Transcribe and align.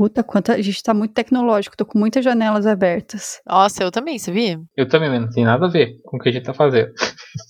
Puta, 0.00 0.24
quanta, 0.24 0.54
a 0.54 0.62
gente 0.62 0.82
tá 0.82 0.94
muito 0.94 1.12
tecnológico, 1.12 1.76
tô 1.76 1.84
com 1.84 1.98
muitas 1.98 2.24
janelas 2.24 2.66
abertas. 2.66 3.38
Nossa, 3.46 3.82
eu 3.82 3.90
também, 3.90 4.18
sabia? 4.18 4.58
Eu 4.74 4.88
também, 4.88 5.10
mas 5.10 5.20
não 5.20 5.28
tem 5.28 5.44
nada 5.44 5.66
a 5.66 5.68
ver 5.68 6.00
com 6.04 6.16
o 6.16 6.18
que 6.18 6.30
a 6.30 6.32
gente 6.32 6.46
tá 6.46 6.54
fazendo. 6.54 6.90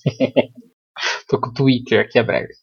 tô 1.30 1.40
com 1.40 1.50
o 1.50 1.52
Twitter 1.52 2.00
aqui 2.00 2.18
aberto. 2.18 2.56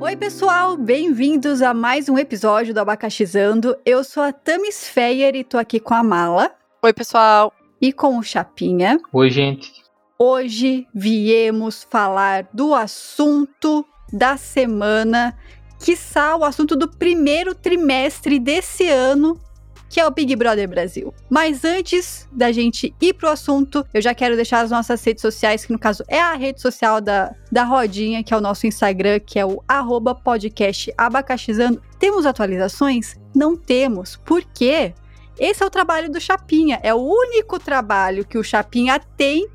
Oi, 0.00 0.16
pessoal, 0.16 0.76
bem-vindos 0.76 1.62
a 1.62 1.72
mais 1.72 2.08
um 2.08 2.18
episódio 2.18 2.74
do 2.74 2.80
Abacaxizando. 2.80 3.78
Eu 3.86 4.02
sou 4.02 4.24
a 4.24 4.32
Tamis 4.32 4.88
Feyer 4.88 5.36
e 5.36 5.44
tô 5.44 5.56
aqui 5.56 5.78
com 5.78 5.94
a 5.94 6.02
Mala 6.02 6.50
Oi, 6.82 6.94
pessoal. 6.94 7.52
E 7.80 7.92
com 7.92 8.18
o 8.18 8.22
Chapinha. 8.22 8.98
Oi, 9.12 9.30
gente. 9.30 9.72
Hoje 10.18 10.86
viemos 10.94 11.86
falar 11.88 12.46
do 12.52 12.74
assunto 12.74 13.86
da 14.12 14.36
semana, 14.36 15.36
quiçá 15.78 16.36
o 16.36 16.44
assunto 16.44 16.76
do 16.76 16.88
primeiro 16.88 17.54
trimestre 17.54 18.38
desse 18.38 18.86
ano, 18.88 19.40
que 19.88 19.98
é 19.98 20.06
o 20.06 20.10
Big 20.10 20.36
Brother 20.36 20.68
Brasil. 20.68 21.12
Mas 21.28 21.64
antes 21.64 22.28
da 22.30 22.52
gente 22.52 22.94
ir 23.00 23.14
pro 23.14 23.30
assunto, 23.30 23.84
eu 23.94 24.02
já 24.02 24.14
quero 24.14 24.36
deixar 24.36 24.60
as 24.60 24.70
nossas 24.70 25.02
redes 25.02 25.22
sociais, 25.22 25.64
que 25.64 25.72
no 25.72 25.78
caso 25.78 26.04
é 26.06 26.20
a 26.20 26.34
rede 26.34 26.60
social 26.60 27.00
da, 27.00 27.34
da 27.50 27.64
Rodinha, 27.64 28.22
que 28.22 28.32
é 28.32 28.36
o 28.36 28.40
nosso 28.40 28.66
Instagram, 28.66 29.18
que 29.20 29.38
é 29.38 29.44
o 29.44 29.62
arroba 29.66 30.14
podcast 30.14 30.92
abacaxizando. 30.98 31.82
Temos 31.98 32.26
atualizações? 32.26 33.18
Não 33.34 33.56
temos. 33.56 34.16
Por 34.16 34.44
quê? 34.44 34.94
Esse 35.40 35.62
é 35.62 35.66
o 35.66 35.70
trabalho 35.70 36.10
do 36.10 36.20
Chapinha. 36.20 36.78
É 36.82 36.94
o 36.94 36.98
único 36.98 37.58
trabalho 37.58 38.24
que 38.26 38.36
o 38.38 38.44
Chapinha 38.44 39.00
tem 39.16 39.48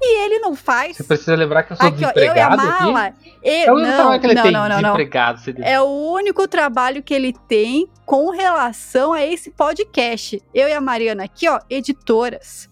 e 0.00 0.24
ele 0.24 0.38
não 0.38 0.54
faz. 0.56 0.96
Você 0.96 1.04
precisa 1.04 1.34
lembrar 1.34 1.64
que 1.64 1.72
eu 1.72 1.76
sou 1.76 1.86
Aqui, 1.86 2.04
ó, 2.04 2.10
eu 2.14 2.22
e 2.24 2.28
a 2.40 2.48
desempregado 2.48 2.62
aqui. 2.68 2.92
mala. 2.92 3.14
e- 3.44 3.50
É 3.64 3.70
o 3.72 3.74
único 3.74 3.88
não, 3.90 3.96
trabalho 3.96 4.20
que 4.20 4.26
ele 4.26 4.34
não, 4.34 4.42
tem, 4.42 4.52
não, 4.52 4.60
não, 4.62 4.68
não. 4.68 4.76
desempregado. 4.82 5.40
Você 5.40 5.54
É 5.60 5.80
o 5.80 5.84
único 5.86 6.48
trabalho 6.48 7.02
que 7.02 7.12
ele 7.12 7.32
tem 7.48 7.88
com 8.06 8.30
relação 8.30 9.12
a 9.12 9.24
esse 9.24 9.50
podcast. 9.50 10.40
Eu 10.54 10.68
e 10.68 10.72
a 10.72 10.80
Mariana 10.80 11.24
aqui, 11.24 11.48
ó, 11.48 11.58
editoras. 11.68 12.68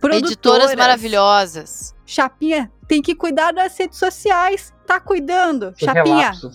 Produtoras. 0.00 0.30
Editoras 0.32 0.74
maravilhosas. 0.76 1.94
Chapinha 2.06 2.70
tem 2.86 3.02
que 3.02 3.14
cuidar 3.14 3.52
das 3.52 3.76
redes 3.78 3.98
sociais. 3.98 4.72
Tá 4.86 4.98
cuidando. 5.00 5.74
Foi 5.78 5.86
Chapinha, 5.88 6.16
relapso. 6.30 6.50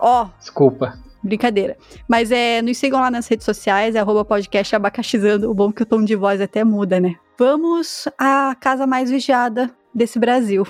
ó, 0.00 0.28
Desculpa. 0.38 0.98
Brincadeira. 1.22 1.76
Mas 2.08 2.30
é, 2.30 2.60
nos 2.62 2.76
sigam 2.78 3.00
lá 3.00 3.10
nas 3.10 3.26
redes 3.26 3.44
sociais, 3.44 3.94
é 3.94 4.00
arroba 4.00 4.24
podcast 4.24 4.74
abacaxizando. 4.74 5.50
O 5.50 5.54
bom 5.54 5.70
é 5.70 5.72
que 5.72 5.82
o 5.82 5.86
tom 5.86 6.04
de 6.04 6.16
voz 6.16 6.40
até 6.40 6.64
muda, 6.64 7.00
né? 7.00 7.16
Vamos 7.38 8.08
à 8.18 8.54
casa 8.58 8.86
mais 8.86 9.10
vigiada 9.10 9.70
desse 9.94 10.18
Brasil. 10.18 10.66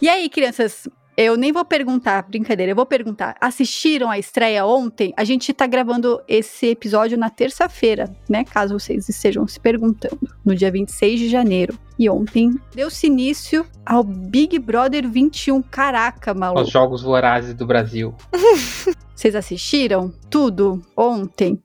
E 0.00 0.08
aí, 0.08 0.28
crianças? 0.28 0.88
Eu 1.16 1.36
nem 1.36 1.52
vou 1.52 1.64
perguntar, 1.64 2.22
brincadeira, 2.22 2.72
eu 2.72 2.76
vou 2.76 2.84
perguntar. 2.86 3.36
Assistiram 3.40 4.10
a 4.10 4.18
estreia 4.18 4.66
ontem? 4.66 5.14
A 5.16 5.22
gente 5.22 5.52
tá 5.52 5.64
gravando 5.64 6.20
esse 6.26 6.66
episódio 6.66 7.16
na 7.16 7.30
terça-feira, 7.30 8.12
né? 8.28 8.42
Caso 8.44 8.76
vocês 8.78 9.08
estejam 9.08 9.46
se 9.46 9.60
perguntando. 9.60 10.18
No 10.44 10.56
dia 10.56 10.72
26 10.72 11.20
de 11.20 11.28
janeiro. 11.28 11.78
E 11.96 12.10
ontem 12.10 12.58
deu-se 12.74 13.06
início 13.06 13.64
ao 13.86 14.02
Big 14.02 14.58
Brother 14.58 15.08
21. 15.08 15.62
Caraca, 15.62 16.34
maluco. 16.34 16.62
Os 16.62 16.70
jogos 16.70 17.02
vorazes 17.02 17.54
do 17.54 17.64
Brasil. 17.64 18.12
Vocês 19.14 19.36
assistiram 19.36 20.12
tudo 20.28 20.82
ontem? 20.96 21.60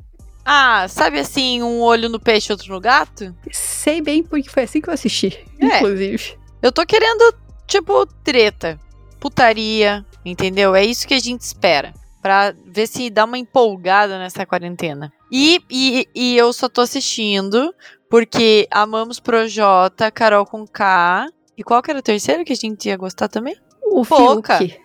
Ah, 0.45 0.87
sabe 0.87 1.17
assim, 1.19 1.63
um 1.63 1.81
olho 1.81 2.07
no 2.07 2.19
peixe, 2.19 2.51
outro 2.51 2.71
no 2.71 2.79
gato? 2.79 3.35
Sei 3.51 4.01
bem 4.01 4.21
porque 4.23 4.47
foi 4.49 4.63
assim 4.63 4.79
que 4.79 4.89
eu 4.89 4.93
assisti, 4.93 5.43
É. 5.59 5.77
inclusive. 5.77 6.37
Eu 6.61 6.71
tô 6.71 6.85
querendo, 6.85 7.33
tipo, 7.65 8.05
treta, 8.23 8.79
putaria, 9.19 10.05
entendeu? 10.25 10.75
É 10.75 10.83
isso 10.83 11.07
que 11.07 11.13
a 11.13 11.19
gente 11.19 11.41
espera. 11.41 11.93
Pra 12.21 12.53
ver 12.65 12.87
se 12.87 13.09
dá 13.09 13.23
uma 13.25 13.37
empolgada 13.37 14.19
nessa 14.19 14.45
quarentena. 14.45 15.11
E, 15.31 15.61
e, 15.69 16.07
e 16.13 16.37
eu 16.37 16.51
só 16.51 16.67
tô 16.67 16.81
assistindo 16.81 17.73
porque 18.09 18.67
amamos 18.71 19.19
Projota, 19.19 20.11
Carol 20.11 20.45
com 20.45 20.67
K. 20.67 21.27
E 21.57 21.63
qual 21.63 21.81
que 21.81 21.91
era 21.91 21.99
o 21.99 22.03
terceiro 22.03 22.43
que 22.43 22.53
a 22.53 22.55
gente 22.55 22.89
ia 22.89 22.97
gostar 22.97 23.27
também? 23.29 23.55
O 23.83 24.03
Pouca. 24.05 24.57
Fiuk. 24.57 24.77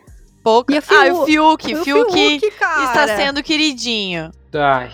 Pouca. 0.44 0.74
E 0.74 0.78
a 0.78 0.82
Ah, 0.86 1.12
o 1.12 1.24
Fiuk. 1.24 1.74
O 1.74 1.84
Fiuk, 1.84 2.50
cara. 2.58 2.84
está 2.84 3.16
sendo 3.16 3.42
queridinho. 3.42 4.30
Ai, 4.54 4.90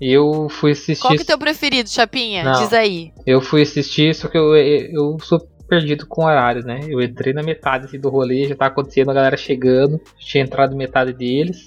eu 0.00 0.48
fui 0.48 0.72
assistir. 0.72 1.02
Qual 1.02 1.12
que 1.14 1.20
é 1.20 1.22
o 1.22 1.26
teu 1.26 1.38
preferido, 1.38 1.90
Chapinha? 1.90 2.44
Não. 2.44 2.52
Diz 2.60 2.72
aí. 2.72 3.12
Eu 3.26 3.40
fui 3.40 3.62
assistir, 3.62 4.14
só 4.14 4.28
que 4.28 4.38
eu, 4.38 4.56
eu 4.56 5.16
sou 5.20 5.40
perdido 5.72 6.06
com 6.06 6.26
horário, 6.26 6.62
né? 6.62 6.80
Eu 6.86 7.00
entrei 7.00 7.32
na 7.32 7.42
metade 7.42 7.86
assim, 7.86 7.98
do 7.98 8.10
rolê, 8.10 8.46
já 8.46 8.54
tá 8.54 8.66
acontecendo, 8.66 9.10
a 9.10 9.14
galera 9.14 9.38
chegando. 9.38 9.98
Tinha 10.18 10.44
entrado 10.44 10.76
metade 10.76 11.14
deles. 11.14 11.66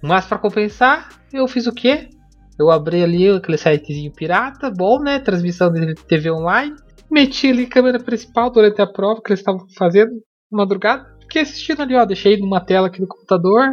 Mas 0.00 0.24
pra 0.24 0.38
compensar, 0.38 1.10
eu 1.30 1.46
fiz 1.46 1.66
o 1.66 1.72
quê? 1.72 2.08
Eu 2.58 2.70
abri 2.70 3.02
ali 3.04 3.28
aquele 3.28 3.58
sitezinho 3.58 4.10
pirata, 4.10 4.70
bom, 4.70 4.98
né? 4.98 5.18
Transmissão 5.18 5.70
de 5.70 5.94
TV 5.94 6.30
online. 6.30 6.74
Meti 7.10 7.50
ali 7.50 7.66
câmera 7.66 8.00
principal 8.00 8.50
durante 8.50 8.80
a 8.80 8.86
prova 8.86 9.20
que 9.20 9.30
eles 9.30 9.40
estavam 9.40 9.66
fazendo 9.76 10.12
madrugada. 10.50 11.14
Fiquei 11.20 11.42
assistindo 11.42 11.82
ali, 11.82 11.94
ó. 11.94 12.06
Deixei 12.06 12.38
numa 12.38 12.60
tela 12.64 12.86
aqui 12.86 13.02
no 13.02 13.06
computador. 13.06 13.66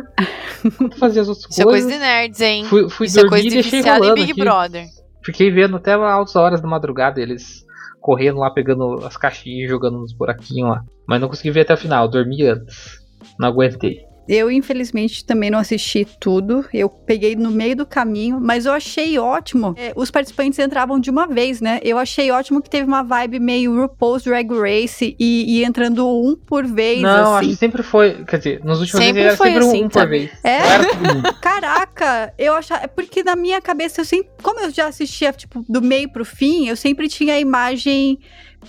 Enquanto 0.65 0.97
fazia 0.97 1.21
as 1.21 1.29
outras 1.29 1.49
Isso 1.49 1.61
é 1.61 1.63
coisa 1.63 1.87
coisas. 1.87 1.93
de 1.93 2.05
nerds, 2.05 2.41
hein? 2.41 2.65
Fui, 2.65 2.89
fui 2.89 3.07
Isso 3.07 3.17
é 3.17 3.21
dormir 3.21 3.29
coisa 3.29 3.47
e 3.47 3.49
de 3.49 3.55
deixei 3.55 3.79
viciado 3.79 3.97
em 3.97 4.01
rolando 4.01 4.15
Big 4.15 4.31
aqui. 4.33 4.41
Brother. 4.41 4.85
Fiquei 5.23 5.49
vendo 5.49 5.77
até 5.77 5.93
altas 5.93 6.35
horas 6.35 6.59
da 6.59 6.67
madrugada 6.67 7.21
eles 7.21 7.65
correndo 7.99 8.39
lá, 8.39 8.49
pegando 8.49 9.05
as 9.05 9.17
caixinhas 9.17 9.65
e 9.65 9.69
jogando 9.69 9.99
nos 9.99 10.13
buraquinhos 10.13 10.69
lá. 10.69 10.83
Mas 11.07 11.21
não 11.21 11.27
consegui 11.27 11.51
ver 11.51 11.61
até 11.61 11.73
o 11.73 11.77
final, 11.77 12.07
dormi 12.07 12.43
antes. 12.43 12.99
Não 13.39 13.47
aguentei. 13.49 14.08
Eu, 14.29 14.51
infelizmente, 14.51 15.25
também 15.25 15.49
não 15.49 15.57
assisti 15.57 16.05
tudo. 16.19 16.63
Eu 16.71 16.87
peguei 16.87 17.35
no 17.35 17.49
meio 17.49 17.75
do 17.75 17.83
caminho, 17.83 18.39
mas 18.39 18.67
eu 18.67 18.71
achei 18.71 19.17
ótimo. 19.17 19.73
É, 19.75 19.91
os 19.95 20.11
participantes 20.11 20.59
entravam 20.59 20.99
de 20.99 21.09
uma 21.09 21.25
vez, 21.25 21.59
né? 21.59 21.79
Eu 21.83 21.97
achei 21.97 22.29
ótimo 22.29 22.61
que 22.61 22.69
teve 22.69 22.87
uma 22.87 23.01
vibe 23.01 23.39
meio 23.39 23.75
RuPaul's 23.75 24.23
Drag 24.23 24.47
Race 24.51 25.15
e, 25.19 25.57
e 25.57 25.63
entrando 25.63 26.07
um 26.07 26.35
por 26.35 26.63
vez, 26.67 27.01
não, 27.01 27.09
acho 27.09 27.37
assim. 27.39 27.49
que 27.49 27.55
sempre 27.55 27.81
foi. 27.81 28.23
Quer 28.25 28.37
dizer, 28.37 28.63
nos 28.63 28.79
últimos 28.79 29.03
Sempre 29.03 29.21
era 29.23 29.35
foi 29.35 29.47
sempre 29.47 29.63
um, 29.63 29.67
assim, 29.67 29.83
um 29.85 29.89
por 29.89 29.99
sabe? 29.99 30.11
vez. 30.11 30.31
É? 30.43 30.59
Caraca, 31.41 32.31
eu 32.37 32.53
achava. 32.53 32.87
Porque 32.87 33.23
na 33.23 33.35
minha 33.35 33.59
cabeça, 33.59 34.01
eu 34.01 34.05
sempre. 34.05 34.29
Como 34.43 34.59
eu 34.59 34.69
já 34.69 34.85
assistia, 34.85 35.33
tipo, 35.33 35.65
do 35.67 35.81
meio 35.81 36.07
pro 36.07 36.23
fim, 36.23 36.67
eu 36.67 36.75
sempre 36.75 37.07
tinha 37.07 37.33
a 37.33 37.39
imagem 37.39 38.19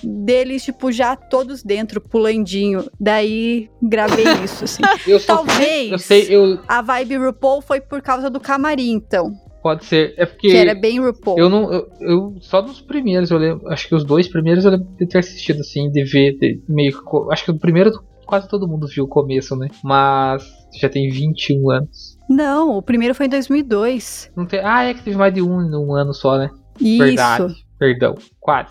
deles, 0.03 0.65
tipo, 0.65 0.91
já 0.93 1.15
todos 1.17 1.63
dentro, 1.63 2.01
pulandinho. 2.01 2.85
Daí 3.01 3.69
gravei 3.83 4.25
isso, 4.45 4.65
assim. 4.65 4.83
Eu 5.07 5.25
Talvez. 5.25 5.91
Eu 5.93 5.99
sei, 5.99 6.27
eu. 6.29 6.59
A 6.69 6.83
vibe 6.83 7.17
RuPaul 7.19 7.61
foi 7.61 7.81
por 7.81 8.01
causa 8.03 8.29
do 8.31 8.41
camarim, 8.41 8.93
então. 8.93 9.33
Pode 9.63 9.85
ser. 9.85 10.15
É 10.17 10.25
porque. 10.25 10.49
Que 10.51 10.57
era 10.57 10.75
bem 10.75 11.01
RuPaul. 11.01 11.39
Eu 11.39 11.49
não. 11.51 11.73
Eu, 11.73 11.89
eu- 12.01 12.35
só 12.41 12.61
dos 12.63 12.81
primeiros, 12.81 13.31
eu 13.31 13.37
lembro. 13.39 13.69
Acho 13.69 13.87
que 13.89 13.95
os 13.95 14.05
dois 14.05 14.27
primeiros 14.27 14.65
eu 14.65 14.71
lembro 14.71 14.89
de 14.99 15.07
ter 15.07 15.19
assistido, 15.19 15.61
assim, 15.61 15.91
de 15.91 16.03
ver. 16.05 16.39
de- 16.39 16.63
meio 16.69 16.93
que. 16.93 17.33
Acho 17.33 17.45
que 17.45 17.51
o 17.51 17.59
primeiro 17.59 17.91
quase 18.25 18.49
todo 18.49 18.67
mundo 18.69 18.87
viu 18.87 19.05
o 19.05 19.09
começo, 19.09 19.57
né? 19.57 19.67
Mas 19.83 20.49
já 20.81 20.89
tem 20.89 21.11
21 21.11 21.69
anos. 21.71 22.17
Não, 22.29 22.77
o 22.79 22.81
primeiro 22.81 23.13
foi 23.15 23.27
em 23.27 23.29
2002. 23.29 24.31
Não 24.37 24.47
tem, 24.47 24.61
ah, 24.63 24.85
é 24.85 24.95
que 24.95 25.03
teve 25.03 25.17
mais 25.17 25.35
de 25.35 25.43
um 25.43 25.61
em 25.61 25.75
um 25.75 25.93
ano 25.93 26.15
só, 26.15 26.39
né? 26.39 26.49
Isso. 26.81 26.99
Verdade. 27.05 27.55
Perdão, 27.77 28.15
quase. 28.39 28.71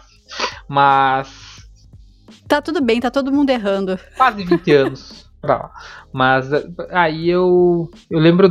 Mas. 0.68 1.60
Tá 2.48 2.62
tudo 2.62 2.82
bem, 2.82 3.00
tá 3.00 3.12
todo 3.12 3.32
mundo 3.32 3.50
errando. 3.50 4.00
Quase 4.18 4.44
20 4.44 4.72
anos 4.74 5.30
pra 5.42 5.58
lá. 5.58 5.72
Mas 6.14 6.50
aí 6.92 7.30
eu. 7.30 7.90
Eu 8.10 8.20
lembro. 8.20 8.50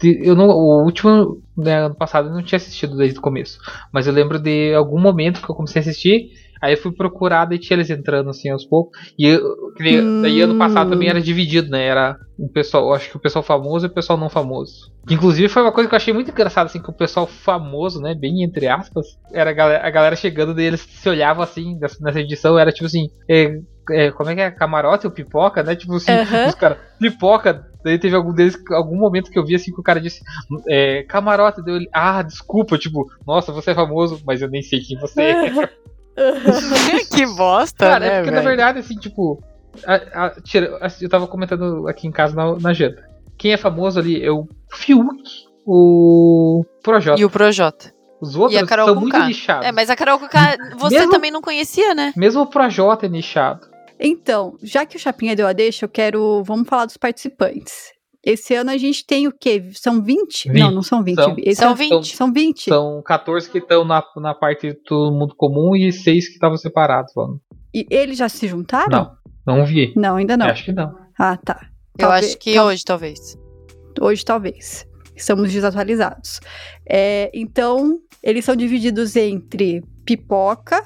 De, 0.00 0.20
eu 0.22 0.36
não, 0.36 0.46
o 0.48 0.84
último 0.84 1.42
né, 1.56 1.86
ano 1.86 1.94
passado 1.94 2.28
eu 2.28 2.34
não 2.34 2.42
tinha 2.42 2.58
assistido 2.58 2.96
desde 2.96 3.18
o 3.18 3.22
começo. 3.22 3.58
Mas 3.92 4.06
eu 4.06 4.12
lembro 4.12 4.38
de 4.38 4.74
algum 4.74 5.00
momento 5.00 5.40
que 5.40 5.50
eu 5.50 5.54
comecei 5.54 5.80
a 5.80 5.82
assistir. 5.82 6.30
Aí 6.60 6.74
eu 6.74 6.78
fui 6.78 6.92
procurar 6.92 7.50
e 7.52 7.58
tinha 7.58 7.76
eles 7.76 7.90
entrando 7.90 8.30
assim 8.30 8.50
aos 8.50 8.64
poucos. 8.64 8.98
E 9.18 9.26
eu, 9.26 9.40
Hum. 9.80 10.22
daí 10.22 10.40
ano 10.40 10.54
passado 10.54 10.90
também 10.90 11.08
era 11.08 11.20
dividido, 11.20 11.70
né? 11.70 11.84
Era 11.86 12.16
o 12.38 12.48
pessoal, 12.48 12.92
acho 12.94 13.10
que 13.10 13.16
o 13.16 13.20
pessoal 13.20 13.42
famoso 13.42 13.86
e 13.86 13.88
o 13.88 13.92
pessoal 13.94 14.18
não 14.18 14.28
famoso. 14.28 14.72
Inclusive 15.10 15.48
foi 15.48 15.62
uma 15.62 15.72
coisa 15.72 15.88
que 15.88 15.94
eu 15.94 15.96
achei 15.96 16.12
muito 16.12 16.30
engraçada, 16.30 16.66
assim, 16.66 16.82
que 16.82 16.90
o 16.90 16.96
pessoal 16.96 17.26
famoso, 17.26 18.00
né? 18.00 18.14
Bem 18.14 18.42
entre 18.42 18.68
aspas, 18.68 19.06
era 19.32 19.50
a 19.50 19.52
galera, 19.52 19.86
a 19.86 19.90
galera 19.90 20.16
chegando 20.16 20.54
daí 20.54 20.66
eles 20.66 20.80
se 20.80 21.08
olhavam 21.08 21.42
assim, 21.42 21.78
nessa, 21.80 22.20
edição, 22.20 22.58
era 22.58 22.72
tipo 22.72 22.86
assim, 22.86 23.08
é, 23.30 23.58
é, 23.90 24.10
como 24.10 24.30
é 24.30 24.34
que 24.34 24.40
é? 24.40 24.50
Camarote 24.50 25.06
ou 25.06 25.12
pipoca, 25.12 25.62
né? 25.62 25.76
Tipo 25.76 25.94
assim, 25.94 26.12
Aham. 26.12 26.48
os 26.48 26.54
caras, 26.54 26.78
pipoca. 26.98 27.64
Daí 27.84 27.98
teve 28.00 28.16
algum 28.16 28.34
deles, 28.34 28.56
algum 28.72 28.96
momento 28.96 29.30
que 29.30 29.38
eu 29.38 29.44
vi 29.44 29.54
assim 29.54 29.72
que 29.72 29.80
o 29.80 29.84
cara 29.84 30.00
disse, 30.00 30.20
é, 30.68 31.04
camarote, 31.04 31.62
deu 31.62 31.76
ele, 31.76 31.88
ah, 31.94 32.20
desculpa, 32.20 32.76
tipo, 32.76 33.06
nossa, 33.24 33.52
você 33.52 33.70
é 33.70 33.74
famoso, 33.74 34.20
mas 34.26 34.42
eu 34.42 34.50
nem 34.50 34.60
sei 34.60 34.80
quem 34.80 34.98
você 34.98 35.22
é. 35.22 35.34
que 37.14 37.26
bosta, 37.26 37.84
Cara, 37.86 38.00
né, 38.00 38.06
é 38.06 38.16
porque 38.18 38.30
na 38.30 38.36
velho? 38.38 38.48
verdade, 38.48 38.78
assim, 38.80 38.96
tipo. 38.96 39.42
a- 39.86 40.24
a- 40.26 40.40
tira- 40.42 40.78
a- 40.80 40.88
eu 41.00 41.08
tava 41.08 41.26
comentando 41.26 41.86
aqui 41.88 42.06
em 42.06 42.12
casa 42.12 42.34
na, 42.34 42.58
na 42.58 42.72
janta. 42.72 43.04
Quem 43.38 43.52
é 43.52 43.56
famoso 43.56 43.98
ali 44.00 44.22
é 44.24 44.30
o 44.30 44.48
Fiuk, 44.72 45.22
o 45.66 46.64
Projota. 46.82 47.20
E 47.20 47.24
o 47.24 47.30
Projota. 47.30 47.92
Os 48.20 48.34
outros 48.34 48.66
são 48.68 48.94
muito 48.94 49.18
nichados. 49.24 49.66
É, 49.66 49.72
mas 49.72 49.90
a 49.90 49.96
Carol 49.96 50.18
Conká, 50.18 50.56
você 50.78 50.96
Mesmo- 50.96 51.10
também 51.12 51.30
não 51.30 51.42
conhecia, 51.42 51.94
né? 51.94 52.12
Mesmo 52.16 52.42
o 52.42 52.46
Projota 52.46 53.04
é 53.04 53.08
nichado. 53.10 53.66
Então, 54.00 54.56
já 54.62 54.84
que 54.86 54.96
o 54.96 55.00
Chapinha 55.00 55.36
deu 55.36 55.46
a 55.46 55.52
deixa, 55.52 55.84
eu 55.84 55.88
quero. 55.88 56.42
Vamos 56.44 56.68
falar 56.68 56.86
dos 56.86 56.96
participantes. 56.96 57.92
Esse 58.26 58.56
ano 58.56 58.70
a 58.72 58.76
gente 58.76 59.06
tem 59.06 59.28
o 59.28 59.32
quê? 59.32 59.70
São 59.74 60.02
20? 60.02 60.48
20. 60.50 60.60
Não, 60.60 60.70
não 60.72 60.82
são 60.82 61.00
20. 61.04 61.14
São- 61.16 61.36
Esse 61.38 61.60
São 61.60 61.68
ano- 61.68 61.76
20. 61.76 62.16
São 62.16 62.32
20. 62.32 62.64
São 62.68 63.02
14 63.04 63.48
que 63.48 63.58
estão 63.58 63.84
na, 63.84 64.02
na 64.16 64.34
parte 64.34 64.76
do 64.90 65.12
mundo 65.12 65.32
comum 65.36 65.76
e 65.76 65.92
6 65.92 66.26
que 66.26 66.34
estavam 66.34 66.56
separados. 66.56 67.12
Mano. 67.14 67.40
E 67.72 67.86
eles 67.88 68.18
já 68.18 68.28
se 68.28 68.48
juntaram? 68.48 69.16
Não, 69.46 69.54
não 69.58 69.64
vi. 69.64 69.92
Não, 69.96 70.16
ainda 70.16 70.36
não. 70.36 70.46
Acho 70.46 70.64
que 70.64 70.72
não. 70.72 70.92
Ah, 71.16 71.36
tá. 71.36 71.68
Eu 71.96 72.08
Talvez- 72.08 72.26
acho 72.26 72.38
que 72.38 72.54
tal- 72.54 72.66
hoje, 72.66 72.84
talvez. 72.84 73.38
Hoje, 74.00 74.24
talvez. 74.24 74.86
Estamos 75.14 75.52
desatualizados. 75.52 76.40
É, 76.86 77.30
então, 77.32 77.98
eles 78.22 78.44
são 78.44 78.56
divididos 78.56 79.14
entre 79.16 79.82
pipoca 80.04 80.82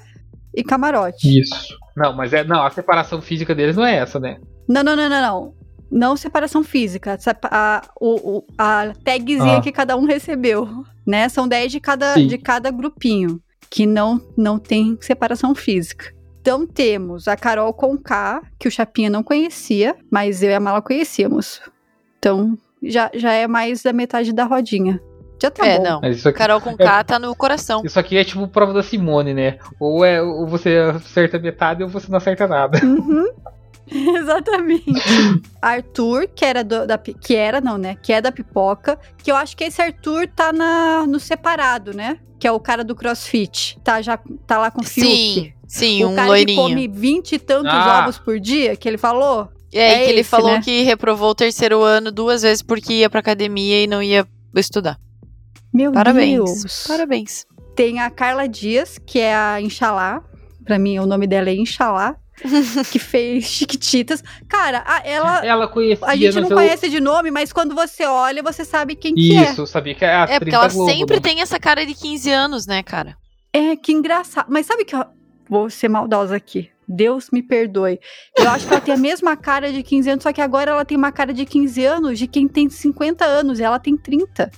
e 0.54 0.62
camarote. 0.62 1.40
Isso. 1.40 1.74
Não, 1.96 2.12
mas 2.14 2.32
é. 2.32 2.44
Não, 2.44 2.62
a 2.64 2.70
separação 2.70 3.20
física 3.22 3.54
deles 3.54 3.76
não 3.76 3.84
é 3.84 3.96
essa, 3.96 4.20
né? 4.20 4.38
Não, 4.68 4.82
não, 4.84 4.94
não, 4.94 5.08
não, 5.08 5.20
não. 5.22 5.54
Não 5.90 6.16
separação 6.16 6.62
física. 6.62 7.18
sepa- 7.18 7.48
A, 7.50 7.82
o, 8.00 8.44
a 8.56 8.92
tagzinha 9.04 9.58
Ah. 9.58 9.60
que 9.60 9.72
cada 9.72 9.96
um 9.96 10.04
recebeu. 10.04 10.84
Né? 11.06 11.28
São 11.28 11.48
10 11.48 11.72
de 11.72 11.80
cada, 11.80 12.14
Sim. 12.14 12.26
de 12.26 12.38
cada 12.38 12.70
grupinho. 12.70 13.40
Que 13.68 13.86
não, 13.86 14.20
não 14.36 14.58
tem 14.58 14.96
separação 15.00 15.54
física. 15.54 16.12
Então 16.40 16.66
temos 16.66 17.28
a 17.28 17.36
Carol 17.36 17.72
com 17.72 17.96
K, 17.98 18.40
que 18.58 18.66
o 18.66 18.70
Chapinha 18.70 19.10
não 19.10 19.22
conhecia, 19.22 19.94
mas 20.10 20.42
eu 20.42 20.50
e 20.50 20.54
a 20.54 20.60
Mala 20.60 20.80
conhecíamos. 20.82 21.60
Então 22.18 22.56
já, 22.82 23.10
já 23.14 23.32
é 23.32 23.46
mais 23.46 23.82
da 23.82 23.92
metade 23.92 24.32
da 24.32 24.44
rodinha. 24.44 25.00
Já 25.42 25.50
tá 25.50 25.66
é, 25.66 25.76
bom. 25.78 25.84
não. 25.84 26.00
Mas 26.00 26.16
isso 26.18 26.28
aqui, 26.28 26.38
Carol 26.38 26.60
com 26.60 26.76
K 26.76 27.04
tá 27.04 27.18
no 27.18 27.34
coração. 27.36 27.82
isso 27.84 27.98
aqui 27.98 28.16
é 28.16 28.24
tipo 28.24 28.46
prova 28.48 28.72
da 28.72 28.82
Simone, 28.82 29.32
né? 29.34 29.58
Ou, 29.78 30.04
é, 30.04 30.20
ou 30.22 30.46
você 30.46 30.76
acerta 30.94 31.38
metade 31.38 31.82
ou 31.82 31.88
você 31.88 32.10
não 32.10 32.16
acerta 32.18 32.46
nada. 32.46 32.78
Uhum. 32.84 33.26
Exatamente. 34.16 34.84
Arthur, 35.60 36.28
que 36.28 36.44
era 36.44 36.62
do- 36.64 36.86
da 36.86 36.96
que 36.98 37.34
era 37.34 37.60
não, 37.60 37.76
né? 37.78 37.96
Que 38.02 38.12
é 38.12 38.20
da 38.20 38.30
pipoca, 38.32 38.98
que 39.18 39.30
eu 39.30 39.36
acho 39.36 39.56
que 39.56 39.64
esse 39.64 39.80
Arthur 39.82 40.28
tá 40.28 40.52
na 40.52 41.06
no 41.06 41.18
separado, 41.20 41.92
né? 41.94 42.18
Que 42.38 42.46
é 42.46 42.52
o 42.52 42.60
cara 42.60 42.82
do 42.84 42.94
CrossFit. 42.94 43.78
Tá 43.84 44.00
já 44.00 44.18
tá 44.46 44.58
lá 44.58 44.70
com 44.70 44.80
o 44.80 44.84
Sim, 44.84 45.00
Fiuk. 45.34 45.54
sim, 45.66 46.04
o 46.04 46.10
um 46.10 46.14
cara 46.14 46.28
loirinho. 46.28 46.56
que 46.62 46.68
come 46.68 46.88
20 46.88 47.32
e 47.32 47.38
tantos 47.38 47.72
Ah. 47.72 48.00
ovos 48.02 48.18
por 48.18 48.38
dia, 48.40 48.74
que 48.76 48.88
ele 48.88 48.96
falou? 48.98 49.48
É, 49.72 49.92
É 50.02 50.04
que 50.04 50.10
ele 50.10 50.20
esse, 50.20 50.30
falou 50.30 50.50
né? 50.52 50.60
que 50.64 50.82
reprovou 50.82 51.30
o 51.30 51.34
terceiro 51.34 51.82
ano 51.82 52.10
duas 52.10 52.42
vezes 52.42 52.62
porque 52.62 52.92
ia 52.94 53.10
pra 53.10 53.20
academia 53.20 53.82
e 53.82 53.86
não 53.86 54.02
ia 54.02 54.26
estudar. 54.56 54.98
Meu 55.72 55.92
Parabéns. 55.92 56.34
Deus. 56.36 56.84
Parabéns. 56.88 57.46
Tem 57.76 58.00
a 58.00 58.10
Carla 58.10 58.48
Dias, 58.48 58.98
que 58.98 59.20
é 59.20 59.34
a 59.34 59.60
Inxalá. 59.60 60.22
Pra 60.64 60.78
mim, 60.78 60.98
o 60.98 61.06
nome 61.06 61.26
dela 61.26 61.48
é 61.50 61.54
Inxalá. 61.54 62.16
Que 62.90 62.98
fez 62.98 63.44
Chiquititas. 63.44 64.22
Cara, 64.48 64.82
a- 64.86 65.02
ela. 65.04 65.44
Ela 65.44 65.68
conhecia. 65.68 66.06
A 66.06 66.16
gente 66.16 66.40
não 66.40 66.48
eu- 66.48 66.56
conhece 66.56 66.88
de 66.88 67.00
nome, 67.00 67.30
mas 67.30 67.52
quando 67.52 67.74
você 67.74 68.04
olha, 68.04 68.42
você 68.42 68.64
sabe 68.64 68.94
quem 68.94 69.14
que 69.14 69.36
é. 69.36 69.50
Isso, 69.50 69.66
sabia 69.66 69.94
que 69.94 70.04
é 70.04 70.14
a 70.14 70.22
É, 70.28 70.38
porque 70.38 70.54
ela 70.54 70.68
Globo, 70.68 70.90
sempre 70.90 71.16
né? 71.16 71.20
tem 71.22 71.40
essa 71.40 71.58
cara 71.58 71.84
de 71.84 71.94
15 71.94 72.30
anos, 72.30 72.66
né, 72.66 72.82
cara? 72.82 73.16
É, 73.52 73.76
que 73.76 73.92
engraçado. 73.92 74.46
Mas 74.48 74.66
sabe 74.66 74.84
que 74.84 74.94
eu 74.94 75.04
vou 75.48 75.68
ser 75.70 75.88
maldosa 75.88 76.36
aqui. 76.36 76.70
Deus 76.92 77.28
me 77.32 77.40
perdoe. 77.42 78.00
Eu 78.36 78.50
acho 78.50 78.66
que 78.66 78.72
ela 78.72 78.80
tem 78.80 78.92
a 78.94 78.96
mesma 78.96 79.36
cara 79.36 79.72
de 79.72 79.80
15 79.82 80.10
anos, 80.10 80.22
só 80.24 80.32
que 80.32 80.40
agora 80.40 80.72
ela 80.72 80.84
tem 80.84 80.96
uma 80.98 81.12
cara 81.12 81.32
de 81.32 81.44
15 81.46 81.84
anos 81.84 82.18
de 82.18 82.26
quem 82.26 82.48
tem 82.48 82.68
50 82.68 83.24
anos 83.24 83.60
e 83.60 83.62
ela 83.62 83.78
tem 83.78 83.96
30. 83.96 84.50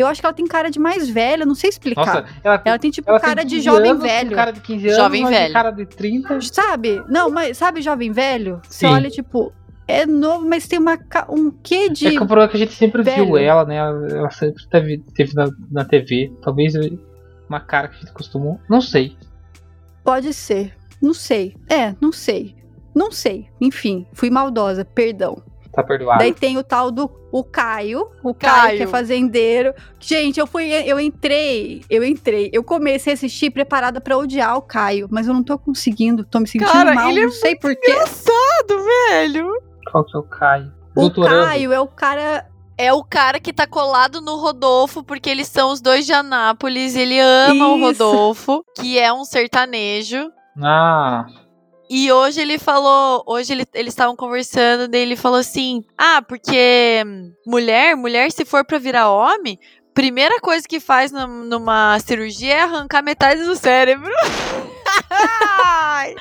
Eu 0.00 0.06
acho 0.06 0.20
que 0.20 0.26
ela 0.26 0.34
tem 0.34 0.46
cara 0.46 0.70
de 0.70 0.78
mais 0.78 1.08
velha, 1.08 1.44
não 1.44 1.54
sei 1.54 1.70
explicar. 1.70 2.06
Nossa, 2.06 2.24
ela 2.42 2.58
tem, 2.58 2.70
ela 2.70 2.78
tem 2.78 2.90
tipo 2.90 3.10
ela 3.10 3.20
cara 3.20 3.36
tem 3.36 3.46
de 3.46 3.56
15 3.56 3.64
jovem 3.64 3.90
anos, 3.90 4.02
velho. 4.02 4.30
cara 4.34 4.50
de 4.52 4.60
15 4.60 4.86
anos, 4.86 4.96
Jovem 4.96 5.26
velho. 5.26 5.52
cara 5.52 5.70
de 5.70 5.86
30. 5.86 6.40
Sabe? 6.40 7.02
Não, 7.08 7.30
mas 7.30 7.56
sabe 7.58 7.82
jovem 7.82 8.10
velho? 8.12 8.60
Você 8.66 8.86
Sim. 8.86 8.92
olha, 8.92 9.10
tipo, 9.10 9.52
é 9.86 10.06
novo, 10.06 10.46
mas 10.48 10.66
tem 10.66 10.78
uma, 10.78 10.98
um 11.28 11.50
quê 11.50 11.88
de. 11.88 12.06
É 12.06 12.10
que 12.10 12.16
o 12.16 12.26
problema 12.26 12.44
é 12.44 12.48
que 12.48 12.56
a 12.56 12.60
gente 12.60 12.72
sempre 12.72 13.02
velho. 13.02 13.26
viu 13.26 13.36
ela, 13.36 13.64
né? 13.64 13.76
Ela, 13.76 14.08
ela 14.08 14.30
sempre 14.30 14.66
teve, 14.68 14.98
teve 15.14 15.34
na, 15.34 15.50
na 15.70 15.84
TV. 15.84 16.32
Talvez 16.40 16.74
uma 17.48 17.60
cara 17.60 17.88
que 17.88 17.96
a 17.96 17.98
gente 17.98 18.12
costumou. 18.12 18.60
Não 18.68 18.80
sei. 18.80 19.16
Pode 20.04 20.32
ser. 20.32 20.72
Não 21.02 21.12
sei. 21.12 21.56
É, 21.68 21.94
não 22.00 22.12
sei. 22.12 22.54
Não 22.94 23.10
sei. 23.10 23.48
Enfim, 23.60 24.06
fui 24.12 24.30
maldosa, 24.30 24.84
perdão. 24.84 25.42
Tá 25.72 25.82
perdoado. 25.84 26.18
Daí 26.18 26.34
tem 26.34 26.58
o 26.58 26.64
tal 26.64 26.90
do 26.90 27.08
o 27.32 27.44
Caio, 27.44 28.08
o 28.24 28.34
Caio, 28.34 28.62
Caio. 28.62 28.76
que 28.78 28.82
é 28.82 28.86
fazendeiro. 28.88 29.72
Gente, 30.00 30.40
eu 30.40 30.46
fui, 30.46 30.64
eu 30.72 30.98
entrei, 30.98 31.84
eu 31.88 32.02
entrei, 32.02 32.50
eu 32.52 32.64
comecei 32.64 33.12
a 33.12 33.14
assistir 33.14 33.50
preparada 33.50 34.00
pra 34.00 34.18
odiar 34.18 34.56
o 34.56 34.62
Caio, 34.62 35.06
mas 35.10 35.28
eu 35.28 35.34
não 35.34 35.44
tô 35.44 35.56
conseguindo, 35.56 36.24
tô 36.24 36.40
me 36.40 36.48
sentindo 36.48 36.70
Cara, 36.70 36.92
mal, 36.92 37.08
ele 37.08 37.20
é 37.20 37.24
não 37.24 37.30
sei 37.32 37.54
porquê. 37.54 37.88
Engraçado, 37.90 38.84
velho. 39.08 39.48
Qual 39.92 40.04
que 40.04 40.16
é 40.16 40.20
o 40.20 40.22
Caio? 40.24 40.72
O 40.96 41.00
Doutorando. 41.02 41.46
Caio 41.46 41.72
é 41.72 41.80
o 41.80 41.86
cara, 41.86 42.46
É 42.76 42.92
o 42.92 43.04
cara 43.04 43.38
que 43.38 43.52
tá 43.52 43.64
colado 43.66 44.20
no 44.20 44.36
Rodolfo, 44.36 45.04
porque 45.04 45.30
eles 45.30 45.46
são 45.46 45.70
os 45.70 45.80
dois 45.80 46.04
de 46.04 46.12
Anápolis. 46.12 46.96
Ele 46.96 47.18
ama 47.20 47.68
o 47.68 47.76
Isso. 47.76 47.84
Rodolfo, 48.04 48.64
que 48.74 48.98
é 48.98 49.12
um 49.12 49.24
sertanejo. 49.24 50.32
Ah, 50.60 51.26
E 51.92 52.12
hoje 52.12 52.40
ele 52.40 52.56
falou, 52.56 53.24
hoje 53.26 53.52
ele- 53.52 53.66
eles 53.74 53.92
estavam 53.92 54.14
conversando, 54.14 54.86
daí 54.86 55.00
ele 55.00 55.16
falou 55.16 55.38
assim: 55.40 55.84
"Ah, 55.98 56.22
porque 56.22 57.02
mulher, 57.44 57.96
mulher 57.96 58.30
se 58.30 58.44
for 58.44 58.64
pra 58.64 58.78
virar 58.78 59.10
homem, 59.10 59.58
primeira 59.92 60.38
coisa 60.40 60.66
que 60.68 60.78
faz 60.78 61.10
num- 61.10 61.44
numa 61.44 61.98
cirurgia 61.98 62.54
é 62.54 62.60
arrancar 62.62 63.02
metade 63.02 63.42
do 63.42 63.56
cérebro". 63.56 64.08
Ai, 65.62 66.14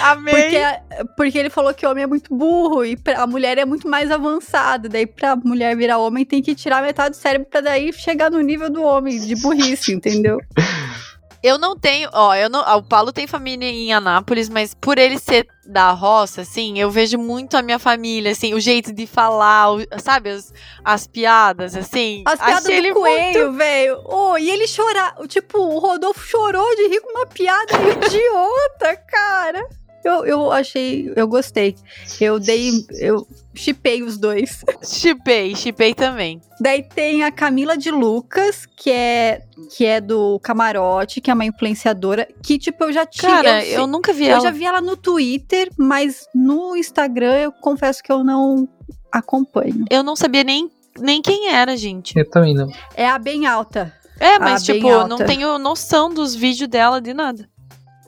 Amei. 0.00 0.34
porque, 0.34 1.06
porque 1.16 1.38
ele 1.38 1.50
falou 1.50 1.72
que 1.72 1.86
o 1.86 1.90
homem 1.90 2.04
é 2.04 2.06
muito 2.06 2.34
burro 2.34 2.84
e 2.84 2.96
pra- 2.96 3.22
a 3.22 3.26
mulher 3.26 3.58
é 3.58 3.64
muito 3.64 3.88
mais 3.88 4.10
avançada, 4.10 4.88
daí 4.88 5.06
pra 5.06 5.36
mulher 5.36 5.76
virar 5.76 5.98
homem 5.98 6.24
tem 6.24 6.42
que 6.42 6.54
tirar 6.54 6.82
metade 6.82 7.10
do 7.16 7.20
cérebro 7.20 7.48
pra 7.48 7.60
daí 7.60 7.92
chegar 7.92 8.30
no 8.30 8.40
nível 8.40 8.68
do 8.68 8.82
homem, 8.82 9.18
de 9.20 9.36
burrice, 9.36 9.92
entendeu? 9.92 10.38
Eu 11.42 11.58
não 11.58 11.76
tenho, 11.76 12.08
ó, 12.12 12.34
eu 12.34 12.48
não, 12.48 12.60
ó, 12.64 12.76
o 12.76 12.82
Paulo 12.82 13.12
tem 13.12 13.26
família 13.26 13.68
em 13.68 13.92
Anápolis, 13.92 14.48
mas 14.48 14.74
por 14.74 14.96
ele 14.96 15.18
ser 15.18 15.46
da 15.66 15.90
roça, 15.90 16.42
assim, 16.42 16.78
eu 16.78 16.90
vejo 16.90 17.18
muito 17.18 17.56
a 17.56 17.62
minha 17.62 17.78
família, 17.78 18.30
assim, 18.32 18.54
o 18.54 18.60
jeito 18.60 18.92
de 18.92 19.06
falar, 19.06 19.72
o- 19.72 19.80
sabe, 19.98 20.30
as, 20.30 20.52
as 20.84 21.06
piadas, 21.06 21.74
assim. 21.76 22.22
As 22.26 22.38
piadas 22.40 22.66
Achei 22.66 22.82
do 22.92 22.94
coelho, 22.94 23.52
velho. 23.54 24.02
Oh, 24.06 24.36
e 24.38 24.50
ele 24.50 24.66
chorar. 24.68 25.16
Tipo, 25.28 25.58
o 25.58 25.78
Rodolfo 25.78 26.24
chorou 26.24 26.76
de 26.76 26.88
rir 26.88 27.00
com 27.00 27.10
uma 27.10 27.26
piada 27.26 27.72
idiota, 27.74 28.96
cara. 29.10 29.66
Eu, 30.04 30.24
eu 30.24 30.52
achei. 30.52 31.12
Eu 31.14 31.28
gostei. 31.28 31.76
Eu 32.20 32.38
dei. 32.38 32.70
Eu 32.98 33.26
chipei 33.54 34.02
os 34.02 34.18
dois. 34.18 34.64
Chipei, 34.82 35.54
chipei 35.54 35.94
também. 35.94 36.40
Daí 36.60 36.82
tem 36.82 37.22
a 37.22 37.30
Camila 37.30 37.76
de 37.76 37.90
Lucas, 37.90 38.66
que 38.66 38.90
é, 38.90 39.42
que 39.76 39.84
é 39.84 40.00
do 40.00 40.40
Camarote, 40.40 41.20
que 41.20 41.30
é 41.30 41.34
uma 41.34 41.44
influenciadora. 41.44 42.26
Que, 42.42 42.58
tipo, 42.58 42.84
eu 42.84 42.92
já 42.92 43.06
tinha. 43.06 43.30
Cara, 43.30 43.64
eu, 43.64 43.80
eu, 43.80 43.86
nunca 43.86 44.12
vi 44.12 44.24
eu 44.24 44.32
ela. 44.32 44.40
já 44.40 44.50
vi 44.50 44.64
ela 44.64 44.80
no 44.80 44.96
Twitter, 44.96 45.70
mas 45.76 46.26
no 46.34 46.76
Instagram 46.76 47.36
eu 47.36 47.52
confesso 47.52 48.02
que 48.02 48.10
eu 48.10 48.24
não 48.24 48.68
acompanho. 49.10 49.84
Eu 49.90 50.02
não 50.02 50.16
sabia 50.16 50.42
nem, 50.42 50.70
nem 50.98 51.22
quem 51.22 51.48
era, 51.48 51.76
gente. 51.76 52.18
eu 52.18 52.28
também 52.28 52.54
não. 52.54 52.68
É 52.96 53.08
a 53.08 53.18
bem 53.18 53.46
alta. 53.46 53.92
É, 54.18 54.38
mas 54.38 54.62
tipo, 54.62 54.88
eu 54.88 55.08
não 55.08 55.18
tenho 55.18 55.58
noção 55.58 56.08
dos 56.12 56.32
vídeos 56.32 56.68
dela 56.68 57.00
de 57.00 57.12
nada. 57.12 57.48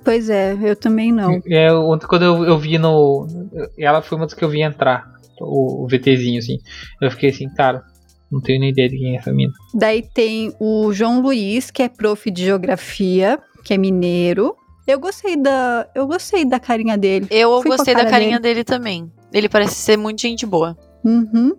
Pois 0.05 0.29
é, 0.29 0.57
eu 0.63 0.77
também 0.77 1.11
não. 1.11 1.41
É, 1.47 1.73
ontem 1.73 2.07
quando 2.07 2.25
eu, 2.25 2.45
eu 2.45 2.59
vi 2.59 2.79
no. 2.79 3.27
Ela 3.79 4.03
foi 4.03 4.17
uma 4.17 4.27
das 4.27 4.35
que 4.35 4.45
eu 4.45 4.49
vi 4.49 4.63
entrar. 4.63 5.13
O, 5.41 5.85
o 5.85 5.89
VTzinho, 5.89 6.39
assim. 6.39 6.59
Eu 7.01 7.11
fiquei 7.11 7.31
assim, 7.31 7.49
cara, 7.49 7.83
não 8.31 8.41
tenho 8.41 8.61
nem 8.61 8.71
ideia 8.71 8.89
de 8.89 8.99
quem 8.99 9.15
é 9.15 9.19
essa 9.19 9.33
mina. 9.33 9.53
Daí 9.75 10.03
tem 10.03 10.53
o 10.61 10.93
João 10.93 11.21
Luiz, 11.21 11.71
que 11.71 11.83
é 11.83 11.89
prof 11.89 12.31
de 12.31 12.45
geografia, 12.45 13.39
que 13.65 13.75
é 13.75 13.79
mineiro. 13.79 14.55
Eu 14.87 15.01
gostei 15.01 15.37
da, 15.37 15.89
eu 15.95 16.07
gostei 16.07 16.45
da 16.45 16.61
carinha 16.61 16.99
dele. 16.99 17.27
Eu 17.31 17.63
Fui 17.63 17.71
gostei 17.71 17.95
da 17.95 18.05
carinha 18.05 18.39
dele 18.39 18.63
também. 18.63 19.11
Ele 19.33 19.49
parece 19.49 19.75
ser 19.77 19.97
muito 19.97 20.21
gente 20.21 20.45
boa. 20.45 20.77
Uhum. 21.05 21.55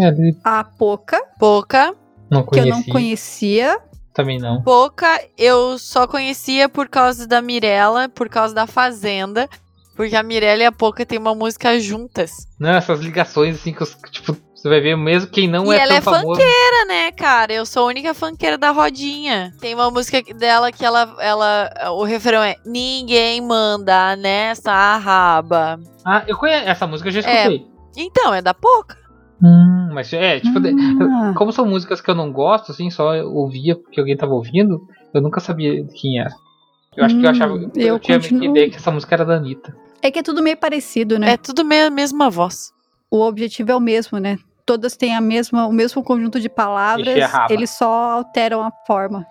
É, 0.00 0.08
ele 0.08 0.36
A 0.42 0.64
Poca, 0.64 1.20
Pouca, 1.38 1.94
não 2.30 2.44
que 2.44 2.58
eu 2.58 2.66
não 2.66 2.82
conhecia. 2.82 3.78
Também 4.14 4.38
não. 4.38 4.62
pouca, 4.62 5.20
eu 5.36 5.78
só 5.78 6.06
conhecia 6.06 6.68
por 6.68 6.88
causa 6.88 7.26
da 7.26 7.42
Mirella, 7.42 8.08
por 8.08 8.28
causa 8.28 8.54
da 8.54 8.66
Fazenda. 8.66 9.48
Porque 9.96 10.16
a 10.16 10.22
Mirella 10.22 10.62
e 10.62 10.66
a 10.66 10.72
Pouca 10.72 11.06
tem 11.06 11.18
uma 11.18 11.34
música 11.34 11.78
juntas. 11.78 12.30
Não, 12.58 12.70
essas 12.70 12.98
ligações 13.00 13.54
assim 13.56 13.72
que 13.72 13.82
os, 13.82 13.96
tipo, 14.10 14.36
você 14.52 14.68
vai 14.68 14.80
ver 14.80 14.96
mesmo 14.96 15.30
quem 15.30 15.46
não 15.46 15.72
E 15.72 15.76
é 15.76 15.80
ela 15.82 15.94
é 15.94 16.00
famoso. 16.00 16.40
Era, 16.40 16.84
né, 16.86 17.12
cara? 17.12 17.52
Eu 17.52 17.64
sou 17.64 17.84
a 17.84 17.86
única 17.86 18.12
funkeira 18.12 18.58
da 18.58 18.70
rodinha. 18.72 19.52
Tem 19.60 19.72
uma 19.74 19.90
música 19.92 20.20
dela 20.34 20.72
que 20.72 20.84
ela, 20.84 21.14
ela. 21.20 21.70
O 21.92 22.02
refrão 22.02 22.42
é 22.42 22.56
Ninguém 22.66 23.40
manda 23.40 24.16
nessa 24.16 24.96
raba. 24.96 25.78
Ah, 26.04 26.24
eu 26.26 26.36
conheço. 26.36 26.66
Essa 26.68 26.86
música 26.88 27.08
eu 27.08 27.12
já 27.12 27.20
É. 27.30 27.46
escutei. 27.46 27.66
Então, 27.96 28.34
é 28.34 28.42
da 28.42 28.52
Pouca. 28.52 28.96
Hum, 29.44 29.90
mas 29.92 30.10
é, 30.12 30.40
tipo, 30.40 30.58
Ah. 31.12 31.34
como 31.36 31.52
são 31.52 31.66
músicas 31.66 32.00
que 32.00 32.10
eu 32.10 32.14
não 32.14 32.32
gosto, 32.32 32.72
assim, 32.72 32.90
só 32.90 33.14
eu 33.14 33.30
ouvia 33.34 33.76
porque 33.76 34.00
alguém 34.00 34.16
tava 34.16 34.32
ouvindo, 34.32 34.80
Eu 35.12 35.20
nunca 35.20 35.38
sabia 35.38 35.86
quem 36.00 36.18
era. 36.18 36.34
Eu 36.96 37.04
acho 37.04 37.14
que 37.16 37.20
eu 37.24 37.28
Hum, 37.28 37.30
achava. 37.30 37.52
Eu, 37.54 37.70
eu 37.76 37.98
tinha 38.00 38.16
a 38.16 38.20
continuo- 38.20 38.44
ideia 38.50 38.68
que 38.68 38.76
essa 38.76 38.90
música 38.90 39.14
era 39.14 39.24
da 39.24 39.34
Anitta. 39.36 39.76
É 40.02 40.10
que 40.10 40.18
é 40.18 40.22
tudo 40.24 40.42
meio 40.42 40.56
parecido, 40.56 41.18
né? 41.20 41.34
É 41.34 41.36
tudo 41.36 41.64
meio 41.64 41.86
a 41.86 41.90
mesma 41.90 42.28
voz. 42.28 42.72
O 43.08 43.20
objetivo 43.20 43.70
é 43.70 43.76
o 43.76 43.80
mesmo, 43.80 44.18
né? 44.18 44.38
Todas 44.66 44.96
têm 44.96 45.14
a 45.14 45.20
mesma, 45.20 45.68
o 45.68 45.72
mesmo 45.72 46.02
conjunto 46.02 46.40
de 46.40 46.48
palavras, 46.48 47.30
eles 47.48 47.70
só 47.70 47.86
alteram 48.10 48.60
a 48.60 48.72
forma. 48.86 49.24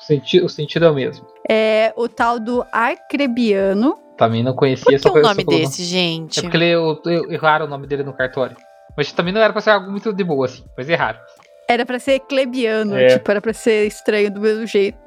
O, 0.00 0.04
senti 0.04 0.40
o 0.42 0.48
sentido 0.48 0.84
é 0.84 0.90
o 0.90 0.94
mesmo. 0.94 1.24
É 1.48 1.94
o 1.96 2.06
tal 2.06 2.38
do 2.38 2.62
arcrebiano. 2.70 3.96
Também 4.18 4.42
não 4.42 4.52
Por 4.52 4.58
conhecia 4.58 4.84
que 4.92 4.98
só 4.98 5.10
o 5.12 5.22
nome 5.22 5.42
desse, 5.44 5.84
gente? 5.84 6.38
É 6.38 6.42
porque 6.42 6.56
ele, 6.58 6.66
eu, 6.66 7.00
eu, 7.06 7.32
erraram 7.32 7.64
o 7.64 7.68
nome 7.68 7.86
dele 7.86 8.02
no 8.02 8.12
cartório. 8.12 8.56
Mas 8.96 9.12
também 9.12 9.32
não 9.32 9.40
era 9.40 9.52
pra 9.52 9.62
ser 9.62 9.70
algo 9.70 9.90
muito 9.90 10.12
de 10.12 10.24
boa, 10.24 10.46
assim. 10.46 10.64
Mas 10.76 10.88
erraram. 10.88 11.18
Era 11.68 11.86
pra 11.86 11.98
ser 11.98 12.20
clebiano, 12.20 12.96
É. 12.96 13.16
tipo, 13.16 13.30
era 13.30 13.40
pra 13.40 13.52
ser 13.52 13.86
estranho 13.86 14.30
do 14.32 14.40
mesmo 14.40 14.66
jeito. 14.66 14.98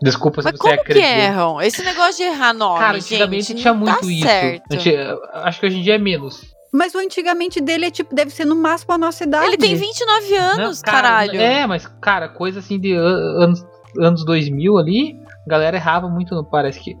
Desculpa 0.00 0.42
se 0.42 0.48
Mas 0.48 0.56
você 0.58 0.76
como 0.76 0.84
que 0.84 0.98
erram? 0.98 1.60
Esse 1.60 1.82
negócio 1.82 2.16
de 2.16 2.22
errar 2.24 2.52
nome, 2.52 2.78
Cara, 2.80 2.96
antigamente 2.98 3.46
gente, 3.48 3.60
tinha 3.62 3.72
muito 3.74 4.00
tá 4.00 4.06
isso. 4.06 4.26
certo. 4.26 4.62
Anti- 4.72 4.96
Acho 5.32 5.60
que 5.60 5.66
hoje 5.66 5.78
em 5.78 5.82
dia 5.82 5.94
é 5.94 5.98
menos. 5.98 6.40
Mas 6.72 6.94
o 6.94 6.98
antigamente 6.98 7.60
dele 7.60 7.86
é 7.86 7.90
tipo, 7.90 8.12
deve 8.14 8.30
ser 8.30 8.44
no 8.44 8.56
máximo 8.56 8.94
a 8.94 8.98
nossa 8.98 9.22
idade. 9.24 9.46
Ele 9.46 9.56
tem 9.58 9.74
29 9.76 10.34
anos, 10.36 10.80
Não, 10.82 10.92
cara, 10.92 11.02
caralho. 11.08 11.40
É, 11.40 11.66
mas, 11.66 11.86
cara, 12.00 12.28
coisa 12.28 12.58
assim 12.60 12.80
de 12.80 12.94
an- 12.94 13.42
anos, 13.44 13.64
anos 13.98 14.24
2000 14.24 14.78
ali, 14.78 15.20
a 15.46 15.50
galera 15.50 15.76
errava 15.76 16.08
muito, 16.08 16.34
não 16.34 16.44
parece 16.44 16.78
que. 16.80 16.96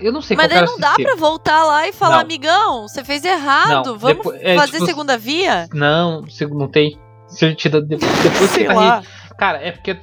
Eu 0.00 0.12
não 0.12 0.20
sei 0.22 0.36
Mas 0.36 0.46
qual 0.48 0.60
daí 0.60 0.66
não 0.66 0.78
dá 0.78 0.94
pra 0.94 1.14
voltar 1.16 1.64
lá 1.64 1.86
e 1.88 1.92
falar, 1.92 2.16
Não. 2.16 2.22
amigão, 2.22 2.82
você 2.88 3.04
fez 3.04 3.24
errado, 3.24 3.86
Não, 3.86 3.98
vamos 3.98 4.16
depois- 4.18 4.40
é, 4.42 4.56
fazer 4.56 4.72
tipo, 4.72 4.86
segunda 4.86 5.18
via? 5.18 5.68
Não, 5.74 6.24
não 6.50 6.68
tem 6.68 6.98
certidão. 7.28 7.80
de- 7.80 7.96
Depois 7.96 8.50
Sei 8.50 8.62
que 8.66 8.68
tá 8.68 8.74
lá. 8.74 9.02
Cara, 9.36 9.58
é 9.58 9.72
porque. 9.72 9.96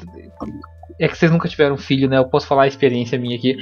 É 1.02 1.08
que 1.08 1.18
vocês 1.18 1.32
nunca 1.32 1.48
tiveram 1.48 1.78
filho, 1.78 2.10
né? 2.10 2.18
Eu 2.18 2.26
posso 2.26 2.46
falar 2.46 2.64
a 2.64 2.68
experiência 2.68 3.18
minha 3.18 3.38
aqui. 3.38 3.56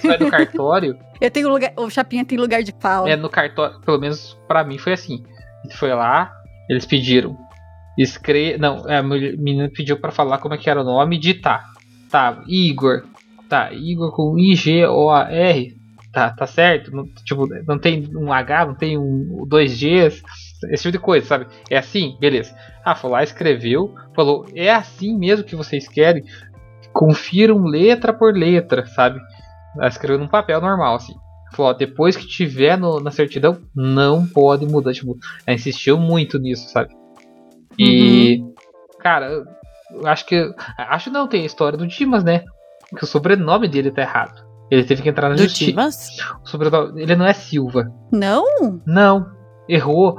Você 0.00 0.06
vai 0.06 0.16
no 0.18 0.30
cartório, 0.30 0.96
Eu 1.20 1.28
tenho 1.28 1.48
lugar, 1.48 1.72
o 1.76 1.90
Chapinha 1.90 2.24
tem 2.24 2.38
lugar 2.38 2.62
de 2.62 2.72
fala. 2.78 3.10
é 3.10 3.16
no 3.16 3.28
cartório, 3.28 3.80
pelo 3.80 3.98
menos 3.98 4.38
pra 4.46 4.62
mim 4.62 4.78
foi 4.78 4.92
assim. 4.92 5.24
A 5.68 5.74
foi 5.74 5.92
lá, 5.92 6.30
eles 6.70 6.86
pediram. 6.86 7.36
Escre... 7.98 8.56
Não, 8.58 8.88
a 8.88 9.02
mulher- 9.02 9.36
menina 9.36 9.68
pediu 9.74 9.98
pra 10.00 10.12
falar 10.12 10.38
como 10.38 10.54
é 10.54 10.58
que 10.58 10.70
era 10.70 10.80
o 10.80 10.84
nome 10.84 11.16
e 11.16 11.18
digitar. 11.18 11.64
Tá, 12.10 12.40
Igor. 12.46 13.02
Tá, 13.48 13.72
Igor 13.72 14.12
com 14.14 14.38
I-G-O-A-R. 14.38 15.76
Tá, 16.12 16.30
tá 16.30 16.46
certo? 16.46 16.90
Não, 16.90 17.06
tipo, 17.24 17.46
não 17.66 17.78
tem 17.78 18.08
um 18.16 18.32
H, 18.32 18.66
não 18.66 18.74
tem 18.74 18.98
um 18.98 19.44
dois 19.46 19.74
Gs. 19.78 20.22
Esse 20.70 20.82
tipo 20.84 20.92
de 20.92 20.98
coisa, 20.98 21.26
sabe? 21.26 21.46
É 21.70 21.76
assim? 21.78 22.16
Beleza. 22.18 22.54
Ah, 22.84 22.94
foi 22.94 23.10
lá, 23.10 23.22
escreveu, 23.22 23.94
falou, 24.16 24.46
é 24.54 24.70
assim 24.70 25.16
mesmo 25.16 25.44
que 25.44 25.54
vocês 25.54 25.86
querem? 25.86 26.24
Confiram 26.92 27.62
letra 27.64 28.12
por 28.12 28.34
letra, 28.34 28.86
sabe? 28.86 29.20
Ela 29.76 29.88
escreveu 29.88 30.18
num 30.18 30.28
papel 30.28 30.60
normal, 30.60 30.96
assim. 30.96 31.14
Falou, 31.52 31.70
ó, 31.72 31.74
depois 31.74 32.16
que 32.16 32.26
tiver 32.26 32.76
no- 32.76 33.00
na 33.00 33.10
certidão, 33.10 33.58
não 33.74 34.26
pode 34.26 34.66
mudar. 34.66 34.92
Tipo, 34.92 35.16
ela 35.46 35.54
insistiu 35.54 35.98
muito 35.98 36.38
nisso, 36.38 36.68
sabe? 36.70 36.92
E, 37.78 38.40
cara, 38.98 39.26
eu- 39.30 39.44
eu 39.92 40.06
acho 40.06 40.26
que. 40.26 40.50
Acho 40.76 41.10
não, 41.10 41.28
tem 41.28 41.42
a 41.42 41.46
história 41.46 41.78
do 41.78 41.86
Dimas, 41.86 42.24
né? 42.24 42.42
Que 42.96 43.04
o 43.04 43.06
sobrenome 43.06 43.68
dele 43.68 43.90
tá 43.90 44.02
errado. 44.02 44.46
Ele 44.70 44.84
teve 44.84 45.02
que 45.02 45.08
entrar 45.08 45.28
na 45.28 45.34
Do 45.34 45.42
justiça. 45.42 45.72
O 46.44 46.48
sobrenome, 46.48 47.02
ele 47.02 47.16
não 47.16 47.26
é 47.26 47.32
Silva. 47.32 47.90
Não? 48.12 48.44
Não, 48.86 49.26
errou. 49.68 50.16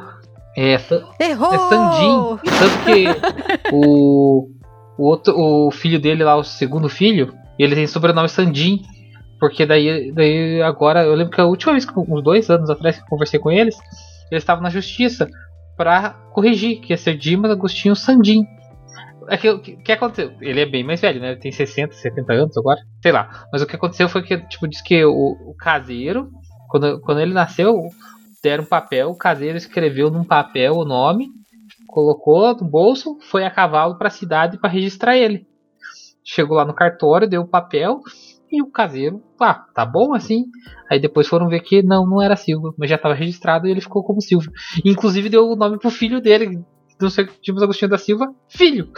É, 0.57 0.73
Errou! 1.19 1.53
é 1.53 1.57
Sandin. 1.57 2.39
Tanto 2.43 2.83
que 2.83 3.69
o, 3.71 4.49
o, 4.97 5.03
outro, 5.05 5.33
o 5.37 5.71
filho 5.71 5.99
dele 5.99 6.23
lá, 6.23 6.35
o 6.35 6.43
segundo 6.43 6.89
filho, 6.89 7.33
ele 7.57 7.75
tem 7.75 7.87
sobrenome 7.87 8.27
Sandin. 8.27 8.81
Porque 9.39 9.65
daí, 9.65 10.11
daí 10.11 10.61
agora, 10.61 11.05
eu 11.05 11.15
lembro 11.15 11.33
que 11.33 11.39
a 11.39 11.45
última 11.45 11.71
vez, 11.71 11.87
uns 11.95 12.23
dois 12.23 12.49
anos 12.49 12.69
atrás 12.69 12.97
que 12.97 13.03
eu 13.03 13.07
conversei 13.07 13.39
com 13.39 13.49
eles, 13.49 13.77
eles 14.29 14.43
estavam 14.43 14.61
na 14.61 14.69
justiça 14.69 15.29
pra 15.77 16.09
corrigir, 16.33 16.81
que 16.81 16.91
ia 16.91 16.97
ser 16.97 17.15
Dimas 17.15 17.51
Agostinho 17.51 17.95
Sandin. 17.95 18.45
É 19.29 19.37
que, 19.37 19.49
o 19.49 19.61
que, 19.61 19.77
que 19.77 19.91
aconteceu? 19.91 20.33
Ele 20.41 20.61
é 20.61 20.65
bem 20.65 20.83
mais 20.83 20.99
velho, 20.99 21.21
né? 21.21 21.31
Ele 21.31 21.39
tem 21.39 21.51
60, 21.51 21.93
70 21.93 22.33
anos 22.33 22.57
agora, 22.57 22.79
sei 23.01 23.11
lá. 23.11 23.45
Mas 23.51 23.61
o 23.61 23.67
que 23.67 23.75
aconteceu 23.75 24.09
foi 24.09 24.23
que, 24.23 24.37
tipo, 24.47 24.67
diz 24.67 24.81
que 24.81 25.05
o, 25.05 25.11
o 25.11 25.55
caseiro, 25.55 26.29
quando, 26.69 26.99
quando 27.01 27.21
ele 27.21 27.33
nasceu, 27.33 27.89
deram 28.43 28.63
um 28.63 28.67
papel, 28.67 29.09
o 29.09 29.17
caseiro 29.17 29.57
escreveu 29.57 30.09
num 30.09 30.23
papel 30.23 30.73
o 30.73 30.85
nome, 30.85 31.27
colocou 31.87 32.55
no 32.55 32.67
bolso, 32.67 33.17
foi 33.29 33.45
a 33.45 33.51
cavalo 33.51 33.97
pra 33.97 34.09
cidade 34.09 34.59
pra 34.59 34.69
registrar 34.69 35.15
ele. 35.15 35.47
Chegou 36.23 36.57
lá 36.57 36.65
no 36.65 36.73
cartório, 36.73 37.29
deu 37.29 37.41
o 37.41 37.47
papel 37.47 38.01
e 38.51 38.61
o 38.61 38.71
caseiro, 38.71 39.21
ah, 39.39 39.53
tá 39.53 39.85
bom 39.85 40.13
assim. 40.13 40.45
Aí 40.89 40.99
depois 40.99 41.27
foram 41.27 41.47
ver 41.47 41.61
que 41.61 41.83
não, 41.83 42.05
não 42.05 42.21
era 42.21 42.35
Silva, 42.35 42.73
mas 42.77 42.89
já 42.89 42.95
estava 42.95 43.13
registrado 43.13 43.67
e 43.67 43.71
ele 43.71 43.81
ficou 43.81 44.03
como 44.03 44.21
Silva. 44.21 44.51
Inclusive 44.83 45.29
deu 45.29 45.47
o 45.47 45.55
nome 45.55 45.77
pro 45.77 45.91
filho 45.91 46.19
dele, 46.19 46.63
do 46.99 47.09
seu 47.09 47.27
Dimas 47.41 47.63
Agostinho 47.63 47.89
da 47.89 47.97
Silva, 47.97 48.33
filho. 48.49 48.89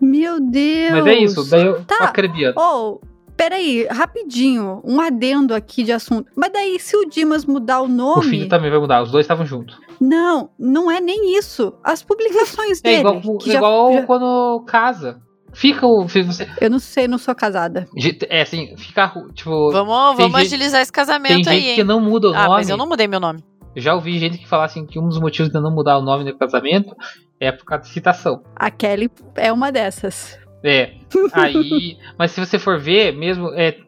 Meu 0.00 0.40
Deus! 0.40 0.90
Mas 0.92 1.06
é 1.06 1.14
isso, 1.14 1.50
daí 1.50 1.66
eu 1.66 1.84
Tá. 1.84 1.96
tô 1.98 2.04
acreditando. 2.04 2.54
Oh, 2.58 3.00
peraí, 3.36 3.86
rapidinho, 3.90 4.80
um 4.84 5.00
adendo 5.00 5.54
aqui 5.54 5.82
de 5.82 5.92
assunto. 5.92 6.30
Mas 6.36 6.52
daí, 6.52 6.78
se 6.78 6.96
o 6.96 7.04
Dimas 7.06 7.44
mudar 7.44 7.80
o 7.80 7.84
O 7.84 7.88
nome. 7.88 8.24
filho 8.30 8.48
também 8.48 8.70
vai 8.70 8.78
mudar, 8.80 9.02
os 9.02 9.10
dois 9.10 9.24
estavam 9.24 9.44
juntos. 9.46 9.76
Não, 10.00 10.50
não 10.58 10.90
é 10.90 11.00
nem 11.00 11.36
isso. 11.36 11.74
As 11.84 12.02
publicações 12.02 12.80
É 12.80 12.82
dele. 12.82 13.00
igual, 13.00 13.38
que 13.38 13.50
já- 13.52 13.58
igual 13.58 13.92
já- 13.92 14.02
quando 14.06 14.64
casa. 14.66 15.20
Fica 15.52 15.84
o. 15.84 16.06
Você, 16.06 16.24
Eu 16.60 16.70
não 16.70 16.78
sei, 16.78 17.08
não 17.08 17.18
sou 17.18 17.34
casada. 17.34 17.88
é 18.28 18.42
assim, 18.42 18.74
fica 18.76 19.12
tipo. 19.34 19.72
Vamos, 19.72 20.16
Tem 20.16 20.26
vamos 20.28 20.40
gente- 20.42 20.54
agilizar 20.54 20.80
esse 20.80 20.92
Tem 20.92 20.96
casamento 21.04 21.34
gente 21.38 21.48
aí, 21.48 21.68
hein? 21.70 21.74
que 21.74 21.82
não 21.84 22.00
muda 22.00 22.28
o 22.28 22.30
ah, 22.34 22.42
nome. 22.44 22.48
mas 22.50 22.68
eu 22.70 22.76
não 22.76 22.86
mudei 22.88 23.08
meu 23.08 23.18
nome. 23.18 23.42
Eu 23.74 23.82
já 23.82 23.94
ouvi 23.94 24.16
gente 24.18 24.38
que 24.38 24.48
falar 24.48 24.66
assim 24.66 24.86
que 24.86 24.98
um 24.98 25.08
dos 25.08 25.18
motivos 25.18 25.50
de 25.52 25.60
não 25.60 25.72
mudar 25.72 25.98
o 25.98 26.02
nome 26.02 26.22
no 26.24 26.38
casamento 26.38 26.94
é 27.40 27.50
por 27.50 27.64
causa 27.64 27.84
de 27.84 27.90
citação. 27.90 28.42
A 28.54 28.70
Kelly 28.70 29.10
é 29.34 29.50
uma 29.50 29.72
dessas. 29.72 30.38
É. 30.62 30.92
Aí. 31.32 31.96
mas 32.18 32.32
se 32.32 32.44
você 32.44 32.58
for 32.58 32.78
ver, 32.78 33.16
mesmo. 33.16 33.48
É, 33.54 33.78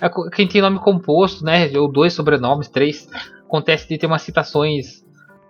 é 0.00 0.10
quem 0.34 0.48
tem 0.48 0.60
nome 0.60 0.80
composto, 0.80 1.44
né? 1.44 1.70
Ou 1.78 1.90
dois 1.90 2.12
sobrenomes, 2.12 2.68
três. 2.68 3.08
Acontece 3.46 3.88
de 3.88 3.96
ter 3.96 4.06
umas 4.06 4.22
citações. 4.22 5.04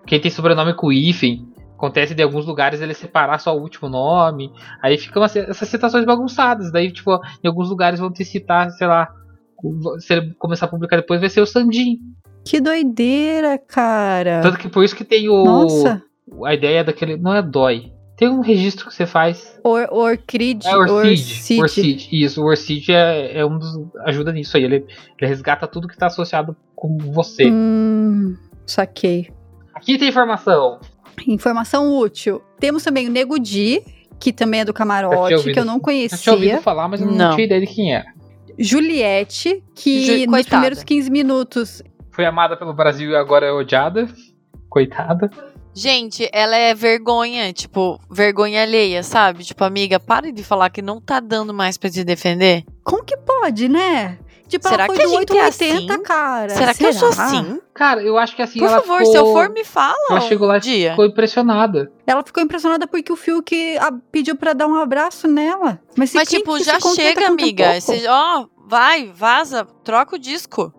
Quem 0.07 0.21
tem 0.21 0.31
sobrenome 0.31 0.75
com 0.75 0.93
hífen. 0.93 1.49
Acontece 1.75 2.15
de 2.15 2.23
alguns 2.23 2.47
lugares 2.47 2.81
ele 2.81 2.95
separar 2.95 3.39
só 3.39 3.57
o 3.57 3.61
último 3.61 3.89
nome. 3.89 4.51
Aí 4.83 4.97
ficam 4.97 5.25
essas 5.25 5.69
citações 5.69 6.05
bagunçadas. 6.05 6.71
Daí, 6.71 6.93
tipo, 6.93 7.19
em 7.43 7.49
alguns 7.49 7.69
lugares 7.69 7.99
vão 7.99 8.13
te 8.13 8.25
citar, 8.25 8.71
sei 8.71 8.87
lá. 8.87 9.09
Se 9.99 10.13
ele 10.13 10.35
começar 10.35 10.67
a 10.67 10.69
publicar 10.69 10.97
depois, 10.97 11.21
vai 11.21 11.31
ser 11.31 11.41
o 11.41 11.47
Sandin. 11.47 11.99
Que 12.47 12.61
doideira, 12.61 13.59
cara. 13.59 14.41
Tanto 14.41 14.59
que 14.59 14.69
por 14.69 14.85
isso 14.85 14.95
que 14.95 15.05
tem 15.05 15.29
o. 15.29 15.45
Nossa. 15.45 16.03
A 16.45 16.55
ideia 16.55 16.83
daquele. 16.85 17.17
Não 17.17 17.35
é 17.35 17.43
dói. 17.43 17.93
Tem 18.17 18.29
um 18.29 18.41
registro 18.41 18.87
que 18.89 18.95
você 18.95 19.05
faz. 19.07 19.59
Or, 19.63 19.87
Orcrid. 19.91 20.65
É 20.67 20.75
Orcid. 20.77 20.91
Orcid. 21.21 21.61
Orcid. 21.61 22.09
Isso, 22.13 22.43
o 22.43 22.47
Orcid 22.47 22.91
é, 22.91 23.39
é 23.41 23.45
um 23.47 23.59
dos. 23.59 23.69
ajuda 24.07 24.33
nisso 24.33 24.57
aí. 24.57 24.65
Ele, 24.65 24.77
ele 24.77 24.87
resgata 25.29 25.67
tudo 25.67 25.87
que 25.87 25.95
está 25.95 26.07
associado 26.07 26.57
com 26.75 26.97
você. 26.99 27.51
Hum, 27.51 28.35
saquei. 28.67 29.29
Aqui 29.75 29.99
tem 29.99 30.09
informação. 30.09 30.81
Informação 31.29 31.99
útil. 31.99 32.41
Temos 32.59 32.83
também 32.83 33.07
o 33.07 33.11
Nego 33.11 33.39
Di, 33.39 33.83
que 34.19 34.33
também 34.33 34.61
é 34.61 34.65
do 34.65 34.73
camarote, 34.73 35.35
ouvido- 35.35 35.53
que 35.53 35.61
eu 35.61 35.65
não 35.65 35.75
Eu 35.77 35.81
tinha 35.83 36.33
ouvido 36.33 36.49
conhecia. 36.51 36.63
falar, 36.63 36.89
mas 36.89 37.01
eu 37.03 37.07
não, 37.07 37.15
Não. 37.15 37.35
tinha 37.35 37.45
ideia 37.45 37.61
de 37.61 37.67
quem 37.67 37.95
era. 37.95 38.07
Juliette, 38.59 39.63
que 39.75 40.01
Ju- 40.05 40.13
nos 40.13 40.25
coitada. 40.31 40.45
primeiros 40.49 40.83
15 40.83 41.11
minutos. 41.11 41.83
Foi 42.11 42.25
amada 42.25 42.57
pelo 42.57 42.73
Brasil 42.73 43.11
e 43.11 43.17
agora 43.17 43.45
é 43.47 43.53
odiada. 43.53 44.09
Coitada. 44.71 45.31
Gente, 45.77 46.27
ela 46.33 46.57
é 46.57 46.75
vergonha, 46.75 47.53
tipo, 47.53 48.01
vergonha 48.11 48.63
alheia, 48.63 49.03
sabe? 49.03 49.45
Tipo, 49.45 49.63
amiga, 49.63 50.01
para 50.01 50.33
de 50.33 50.43
falar 50.43 50.71
que 50.71 50.81
não 50.81 50.99
tá 51.03 51.21
dando 51.21 51.53
mais 51.53 51.77
pra 51.77 51.91
te 51.91 52.03
defender. 52.03 52.65
Como 52.83 53.05
que 53.05 53.15
pode, 53.15 53.69
né? 53.69 54.19
Tipo, 54.49 54.69
Será 54.69 54.85
ela 54.85 54.95
foi 54.95 54.97
que 54.97 55.03
a 55.03 55.09
gente 55.09 55.37
é 55.37 55.45
880, 55.45 55.93
assim? 55.93 56.03
cara. 56.03 56.49
Será, 56.51 56.73
que 56.73 56.87
eu 56.87 56.93
sou 56.95 57.09
assim? 57.09 57.61
Cara, 57.75 58.01
eu 58.03 58.17
acho 58.17 58.35
que 58.35 58.41
assim. 58.41 58.59
Por 58.59 58.69
ela 58.69 58.81
favor, 58.81 58.99
ficou, 59.01 59.13
se 59.13 59.19
eu 59.19 59.27
for, 59.33 59.51
me 59.51 59.65
fala. 59.65 59.95
Ela 60.09 60.21
chegou 60.23 60.47
lá 60.49 60.55
um 60.55 60.59
e 60.59 60.61
dia. 60.61 60.91
ficou 60.93 61.05
impressionada. 61.05 61.93
Ela 62.07 62.23
ficou 62.25 62.43
impressionada 62.43 62.87
porque 62.87 63.13
o 63.13 63.17
Fiuk 63.17 63.77
ah, 63.79 63.93
pediu 64.11 64.35
pra 64.37 64.55
dar 64.55 64.69
um 64.69 64.77
abraço 64.77 65.29
nela. 65.29 65.79
Mas, 65.95 66.11
se 66.11 66.17
Mas, 66.17 66.29
quem 66.29 66.39
tipo, 66.39 66.59
já 66.63 66.81
chega, 66.81 67.27
amiga. 67.27 67.65
pouco? 67.65 67.81
Você- 67.83 68.09
Ó, 68.09 68.47
vai, 68.67 69.13
vaza, 69.13 69.67
troca 69.85 70.15
o 70.17 70.19
disco. 70.19 70.73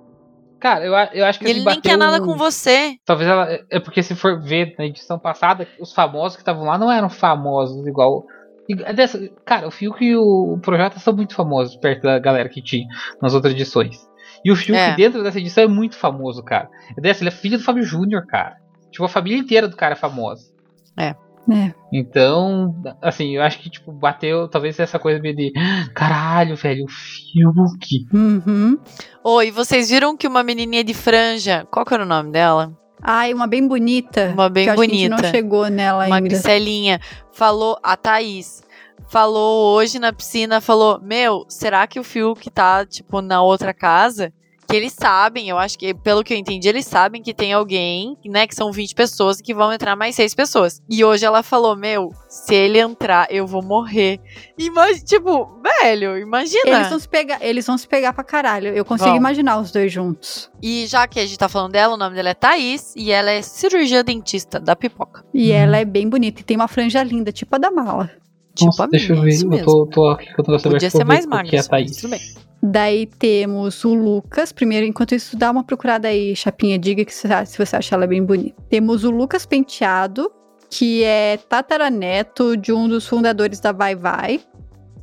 Cara, 0.59 0.85
eu, 0.85 0.93
eu 1.13 1.25
acho 1.25 1.39
que 1.39 1.45
Ele 1.45 1.51
assim, 1.51 1.65
nem 1.65 1.65
bateu 1.65 1.81
quer 1.81 1.97
nada 1.97 2.19
com 2.19 2.35
você. 2.35 2.95
Talvez 3.05 3.29
ela. 3.29 3.47
É 3.69 3.79
porque 3.79 4.01
se 4.01 4.15
for 4.15 4.41
ver 4.41 4.75
na 4.77 4.85
edição 4.85 5.19
passada, 5.19 5.67
os 5.79 5.93
famosos 5.93 6.35
que 6.35 6.41
estavam 6.41 6.63
lá 6.63 6.77
não 6.77 6.91
eram 6.91 7.09
famosos 7.09 7.85
igual. 7.85 8.25
é 8.69 8.93
Dessa, 8.93 9.29
cara, 9.45 9.67
o 9.67 9.71
Fiuk 9.71 10.03
e 10.03 10.15
o 10.15 10.57
Projota 10.61 10.99
são 10.99 11.15
muito 11.15 11.35
famosos 11.35 11.75
perto 11.75 12.03
da 12.03 12.17
galera 12.19 12.49
que 12.49 12.61
tinha 12.61 12.87
nas 13.21 13.33
outras 13.33 13.53
edições. 13.53 13.97
E 14.43 14.51
o 14.51 14.55
Fiuk 14.55 14.77
É. 14.77 14.95
dentro 14.95 15.23
dessa 15.23 15.39
edição 15.39 15.63
é 15.63 15.67
muito 15.67 15.95
famoso, 15.95 16.43
cara. 16.43 16.69
É 16.97 17.01
dessa, 17.01 17.21
ele 17.23 17.29
é 17.29 17.31
filho 17.31 17.57
do 17.57 17.63
Fábio 17.63 17.83
Júnior, 17.83 18.25
cara. 18.25 18.57
Tipo, 18.91 19.05
a 19.05 19.09
família 19.09 19.37
inteira 19.37 19.67
do 19.67 19.75
cara 19.75 19.93
é 19.93 19.97
famosa. 19.97 20.51
É. 20.97 21.15
Então, 21.91 22.75
assim, 23.01 23.35
eu 23.35 23.41
acho 23.41 23.59
que, 23.59 23.69
tipo, 23.69 23.91
bateu 23.91 24.47
talvez 24.47 24.79
essa 24.79 24.99
coisa 24.99 25.19
meio 25.21 25.35
de 25.35 25.51
caralho, 25.93 26.55
velho, 26.55 26.85
o 26.85 26.89
Fiuk. 26.89 28.05
Uhum. 28.13 28.77
Oi, 29.23 29.51
vocês 29.51 29.89
viram 29.89 30.17
que 30.17 30.27
uma 30.27 30.43
menininha 30.43 30.83
de 30.83 30.93
franja, 30.93 31.65
qual 31.71 31.85
que 31.85 31.93
era 31.93 32.03
o 32.03 32.07
nome 32.07 32.31
dela? 32.31 32.71
Ai, 33.01 33.33
uma 33.33 33.47
bem 33.47 33.67
bonita. 33.67 34.31
Uma 34.33 34.49
bem 34.49 34.65
que 34.65 34.69
eu 34.69 34.73
acho 34.73 34.81
que 34.81 34.87
a 34.87 34.93
gente 34.93 35.09
bonita. 35.09 35.21
não 35.27 35.31
chegou 35.31 35.69
nela 35.69 36.05
Uma 36.07 36.15
ainda. 36.17 36.27
griselinha. 36.29 36.99
Falou, 37.31 37.77
a 37.83 37.95
Thaís, 37.95 38.63
falou 39.07 39.75
hoje 39.75 39.99
na 39.99 40.11
piscina, 40.11 40.59
falou, 40.59 40.99
meu, 41.01 41.45
será 41.47 41.85
que 41.87 41.99
o 41.99 42.03
Fiuk 42.03 42.49
tá, 42.49 42.85
tipo, 42.85 43.21
na 43.21 43.41
outra 43.41 43.73
casa? 43.73 44.33
Que 44.69 44.75
eles 44.75 44.91
sabem, 44.91 45.47
eu 45.47 45.57
acho 45.57 45.79
que, 45.79 45.93
pelo 45.93 46.21
que 46.23 46.33
eu 46.33 46.37
entendi, 46.37 46.67
eles 46.67 46.85
sabem 46.85 47.21
que 47.21 47.33
tem 47.33 47.53
alguém, 47.53 48.17
né, 48.25 48.45
que 48.45 48.53
são 48.53 48.69
20 48.69 48.93
pessoas 48.95 49.39
e 49.39 49.43
que 49.43 49.53
vão 49.53 49.71
entrar 49.71 49.95
mais 49.95 50.13
6 50.15 50.35
pessoas. 50.35 50.81
E 50.89 51.05
hoje 51.05 51.25
ela 51.25 51.41
falou, 51.41 51.73
meu, 51.73 52.11
se 52.27 52.53
ele 52.53 52.77
entrar, 52.77 53.27
eu 53.31 53.47
vou 53.47 53.63
morrer. 53.63 54.19
Imagina, 54.57 54.99
tipo, 55.05 55.49
velho, 55.81 56.17
imagina. 56.17 56.63
Eles 56.69 56.89
vão, 56.89 56.99
se 56.99 57.07
pegar, 57.07 57.37
eles 57.41 57.65
vão 57.65 57.77
se 57.77 57.87
pegar 57.87 58.11
pra 58.11 58.25
caralho. 58.25 58.69
Eu 58.75 58.83
consigo 58.83 59.07
Vão. 59.11 59.17
imaginar 59.17 59.57
os 59.57 59.71
dois 59.71 59.89
juntos. 59.89 60.51
E 60.61 60.85
já 60.85 61.07
que 61.07 61.19
a 61.21 61.25
gente 61.25 61.37
tá 61.37 61.47
falando 61.47 61.71
dela, 61.71 61.93
o 61.93 61.97
nome 61.97 62.15
dela 62.15 62.29
é 62.29 62.33
Thaís 62.33 62.93
e 62.95 63.09
ela 63.09 63.31
é 63.31 63.41
cirurgia 63.41 64.03
dentista 64.03 64.59
da 64.59 64.75
pipoca. 64.75 65.23
E 65.33 65.49
Uhum. 65.49 65.55
ela 65.55 65.77
é 65.77 65.85
bem 65.85 66.09
bonita 66.09 66.41
e 66.41 66.43
tem 66.43 66.57
uma 66.57 66.67
franja 66.67 67.01
linda, 67.03 67.31
tipo 67.31 67.55
a 67.55 67.57
da 67.57 67.71
mala. 67.71 68.11
Tipo 68.53 68.65
Nossa, 68.65 68.83
a 68.83 68.87
deixa 68.87 69.13
eu 69.13 69.21
minha, 69.23 69.37
ver, 69.37 69.59
eu 69.59 69.63
tô, 69.65 69.85
tô 69.85 70.09
aqui 70.09 70.25
com 70.33 70.41
o 70.41 70.45
negócio 70.47 70.71
Podia 70.71 70.89
ser 70.89 71.05
mais 71.05 71.25
que 71.25 71.55
é 71.55 71.59
a 71.59 71.61
mas 71.61 71.67
Thaís. 71.67 71.95
tudo 71.97 72.09
bem. 72.09 72.19
Daí 72.61 73.05
temos 73.05 73.85
o 73.85 73.93
Lucas. 73.93 74.51
Primeiro, 74.51 74.85
enquanto 74.85 75.13
isso, 75.13 75.37
dá 75.37 75.51
uma 75.51 75.63
procurada 75.63 76.07
aí, 76.07 76.35
Chapinha. 76.35 76.77
Diga 76.77 77.05
que 77.05 77.13
se 77.13 77.27
você 77.57 77.75
acha 77.75 77.95
ela 77.95 78.07
bem 78.07 78.23
bonita. 78.23 78.61
Temos 78.69 79.03
o 79.03 79.11
Lucas 79.11 79.45
Penteado, 79.45 80.31
que 80.69 81.03
é 81.03 81.37
tataraneto 81.37 82.57
de 82.57 82.73
um 82.73 82.87
dos 82.87 83.07
fundadores 83.07 83.59
da 83.59 83.71
Vai 83.71 83.95
Vai. 83.95 84.41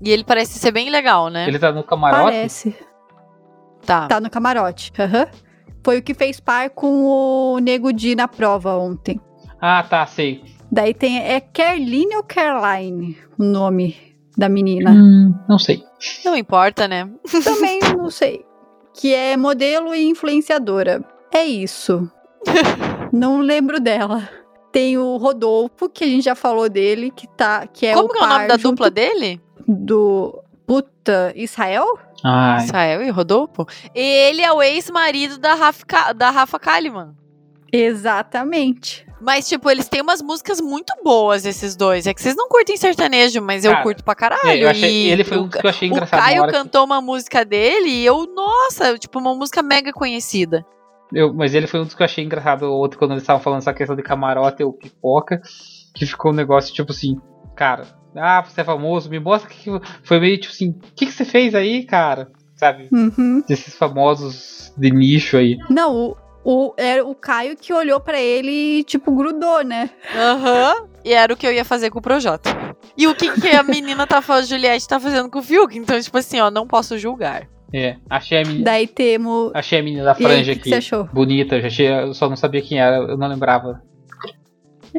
E 0.03 0.11
ele 0.11 0.25
parece 0.25 0.59
ser 0.59 0.73
bem 0.73 0.91
legal, 0.91 1.29
né? 1.29 1.47
Ele 1.47 1.59
tá 1.59 1.73
no 1.73 1.85
camarote? 1.85 2.25
Parece. 2.25 2.77
Tá. 3.87 4.09
Tá 4.09 4.21
no 4.21 4.29
camarote. 4.29 4.93
aham. 4.99 5.29
Foi 5.85 5.99
o 5.99 6.03
que 6.03 6.15
fez 6.15 6.41
par 6.41 6.71
com 6.71 7.05
o 7.05 7.59
Nego 7.59 7.93
Di 7.93 8.15
na 8.15 8.27
prova 8.27 8.77
ontem. 8.77 9.21
Ah, 9.61 9.83
tá, 9.83 10.05
sei. 10.07 10.43
Daí 10.73 10.95
tem. 10.95 11.19
É 11.19 11.41
Kerline 11.41 12.17
ou 12.17 12.23
Caroline 12.23 13.17
o 13.39 13.45
nome 13.45 14.14
da 14.37 14.49
menina? 14.49 14.91
Hum, 14.91 15.35
não 15.49 15.59
sei. 15.59 15.85
Não 16.25 16.37
importa, 16.37 16.89
né? 16.89 17.09
Também 17.45 17.81
não 17.97 18.11
sei. 18.11 18.45
Que 18.93 19.15
é 19.15 19.37
modelo 19.37 19.95
e 19.95 20.05
influenciadora. 20.05 21.05
É 21.33 21.45
isso. 21.45 22.09
não 23.13 23.41
lembro 23.41 23.81
dela. 23.81 24.29
Tem 24.71 24.99
o 24.99 25.17
Rodolfo, 25.17 25.89
que 25.89 26.05
a 26.05 26.07
gente 26.07 26.25
já 26.25 26.35
falou 26.35 26.69
dele, 26.69 27.11
que 27.11 27.29
tá. 27.29 27.67
Que 27.67 27.87
é 27.87 27.95
Como 27.95 28.07
o 28.07 28.09
que 28.09 28.19
é 28.19 28.23
o 28.23 28.27
nome 28.27 28.47
da 28.49 28.57
dupla 28.57 28.91
dele? 28.91 29.41
Do. 29.67 30.43
Puta, 30.67 31.33
Israel? 31.37 31.99
Ai, 32.25 32.65
Israel 32.65 33.03
e 33.03 33.11
Rodolfo? 33.11 33.67
Ele 33.95 34.41
é 34.41 34.53
o 34.53 34.63
ex-marido 34.63 35.39
da 35.39 35.55
Rafa, 35.55 36.13
da 36.15 36.31
Rafa 36.31 36.59
Kalimann. 36.59 37.15
Exatamente. 37.71 39.07
Mas, 39.25 39.49
tipo, 39.49 39.71
eles 39.71 39.89
têm 39.89 40.03
umas 40.03 40.21
músicas 40.21 40.61
muito 40.61 40.93
boas, 41.03 41.47
esses 41.47 41.75
dois. 41.75 42.07
É 42.07 42.13
que 42.13 42.21
vocês 42.21 42.37
não 42.37 42.49
curtem 42.49 42.77
sertanejo, 42.77 43.41
mas 43.41 43.65
eu 43.65 43.71
Cara, 43.73 43.83
curto 43.83 44.05
pra 44.05 44.15
caralho. 44.15 44.47
é, 44.49 44.63
eu 44.65 44.69
achei- 44.69 44.91
e 45.07 45.11
ele 45.11 45.25
foi 45.25 45.39
um 45.39 45.43
o 45.45 45.49
dos 45.49 45.59
que 45.61 45.67
eu 45.67 45.71
achei 45.71 45.89
O 45.89 45.93
engraçado. 45.93 46.21
na 46.21 46.27
Caio 46.27 46.43
hora 46.43 46.53
que- 46.53 46.59
cantou 46.59 46.85
uma 46.85 47.01
música 47.01 47.45
dele 47.45 47.89
e 47.89 48.05
eu, 48.05 48.27
nossa, 48.35 48.99
tipo, 48.99 49.19
uma 49.19 49.35
música 49.35 49.63
mega 49.63 49.93
conhecida. 49.93 50.65
eu- 51.13 51.33
mas 51.33 51.55
ele 51.55 51.67
foi 51.69 51.81
um 51.81 51.85
dos 51.85 51.95
que 51.95 52.03
eu 52.03 52.05
achei 52.07 52.25
engraçado 52.25 52.65
ontem 52.73 52.97
quando 52.99 53.13
eles 53.13 53.23
estavam 53.23 53.41
falando 53.41 53.61
essa 53.61 53.73
questão 53.73 53.95
de 53.95 54.03
camarote 54.03 54.63
ou 54.65 54.73
pipoca. 54.73 55.41
Que 55.95 56.05
ficou 56.07 56.33
um 56.33 56.35
negócio 56.35 56.75
tipo 56.75 56.91
assim, 56.91 57.17
cara, 57.55 57.87
ah, 58.17 58.43
você 58.43 58.63
é 58.63 58.65
famoso, 58.65 59.09
me 59.09 59.21
mostra 59.21 59.49
o 59.49 59.53
que, 59.55 59.71
que 59.71 59.81
foi 60.03 60.19
meio 60.19 60.41
tipo 60.41 60.53
assim, 60.53 60.71
o 60.71 60.75
que, 60.97 61.07
que 61.07 61.13
você 61.13 61.25
fez 61.25 61.55
aí, 61.55 61.85
cara? 61.85 62.33
Sabe? 62.57 62.89
Uhum. 62.93 63.43
Desses 63.47 63.77
famosos 63.77 64.73
de 64.77 64.91
nicho 64.91 65.37
aí. 65.37 65.57
Não, 65.71 65.95
o, 65.95 66.17
o, 66.45 66.75
era 66.77 67.05
o 67.05 67.15
Caio 67.15 67.57
que 67.57 67.73
olhou 67.73 67.99
pra 68.01 68.21
ele 68.21 68.51
e, 68.81 68.85
tipo, 68.85 69.11
grudou, 69.15 69.63
né? 69.65 69.91
Aham. 70.15 70.87
E 71.05 71.13
era 71.13 71.33
o 71.33 71.37
que 71.37 71.47
eu 71.47 71.53
ia 71.53 71.65
fazer 71.65 71.91
com 71.91 71.99
o 71.99 72.03
Projota. 72.03 72.51
E 72.97 73.07
o 73.07 73.15
que, 73.15 73.31
que 73.41 73.49
a 73.51 73.63
menina 73.65 74.07
tá 74.07 74.23
fazendo, 74.23 74.51
Juliette 74.51 74.89
tá 74.89 74.99
fazendo 75.01 75.29
com 75.31 75.39
o 75.39 75.43
Fiuk? 75.43 75.77
Então, 75.77 76.01
tipo 76.01 76.17
assim, 76.17 76.41
ó, 76.41 76.51
não 76.51 76.67
posso 76.67 76.97
julgar. 76.99 77.47
É, 77.73 77.97
achei 78.09 78.39
a 78.41 78.43
menina, 78.47 78.65
Daí 78.65 78.87
temos. 78.87 79.51
achei 79.53 79.81
a 79.81 79.83
menina 79.83 80.05
da 80.05 80.13
E 80.13 80.15
aí, 80.15 80.23
franja 80.23 80.53
o 80.53 80.55
que, 80.55 80.61
que 80.61 80.61
aqui. 80.61 80.69
você 80.71 80.75
achou? 80.95 81.05
Bonita, 81.13 81.61
já 81.61 81.67
achei, 81.67 81.89
eu 81.89 82.15
só 82.15 82.29
não 82.29 82.37
sabia 82.37 82.63
quem 82.63 82.79
era, 82.81 82.97
eu 82.99 83.17
não 83.17 83.27
lembrava. 83.27 83.83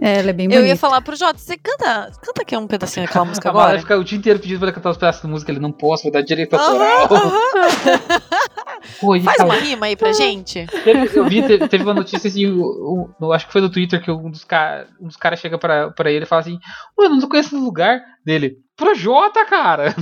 É, 0.02 0.20
ela 0.20 0.30
é 0.32 0.34
bem 0.34 0.46
Eu 0.46 0.50
bonita. 0.52 0.68
ia 0.68 0.76
falar 0.76 1.00
pro 1.02 1.16
Jota, 1.16 1.38
você 1.40 1.58
canta, 1.58 2.12
canta 2.22 2.42
aqui 2.42 2.56
um 2.58 2.68
pedacinho 2.68 3.06
daquela 3.06 3.24
música 3.26 3.50
agora? 3.50 3.80
fica 3.80 3.98
o 3.98 4.04
dia 4.04 4.18
inteiro 4.18 4.40
pedindo 4.40 4.60
pra 4.60 4.68
ele 4.68 4.76
cantar 4.76 4.90
os 4.92 4.98
pedaços 4.98 5.22
de 5.22 5.28
música, 5.28 5.52
ele 5.52 5.60
não 5.62 5.72
posso, 5.72 6.04
vai 6.04 6.12
dar 6.12 6.22
direito 6.22 6.54
autoral. 6.56 7.08
Pô, 9.00 9.16
e 9.16 9.22
Faz 9.22 9.38
cara, 9.38 9.50
uma 9.50 9.56
rima 9.56 9.86
aí 9.88 9.96
pra 9.96 10.12
gente. 10.14 10.66
Teve- 10.84 11.10
Eu 11.18 11.26
vi, 11.26 11.42
te- 11.42 11.68
teve 11.68 11.84
uma 11.84 11.94
notícia 11.94 12.28
assim, 12.28 12.46
o- 12.46 13.10
o- 13.20 13.32
acho 13.34 13.48
que 13.48 13.54
foi 13.54 13.62
no 13.62 13.70
Twitter, 13.70 14.02
que 14.04 14.12
um 14.12 14.30
dos, 14.30 14.44
ca- 14.44 14.86
um 15.02 15.08
dos 15.08 15.16
caras 15.18 15.40
chega 15.40 15.58
pra, 15.58 15.90
pra 15.92 16.12
ele 16.12 16.26
e 16.26 16.28
fala 16.28 16.42
assim: 16.42 16.60
Mano, 16.98 17.16
não 17.16 17.28
conheço 17.30 17.56
esse 17.56 17.64
lugar 17.64 18.02
dele. 18.24 18.58
Projota, 18.78 19.44
cara! 19.46 19.96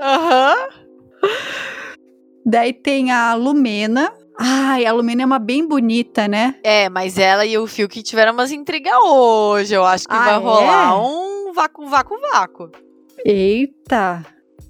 Aham. 0.00 0.54
Daí 2.46 2.72
tem 2.72 3.10
a 3.10 3.34
Lumena. 3.34 4.12
Ai, 4.38 4.86
a 4.86 4.92
Lumena 4.92 5.22
é 5.22 5.26
uma 5.26 5.38
bem 5.38 5.66
bonita, 5.66 6.28
né? 6.28 6.54
É, 6.62 6.88
mas 6.88 7.18
ela 7.18 7.44
e 7.44 7.58
o 7.58 7.66
Fiuk 7.66 8.02
tiveram 8.02 8.32
umas 8.32 8.52
intrigas 8.52 8.94
hoje. 9.04 9.74
Eu 9.74 9.84
acho 9.84 10.06
que 10.06 10.14
Ah, 10.14 10.24
vai 10.24 10.34
é? 10.34 10.36
rolar 10.36 11.00
um 11.02 11.52
vácuo, 11.52 11.86
vácuo, 11.88 12.16
vácuo. 12.32 12.70
Eita. 13.24 14.24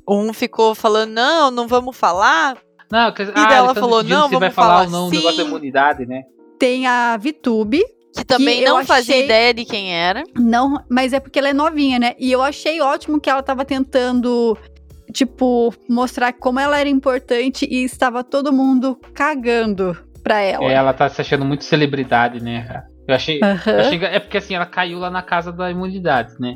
Um 0.09 0.33
ficou 0.33 0.75
falando, 0.75 1.11
não, 1.13 1.51
não 1.51 1.69
vamos 1.69 1.97
falar. 1.97 2.57
Não, 2.91 3.13
quer 3.13 3.27
dizer, 3.27 3.39
E 3.39 3.47
daí 3.47 3.59
ela 3.59 3.75
falou, 3.75 4.03
não, 4.03 4.25
se 4.29 4.31
vai 4.37 4.41
vamos 4.41 4.55
falar 4.55 4.69
falar 4.69 4.85
ou 4.87 4.91
não 4.91 5.07
o 5.09 5.11
negócio 5.11 5.37
da 5.37 5.45
imunidade, 5.45 6.07
né? 6.07 6.23
Tem 6.59 6.87
a 6.87 7.17
Vitube. 7.19 7.85
Que 8.17 8.25
também 8.25 8.61
Que 8.61 8.65
não 8.65 8.85
fazia 8.87 9.15
achei- 9.15 9.25
ideia 9.27 9.53
de 9.55 9.65
quem 9.67 9.95
era. 9.95 10.25
Não, 10.35 10.83
mas 10.91 11.13
é 11.13 11.21
porque 11.21 11.39
ela 11.39 11.51
é 11.51 11.53
novinha, 11.53 11.99
né? 11.99 12.15
E 12.19 12.33
eu 12.33 12.43
achei 12.43 12.81
ótimo 12.81 13.21
que 13.21 13.29
ela 13.31 13.43
tava 13.43 13.65
tentando, 13.67 14.57
tipo, 15.12 15.73
mostrar 15.88 16.33
como 16.33 16.61
ela 16.61 16.79
era 16.79 16.88
importante 16.88 17.66
e 17.71 17.85
estava 17.85 18.23
todo 18.25 18.53
mundo 18.53 18.99
cagando 19.14 19.97
pra 20.23 20.40
ela. 20.40 20.64
É, 20.64 20.73
ela 20.75 20.92
tá 20.92 21.09
se 21.09 21.21
achando 21.21 21.44
muito 21.44 21.64
celebridade, 21.64 22.42
né, 22.42 22.64
cara? 22.66 22.85
Eu 23.07 23.14
achei. 23.14 23.40
Aham. 23.42 23.73
eu 23.73 23.81
achei 23.81 24.05
é 24.05 24.21
porque 24.21 24.37
assim, 24.38 24.55
ela 24.55 24.66
caiu 24.66 24.99
lá 24.99 25.11
na 25.11 25.23
casa 25.23 25.51
da 25.53 25.71
imunidade, 25.71 26.35
né? 26.38 26.55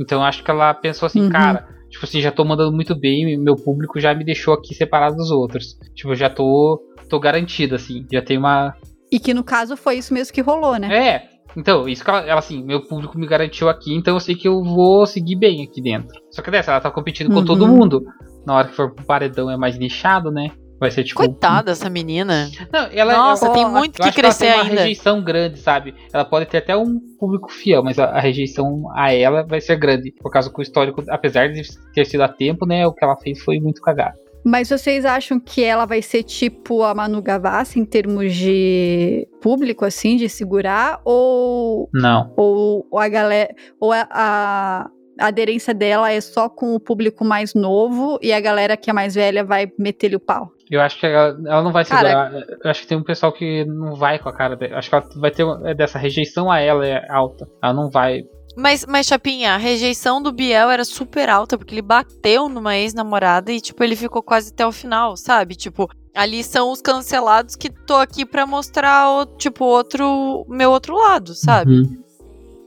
Então 0.00 0.20
eu 0.20 0.24
acho 0.24 0.42
que 0.42 0.50
ela 0.50 0.74
pensou 0.74 1.06
assim, 1.06 1.22
Uhum. 1.22 1.30
cara, 1.30 1.66
tipo 1.90 2.04
assim, 2.04 2.20
já 2.20 2.32
tô 2.32 2.44
mandando 2.44 2.72
muito 2.72 2.98
bem, 2.98 3.36
meu 3.38 3.54
público 3.54 4.00
já 4.00 4.12
me 4.14 4.24
deixou 4.24 4.54
aqui 4.54 4.74
separado 4.74 5.14
dos 5.16 5.30
outros. 5.30 5.76
Tipo, 5.94 6.10
eu 6.10 6.16
já 6.16 6.28
tô. 6.28 6.80
tô 7.08 7.20
garantido, 7.20 7.74
assim. 7.76 8.04
Já 8.12 8.20
tem 8.22 8.36
uma. 8.38 8.74
E 9.12 9.20
que 9.20 9.34
no 9.34 9.44
caso 9.44 9.76
foi 9.76 9.98
isso 9.98 10.12
mesmo 10.14 10.32
que 10.32 10.40
rolou, 10.40 10.76
né? 10.76 10.88
É, 10.92 11.28
então, 11.56 11.88
isso 11.88 12.02
que 12.04 12.10
ela, 12.10 12.20
ela, 12.20 12.38
assim, 12.38 12.62
meu 12.64 12.80
público 12.86 13.18
me 13.18 13.26
garantiu 13.26 13.68
aqui, 13.68 13.94
então 13.94 14.14
eu 14.14 14.20
sei 14.20 14.34
que 14.34 14.48
eu 14.48 14.62
vou 14.62 15.06
seguir 15.06 15.36
bem 15.36 15.62
aqui 15.62 15.80
dentro. 15.82 16.16
Só 16.30 16.42
que 16.42 16.50
dessa, 16.50 16.72
ela 16.72 16.80
tá 16.80 16.90
competindo 16.90 17.28
com 17.30 17.38
Uhum. 17.40 17.44
todo 17.44 17.66
mundo. 17.68 18.02
Na 18.46 18.54
hora 18.56 18.68
que 18.68 18.74
for 18.74 18.92
pro 18.94 19.04
paredão 19.04 19.50
é 19.50 19.56
mais 19.56 19.78
nichado, 19.78 20.30
né? 20.30 20.50
Vai 20.80 20.90
ser 20.90 21.04
tipo. 21.04 21.18
Coitada 21.20 21.70
essa 21.70 21.88
menina. 21.88 22.50
Não, 22.72 22.88
ela, 22.90 23.12
Nossa, 23.12 23.44
ela- 23.46 23.54
tem 23.54 23.68
muito 23.70 23.92
que 23.92 23.98
que 23.98 24.02
ela 24.02 24.12
crescer 24.12 24.46
tem 24.46 24.54
uma 24.54 24.62
ainda. 24.64 24.80
rejeição 24.80 25.22
grande, 25.22 25.60
sabe? 25.60 25.94
Ela 26.12 26.24
pode 26.24 26.46
ter 26.46 26.58
até 26.58 26.76
um 26.76 26.98
público 27.20 27.52
fiel, 27.52 27.84
mas 27.84 28.00
a, 28.00 28.06
a 28.06 28.18
rejeição 28.18 28.82
a 28.96 29.12
ela 29.12 29.44
vai 29.46 29.60
ser 29.60 29.76
grande. 29.76 30.12
Por 30.20 30.28
causa 30.32 30.52
que 30.52 30.58
o 30.58 30.62
histórico, 30.62 31.00
apesar 31.08 31.48
de 31.52 31.62
ter 31.94 32.04
sido 32.04 32.22
a 32.22 32.28
tempo, 32.28 32.66
né? 32.66 32.84
O 32.84 32.92
que 32.92 33.04
ela 33.04 33.16
fez 33.16 33.40
foi 33.44 33.60
muito 33.60 33.80
cagado. 33.80 34.16
Mas 34.44 34.68
vocês 34.68 35.04
acham 35.04 35.38
que 35.38 35.62
ela 35.62 35.86
vai 35.86 36.02
ser 36.02 36.22
tipo 36.22 36.82
a 36.82 36.94
Manu 36.94 37.22
Gavassi 37.22 37.78
em 37.78 37.84
termos 37.84 38.34
de 38.34 39.28
público, 39.40 39.84
assim, 39.84 40.16
de 40.16 40.28
segurar? 40.28 41.00
Ou, 41.04 41.88
Não. 41.92 42.32
ou 42.36 42.86
a 42.98 43.08
galera. 43.08 43.54
Ou 43.80 43.92
a, 43.92 44.08
a 44.10 44.90
a 45.18 45.26
aderência 45.26 45.74
dela 45.74 46.10
é 46.10 46.20
só 46.20 46.48
com 46.48 46.74
o 46.74 46.80
público 46.80 47.24
mais 47.24 47.54
novo 47.54 48.18
e 48.22 48.32
a 48.32 48.40
galera 48.40 48.76
que 48.76 48.90
é 48.90 48.92
mais 48.92 49.14
velha 49.14 49.44
vai 49.44 49.70
meter-lhe 49.78 50.16
o 50.16 50.20
pau? 50.20 50.50
Eu 50.70 50.80
acho 50.80 50.98
que 50.98 51.06
ela, 51.06 51.38
ela 51.46 51.62
não 51.62 51.70
vai 51.70 51.84
segurar. 51.84 52.32
Eu 52.32 52.70
acho 52.70 52.82
que 52.82 52.86
tem 52.86 52.96
um 52.96 53.04
pessoal 53.04 53.30
que 53.30 53.64
não 53.66 53.94
vai 53.94 54.18
com 54.18 54.28
a 54.28 54.32
cara 54.32 54.56
dela. 54.56 54.78
Acho 54.78 54.88
que 54.88 54.94
ela 54.94 55.04
vai 55.16 55.30
ter 55.30 55.44
é 55.64 55.74
dessa 55.74 55.98
rejeição 55.98 56.50
a 56.50 56.60
ela 56.60 56.86
é 56.86 57.06
alta. 57.10 57.46
Ela 57.62 57.74
não 57.74 57.90
vai. 57.90 58.22
Mas, 58.56 58.84
mas, 58.86 59.06
Chapinha, 59.06 59.54
a 59.54 59.56
rejeição 59.56 60.20
do 60.22 60.30
Biel 60.32 60.70
era 60.70 60.84
super 60.84 61.28
alta, 61.28 61.56
porque 61.56 61.74
ele 61.74 61.82
bateu 61.82 62.48
numa 62.48 62.76
ex-namorada 62.76 63.50
e, 63.52 63.60
tipo, 63.60 63.82
ele 63.82 63.96
ficou 63.96 64.22
quase 64.22 64.50
até 64.52 64.66
o 64.66 64.72
final, 64.72 65.16
sabe? 65.16 65.54
Tipo, 65.54 65.88
ali 66.14 66.44
são 66.44 66.70
os 66.70 66.82
cancelados 66.82 67.56
que 67.56 67.70
tô 67.70 67.94
aqui 67.94 68.26
pra 68.26 68.46
mostrar, 68.46 69.08
o, 69.10 69.24
tipo, 69.26 69.64
outro, 69.64 70.44
meu 70.48 70.70
outro 70.70 70.94
lado, 70.94 71.34
sabe? 71.34 71.72
Uhum. 71.80 72.02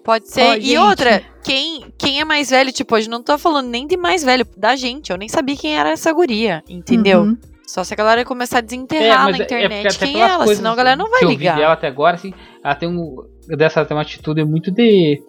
Pode 0.03 0.27
ser. 0.29 0.41
Ó, 0.41 0.53
e 0.55 0.61
gente. 0.61 0.77
outra, 0.77 1.23
quem, 1.43 1.85
quem 1.97 2.19
é 2.19 2.25
mais 2.25 2.49
velho, 2.51 2.71
tipo, 2.71 2.95
hoje 2.95 3.09
não 3.09 3.23
tô 3.23 3.37
falando 3.37 3.67
nem 3.67 3.87
de 3.87 3.97
mais 3.97 4.23
velho, 4.23 4.45
da 4.55 4.75
gente. 4.75 5.11
Eu 5.11 5.17
nem 5.17 5.27
sabia 5.27 5.55
quem 5.55 5.75
era 5.77 5.89
essa 5.91 6.11
guria, 6.13 6.63
entendeu? 6.69 7.21
Uhum. 7.21 7.37
Só 7.67 7.83
se 7.83 7.91
a 7.93 7.97
galera 7.97 8.23
começar 8.23 8.57
a 8.57 8.59
É, 8.59 8.61
desenterrar 8.61 9.25
mas 9.25 9.37
na 9.37 9.37
é- 9.37 9.41
é 9.41 9.45
internet 9.45 9.87
até 9.95 10.05
quem 10.05 10.21
é 10.21 10.27
ela, 10.27 10.45
senão 10.47 10.73
a 10.73 10.75
galera 10.75 10.95
não 10.95 11.09
vai 11.09 11.19
que 11.19 11.25
eu 11.25 11.29
vi 11.29 11.35
ligar. 11.37 11.57
dela 11.57 11.73
até 11.73 11.87
agora, 11.87 12.15
assim, 12.15 12.31
ela 12.63 12.75
tem 12.75 12.87
um. 12.87 13.15
Dessa 13.47 13.83
tem 13.83 13.97
uma 13.97 14.03
atitude 14.03 14.43
muito 14.45 14.69
de. 14.71 15.19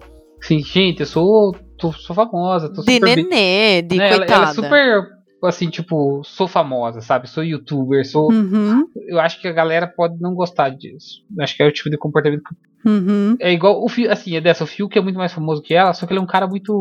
Assim, 0.46 0.62
gente, 0.62 1.00
eu 1.00 1.06
sou. 1.06 1.56
Tô, 1.76 1.92
sou 1.92 2.14
famosa, 2.16 2.68
tô 2.72 2.82
De 2.82 2.94
super. 2.94 3.00
bem- 3.00 3.16
nenê, 3.16 3.82
de 3.82 3.96
né, 3.98 4.08
ela, 4.08 4.16
coitada. 4.18 4.42
ela 4.42 4.50
é 4.50 4.54
super. 4.54 5.16
Assim, 5.44 5.68
tipo, 5.68 6.22
sou 6.24 6.48
famosa, 6.48 7.00
sabe? 7.02 7.28
Sou 7.28 7.44
youtuber, 7.44 8.04
sou. 8.08 8.32
Uhum, 8.32 8.84
Eu 9.06 9.20
acho 9.20 9.40
que 9.40 9.46
a 9.46 9.52
galera 9.52 9.86
pode 9.86 10.18
não 10.20 10.34
gostar 10.34 10.70
disso. 10.70 11.20
Eu 11.36 11.44
Acho 11.44 11.54
que 11.56 11.62
é 11.62 11.66
o 11.66 11.72
tipo 11.72 11.90
de 11.90 11.98
comportamento 11.98 12.42
que 12.42 12.88
uhum. 12.88 13.36
É 13.38 13.52
igual 13.52 13.84
o 13.84 13.88
Fio, 13.88 14.10
assim, 14.10 14.34
é 14.36 14.40
dessa, 14.40 14.64
o 14.64 14.66
Fio 14.66 14.88
que 14.88 14.98
é 14.98 15.02
muito 15.02 15.18
mais 15.18 15.32
famoso 15.32 15.60
que 15.60 15.74
ela, 15.74 15.92
só 15.92 16.06
que 16.06 16.12
ele 16.12 16.20
é 16.20 16.22
um 16.22 16.26
cara 16.26 16.46
muito. 16.46 16.80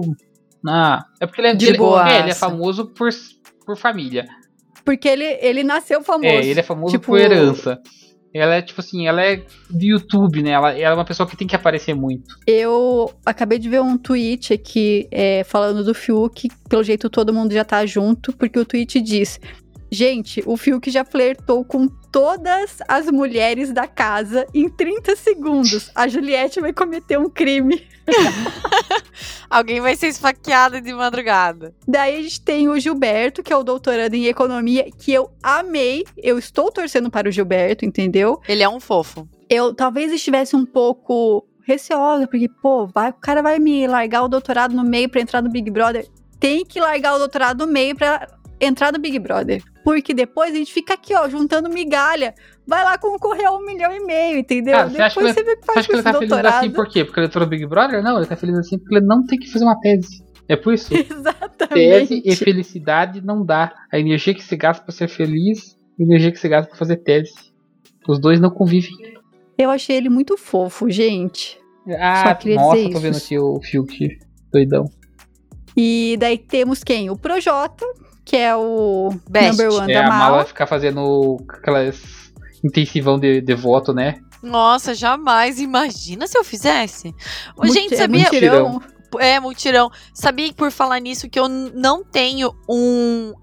Ah, 0.65 1.03
é 1.19 1.25
porque 1.27 1.41
ele 1.41 1.47
é, 1.49 1.53
De 1.55 1.67
ele, 1.67 1.77
boaça. 1.77 2.15
é, 2.15 2.19
ele 2.21 2.31
é 2.31 2.35
famoso 2.35 2.85
por, 2.93 3.09
por 3.65 3.75
família. 3.77 4.25
Porque 4.85 5.07
ele, 5.07 5.25
ele 5.41 5.63
nasceu 5.63 6.01
famoso. 6.01 6.25
É, 6.27 6.45
ele 6.45 6.59
é 6.59 6.63
famoso 6.63 6.91
Tipo- 6.93 7.07
por 7.07 7.19
herança. 7.19 7.79
Ela 8.37 8.55
é 8.55 8.61
tipo 8.61 8.81
assim, 8.81 9.07
ela 9.07 9.23
é 9.23 9.37
do 9.69 9.85
YouTube, 9.85 10.43
né? 10.43 10.49
Ela, 10.49 10.73
ela 10.73 10.91
é 10.91 10.93
uma 10.93 11.05
pessoa 11.05 11.25
que 11.25 11.37
tem 11.37 11.47
que 11.47 11.55
aparecer 11.55 11.93
muito. 11.95 12.37
Eu 12.45 13.09
acabei 13.25 13.57
de 13.57 13.69
ver 13.69 13.81
um 13.81 13.97
tweet 13.97 14.53
aqui 14.53 15.07
é, 15.09 15.45
falando 15.45 15.85
do 15.85 15.95
Fiuk, 15.95 16.49
pelo 16.67 16.83
jeito 16.83 17.09
todo 17.09 17.33
mundo 17.33 17.53
já 17.53 17.63
tá 17.63 17.85
junto, 17.85 18.33
porque 18.33 18.59
o 18.59 18.65
tweet 18.65 18.99
diz: 18.99 19.39
Gente, 19.91 20.43
o 20.45 20.57
Fiuk 20.57 20.89
já 20.89 21.05
flertou 21.05 21.63
com 21.63 21.87
todas 22.11 22.79
as 22.87 23.07
mulheres 23.07 23.71
da 23.71 23.87
casa 23.87 24.45
em 24.53 24.69
30 24.69 25.15
segundos. 25.15 25.91
A 25.93 26.07
Juliette 26.07 26.59
vai 26.59 26.73
cometer 26.73 27.19
um 27.19 27.29
crime. 27.29 27.87
Alguém 29.49 29.81
vai 29.81 29.95
ser 29.95 30.07
esfaqueado 30.07 30.79
de 30.81 30.93
madrugada. 30.93 31.73
Daí 31.87 32.17
a 32.17 32.21
gente 32.21 32.41
tem 32.41 32.69
o 32.69 32.79
Gilberto, 32.79 33.43
que 33.43 33.51
é 33.51 33.57
o 33.57 33.63
doutorando 33.63 34.15
em 34.15 34.27
economia, 34.27 34.87
que 34.97 35.13
eu 35.13 35.31
amei. 35.41 36.05
Eu 36.17 36.37
estou 36.37 36.71
torcendo 36.71 37.09
para 37.09 37.29
o 37.29 37.31
Gilberto, 37.31 37.85
entendeu? 37.85 38.39
Ele 38.47 38.63
é 38.63 38.69
um 38.69 38.79
fofo. 38.79 39.27
eu 39.49 39.73
talvez 39.73 40.11
estivesse 40.11 40.55
um 40.55 40.65
pouco 40.65 41.47
receosa, 41.65 42.27
porque, 42.27 42.47
pô, 42.47 42.85
vai, 42.87 43.09
o 43.09 43.13
cara 43.13 43.41
vai 43.41 43.59
me 43.59 43.87
largar 43.87 44.23
o 44.23 44.27
doutorado 44.27 44.75
no 44.75 44.83
meio 44.83 45.09
pra 45.09 45.21
entrar 45.21 45.41
no 45.41 45.49
Big 45.49 45.69
Brother. 45.69 46.07
Tem 46.39 46.63
que 46.65 46.79
largar 46.79 47.15
o 47.15 47.19
doutorado 47.19 47.65
no 47.65 47.71
meio 47.71 47.95
pra 47.95 48.27
entrar 48.59 48.91
no 48.91 48.99
Big 48.99 49.17
Brother. 49.19 49.63
Porque 49.85 50.13
depois 50.13 50.51
a 50.53 50.57
gente 50.57 50.73
fica 50.73 50.95
aqui, 50.95 51.15
ó, 51.15 51.29
juntando 51.29 51.69
migalha. 51.69 52.33
Vai 52.67 52.83
lá 52.83 52.97
concorrer 52.97 53.45
a 53.45 53.51
um 53.51 53.63
milhão 53.65 53.93
e 53.95 54.03
meio, 54.03 54.39
entendeu? 54.39 54.73
Cara, 54.73 54.89
você 54.89 54.97
depois 54.97 55.05
acha 55.05 55.13
que 55.15 55.19
ele- 55.21 55.33
você 55.33 55.43
vê 55.43 55.55
que 55.55 55.61
Você 55.61 55.65
faz 55.67 55.77
acha 55.77 55.87
que 55.87 55.93
ele 55.93 56.03
tá 56.03 56.13
feliz 56.13 56.29
doutorado. 56.29 56.53
assim 56.63 56.71
por 56.71 56.87
quê? 56.89 57.05
Porque 57.05 57.19
ele 57.19 57.27
entrou 57.27 57.43
no 57.45 57.49
Big 57.49 57.65
Brother? 57.67 58.03
Não, 58.03 58.17
ele 58.17 58.25
tá 58.25 58.35
feliz 58.35 58.57
assim 58.57 58.79
porque 58.79 58.95
ele 58.95 59.05
não 59.05 59.23
tem 59.25 59.37
que 59.39 59.49
fazer 59.51 59.63
uma 59.63 59.79
tese. 59.79 60.25
É 60.49 60.55
por 60.55 60.73
isso. 60.73 60.89
Tese 61.69 62.15
e 62.15 62.29
Exatamente. 62.29 62.35
felicidade 62.35 63.21
não 63.23 63.45
dá. 63.45 63.73
A 63.91 63.97
energia 63.99 64.33
que 64.33 64.43
se 64.43 64.55
gasta 64.57 64.83
pra 64.83 64.91
ser 64.91 65.07
feliz 65.07 65.77
e 65.97 66.03
a 66.03 66.05
energia 66.05 66.31
que 66.31 66.39
se 66.39 66.49
gasta 66.49 66.69
pra 66.69 66.77
fazer 66.77 66.97
tese. 66.97 67.33
Os 68.07 68.19
dois 68.19 68.39
não 68.39 68.49
convivem. 68.49 68.91
Eu 69.57 69.69
achei 69.69 69.95
ele 69.95 70.09
muito 70.09 70.35
fofo, 70.37 70.89
gente. 70.89 71.57
Ah, 71.99 72.37
nossa, 72.55 72.89
tô 72.91 72.99
vendo 72.99 73.17
aqui 73.17 73.37
o 73.39 73.59
Fiuk 73.61 74.17
doidão. 74.51 74.85
E 75.77 76.15
daí 76.19 76.37
temos 76.37 76.83
quem? 76.83 77.09
O 77.09 77.17
Projota, 77.17 77.85
que 78.25 78.35
é 78.35 78.55
o 78.55 79.11
Best. 79.29 79.51
number 79.61 79.71
one 79.81 79.93
É, 79.93 80.01
da 80.01 80.07
a 80.07 80.09
mala 80.09 80.43
ficar 80.45 80.65
fazendo 80.67 81.37
aquelas 81.47 82.01
intensivão 82.63 83.19
de, 83.19 83.39
de 83.41 83.53
voto, 83.53 83.93
né? 83.93 84.19
Nossa, 84.41 84.93
jamais. 84.93 85.59
Imagina 85.59 86.27
se 86.27 86.37
eu 86.37 86.43
fizesse. 86.43 87.09
Ô, 87.55 87.63
Multi- 87.65 87.73
Gente, 87.73 87.95
sabia? 87.95 88.23
mutirão. 88.23 88.81
É, 89.19 89.39
mutirão. 89.39 89.89
Sabia 90.13 90.47
que 90.49 90.55
por 90.55 90.71
falar 90.71 90.99
nisso 90.99 91.29
que 91.29 91.39
eu 91.39 91.47
não 91.47 92.03
tenho 92.03 92.51
um, 92.69 93.33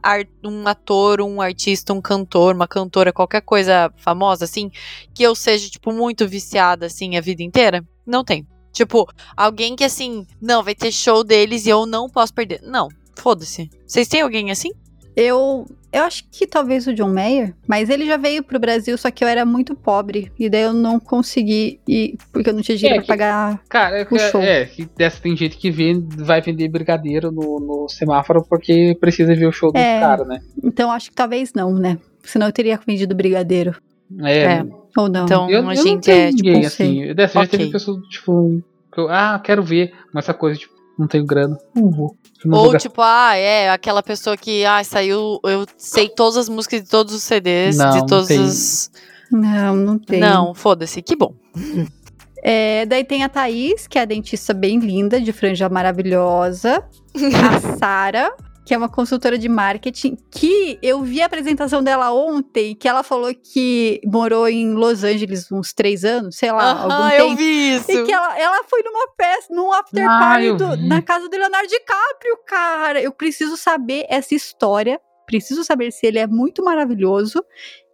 um 0.45 0.66
ator, 0.68 1.21
um 1.23 1.40
artista, 1.40 1.92
um 1.95 2.01
cantor, 2.01 2.55
uma 2.55 2.68
cantora, 2.68 3.12
qualquer 3.12 3.40
coisa 3.40 3.90
famosa, 3.97 4.45
assim, 4.45 4.71
que 5.14 5.23
eu 5.23 5.35
seja, 5.35 5.71
tipo, 5.71 5.90
muito 5.92 6.29
viciada, 6.29 6.87
assim, 6.87 7.16
a 7.16 7.21
vida 7.23 7.42
inteira? 7.42 7.83
Não 8.07 8.23
tenho. 8.23 8.47
Tipo, 8.73 9.09
alguém 9.37 9.75
que, 9.75 9.85
assim, 9.85 10.27
não, 10.40 10.62
vai 10.62 10.75
ter 10.75 10.92
show 10.92 11.25
deles 11.25 11.64
e 11.66 11.71
eu 11.71 11.87
não 11.87 12.09
posso 12.09 12.35
perder. 12.35 12.61
Não, 12.62 12.88
foda-se. 13.16 13.68
Vocês 13.87 14.09
têm 14.09 14.20
alguém 14.22 14.51
assim? 14.51 14.70
Eu, 15.14 15.66
eu 15.92 16.05
acho 16.05 16.25
que 16.31 16.46
talvez 16.46 16.87
o 16.87 16.94
John 16.94 17.12
Mayer, 17.12 17.55
mas 17.68 17.90
ele 17.90 18.07
já 18.07 18.16
veio 18.16 18.42
pro 18.42 18.59
Brasil, 18.59 18.96
só 18.96 19.11
que 19.11 19.22
eu 19.22 19.29
era 19.29 19.44
muito 19.44 19.75
pobre. 19.75 20.33
E 20.38 20.48
daí 20.48 20.62
eu 20.62 20.72
não 20.72 20.98
consegui 20.98 21.81
ir, 21.87 22.16
porque 22.33 22.48
eu 22.48 22.55
não 22.55 22.62
tinha 22.62 22.79
dinheiro 22.79 23.03
É 23.03 23.05
pra 23.05 23.14
que- 23.14 23.20
pagar. 23.22 23.62
Cara, 23.68 23.98
é, 24.01 24.07
O 24.11 24.18
show. 24.18 24.40
é 24.40 24.64
que 24.64 24.88
dessa 24.96 25.20
tem 25.20 25.37
gente 25.37 25.59
que 25.59 25.70
vende, 25.70 26.16
vai 26.16 26.40
vender 26.40 26.66
brigadeiro 26.68 27.31
no, 27.31 27.61
no 27.61 27.88
semáforo 27.90 28.42
porque 28.48 28.96
precisa 28.98 29.35
ver 29.35 29.46
o 29.46 29.53
show 29.53 29.70
dos 29.70 29.83
É. 29.83 30.01
caras, 30.01 30.27
né? 30.27 30.40
Então 30.64 30.90
acho 30.90 31.11
que 31.11 31.16
talvez 31.16 31.53
não, 31.53 31.75
né? 31.75 31.98
Senão 32.25 32.46
eu 32.46 32.53
teria 32.53 32.81
vendido 32.87 33.14
brigadeiro. 33.14 33.77
É, 34.20 34.38
É. 34.44 34.64
Ou 34.96 35.09
não. 35.11 35.25
Então, 35.25 35.51
eu, 35.51 35.57
a 35.59 35.61
eu 35.61 35.62
não 35.62 35.75
gente 35.75 36.05
tenho 36.05 36.18
é, 36.22 36.31
tipo, 36.31 36.42
ninguém 36.42 36.61
não 36.61 36.66
assim. 36.68 37.14
Dessa 37.14 37.40
já 37.40 37.46
teve 37.46 37.70
pessoas, 37.70 38.03
tipo, 38.09 38.62
que 38.92 39.01
eu, 39.01 39.09
ah, 39.11 39.40
quero 39.42 39.62
ver, 39.62 39.92
mas 40.12 40.25
essa 40.25 40.35
coisa, 40.35 40.59
tipo, 40.59 40.72
não 40.99 41.07
tenho 41.07 41.25
grana, 41.25 41.59
não 41.75 41.91
vou. 41.91 42.17
Não 42.45 42.57
vou 42.57 42.67
Ou 42.67 42.73
gastar. 42.73 42.89
tipo, 42.89 43.01
ah, 43.03 43.37
é, 43.37 43.71
aquela 43.71 44.03
pessoa 44.03 44.37
que, 44.37 44.65
ah, 44.65 44.83
saiu, 44.83 45.39
eu 45.45 45.65
sei 45.77 46.09
todas 46.09 46.37
as 46.37 46.49
músicas 46.49 46.83
de 46.83 46.89
todos 46.89 47.15
os 47.15 47.23
CDs, 47.23 47.77
Não, 47.77 47.91
de 47.91 47.99
não 47.99 48.07
todos 48.07 48.29
tem. 48.29 48.41
os... 48.41 48.91
Não, 49.31 49.77
não 49.77 49.99
tem. 49.99 50.21
Não, 50.21 50.53
foda-se, 50.55 51.01
que 51.03 51.17
bom. 51.17 51.35
É, 52.45 52.85
daí 52.87 53.05
tem 53.05 53.23
a 53.23 53.29
Thaís, 53.29 53.87
que 53.87 53.97
é 53.97 54.03
a 54.03 54.05
dentista 54.05 54.53
bem 54.53 54.81
linda, 54.81 55.21
de 55.21 55.33
franja 55.33 55.69
maravilhosa. 55.69 56.83
a 57.15 57.77
Sara, 57.79 58.35
que 58.64 58.72
é 58.72 58.79
uma 58.79 58.88
consultora 58.88 59.37
de 59.37 59.48
marketing, 59.48 60.16
que 60.31 60.79
eu 60.83 61.03
vi 61.03 61.20
a 61.20 61.27
apresentação 61.27 61.83
dela 61.83 62.12
ontem, 62.12 62.75
que 62.77 62.87
ela 62.88 63.03
falou 63.03 63.35
que 63.35 64.01
morou 64.05 64.48
em 64.48 64.72
Los 64.72 65.03
Angeles 65.03 65.51
uns 65.51 65.72
três 65.72 66.05
anos, 66.05 66.37
sei 66.37 66.53
lá, 66.53 66.83
algum 66.83 67.11
tempo. 67.11 67.22
eu 67.33 67.37
vi 67.37 67.75
isso. 67.77 67.90
E 67.90 68.05
que 68.05 68.12
ela, 68.12 68.38
ela 68.38 68.62
foi 68.70 68.83
numa 68.83 69.07
festa, 69.20 69.53
num 69.55 69.72
after 69.72 70.09
Ah, 70.09 70.18
party 70.18 70.53
do- 70.53 70.77
na 70.88 71.03
casa 71.03 71.29
do 71.29 71.37
Leonardo 71.37 71.68
DiCaprio, 71.68 72.38
cara. 72.46 73.01
Eu 73.03 73.11
preciso 73.12 73.57
saber 73.57 74.07
essa 74.09 74.35
história. 74.35 75.01
Preciso 75.27 75.64
saber 75.64 75.90
se 75.92 76.07
ele 76.07 76.18
é 76.18 76.27
muito 76.27 76.62
maravilhoso. 76.64 77.44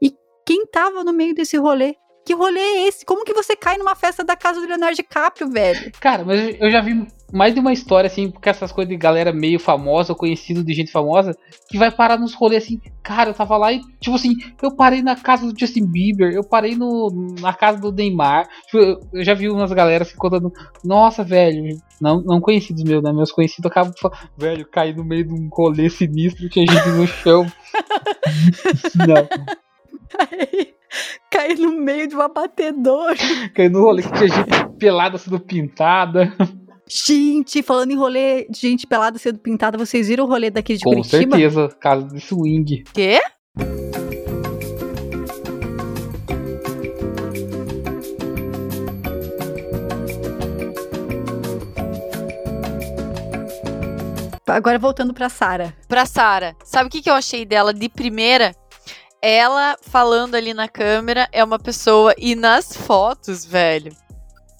E 0.02 0.12
quem 0.46 0.66
tava 0.66 1.02
no 1.04 1.12
meio 1.12 1.34
desse 1.34 1.56
rolê. 1.56 1.94
Que 2.28 2.34
rolê 2.34 2.60
é 2.60 2.88
esse? 2.88 3.06
Como 3.06 3.24
que 3.24 3.32
você 3.32 3.56
cai 3.56 3.78
numa 3.78 3.94
festa 3.94 4.22
da 4.22 4.36
casa 4.36 4.60
do 4.60 4.66
Leonardo 4.66 4.94
DiCaprio, 4.94 5.48
velho? 5.48 5.90
Cara, 5.98 6.26
mas 6.26 6.60
eu 6.60 6.70
já 6.70 6.82
vi 6.82 7.06
mais 7.32 7.54
de 7.54 7.60
uma 7.60 7.72
história, 7.72 8.06
assim, 8.06 8.30
com 8.30 8.38
essas 8.44 8.70
coisas 8.70 8.90
de 8.90 8.98
galera 8.98 9.32
meio 9.32 9.58
famosa, 9.58 10.12
ou 10.12 10.18
conhecido 10.18 10.62
de 10.62 10.74
gente 10.74 10.92
famosa, 10.92 11.34
que 11.70 11.78
vai 11.78 11.90
parar 11.90 12.18
nos 12.18 12.34
rolês 12.34 12.64
assim, 12.64 12.82
cara, 13.02 13.30
eu 13.30 13.34
tava 13.34 13.56
lá 13.56 13.72
e, 13.72 13.80
tipo 13.98 14.14
assim, 14.14 14.34
eu 14.62 14.76
parei 14.76 15.00
na 15.00 15.16
casa 15.16 15.50
do 15.50 15.58
Justin 15.58 15.86
Bieber, 15.86 16.30
eu 16.30 16.44
parei 16.44 16.76
no, 16.76 17.08
na 17.40 17.54
casa 17.54 17.80
do 17.80 17.90
Neymar. 17.90 18.46
Tipo, 18.66 18.76
eu, 18.76 19.00
eu 19.14 19.24
já 19.24 19.32
vi 19.32 19.48
umas 19.48 19.72
galera 19.72 20.04
assim 20.04 20.16
contando, 20.18 20.52
nossa, 20.84 21.24
velho, 21.24 21.78
não, 21.98 22.20
não 22.20 22.42
conhecidos 22.42 22.84
meus, 22.84 23.02
né? 23.02 23.10
Meus 23.10 23.32
conhecidos 23.32 23.70
acabam 23.70 23.94
falando, 23.98 24.18
velho, 24.36 24.68
caí 24.70 24.92
no 24.92 25.02
meio 25.02 25.24
de 25.24 25.32
um 25.32 25.48
rolê 25.50 25.88
sinistro, 25.88 26.46
tinha 26.50 26.66
gente 26.66 26.88
no 26.90 27.06
chão. 27.06 27.46
não, 29.08 29.56
Cai 31.30 31.54
no 31.54 31.72
meio 31.72 32.08
de 32.08 32.16
um 32.16 32.20
abatedor. 32.20 33.14
caí 33.54 33.68
no 33.68 33.82
rolê 33.82 34.02
que 34.02 34.12
tinha 34.12 34.28
gente 34.28 34.68
pelada 34.78 35.18
sendo 35.18 35.38
pintada. 35.40 36.32
Gente, 36.90 37.62
falando 37.62 37.90
em 37.90 37.96
rolê 37.96 38.46
de 38.48 38.58
gente 38.60 38.86
pelada 38.86 39.18
sendo 39.18 39.38
pintada, 39.38 39.76
vocês 39.76 40.08
viram 40.08 40.24
o 40.24 40.26
rolê 40.28 40.50
daqui 40.50 40.74
de 40.76 40.84
Com 40.84 40.90
Curitiba? 40.94 41.36
certeza, 41.36 41.68
casa 41.80 42.06
de 42.08 42.20
swing. 42.20 42.84
Quê? 42.94 43.20
Agora 54.46 54.78
voltando 54.78 55.12
pra 55.12 55.28
Sara. 55.28 55.74
Pra 55.86 56.06
Sara, 56.06 56.56
sabe 56.64 56.88
o 56.88 56.90
que, 56.90 57.02
que 57.02 57.10
eu 57.10 57.14
achei 57.14 57.44
dela 57.44 57.72
de 57.74 57.88
primeira? 57.88 58.54
Ela 59.20 59.76
falando 59.80 60.34
ali 60.34 60.54
na 60.54 60.68
câmera 60.68 61.28
é 61.32 61.42
uma 61.42 61.58
pessoa 61.58 62.14
e 62.16 62.34
nas 62.34 62.76
fotos, 62.76 63.44
velho, 63.44 63.94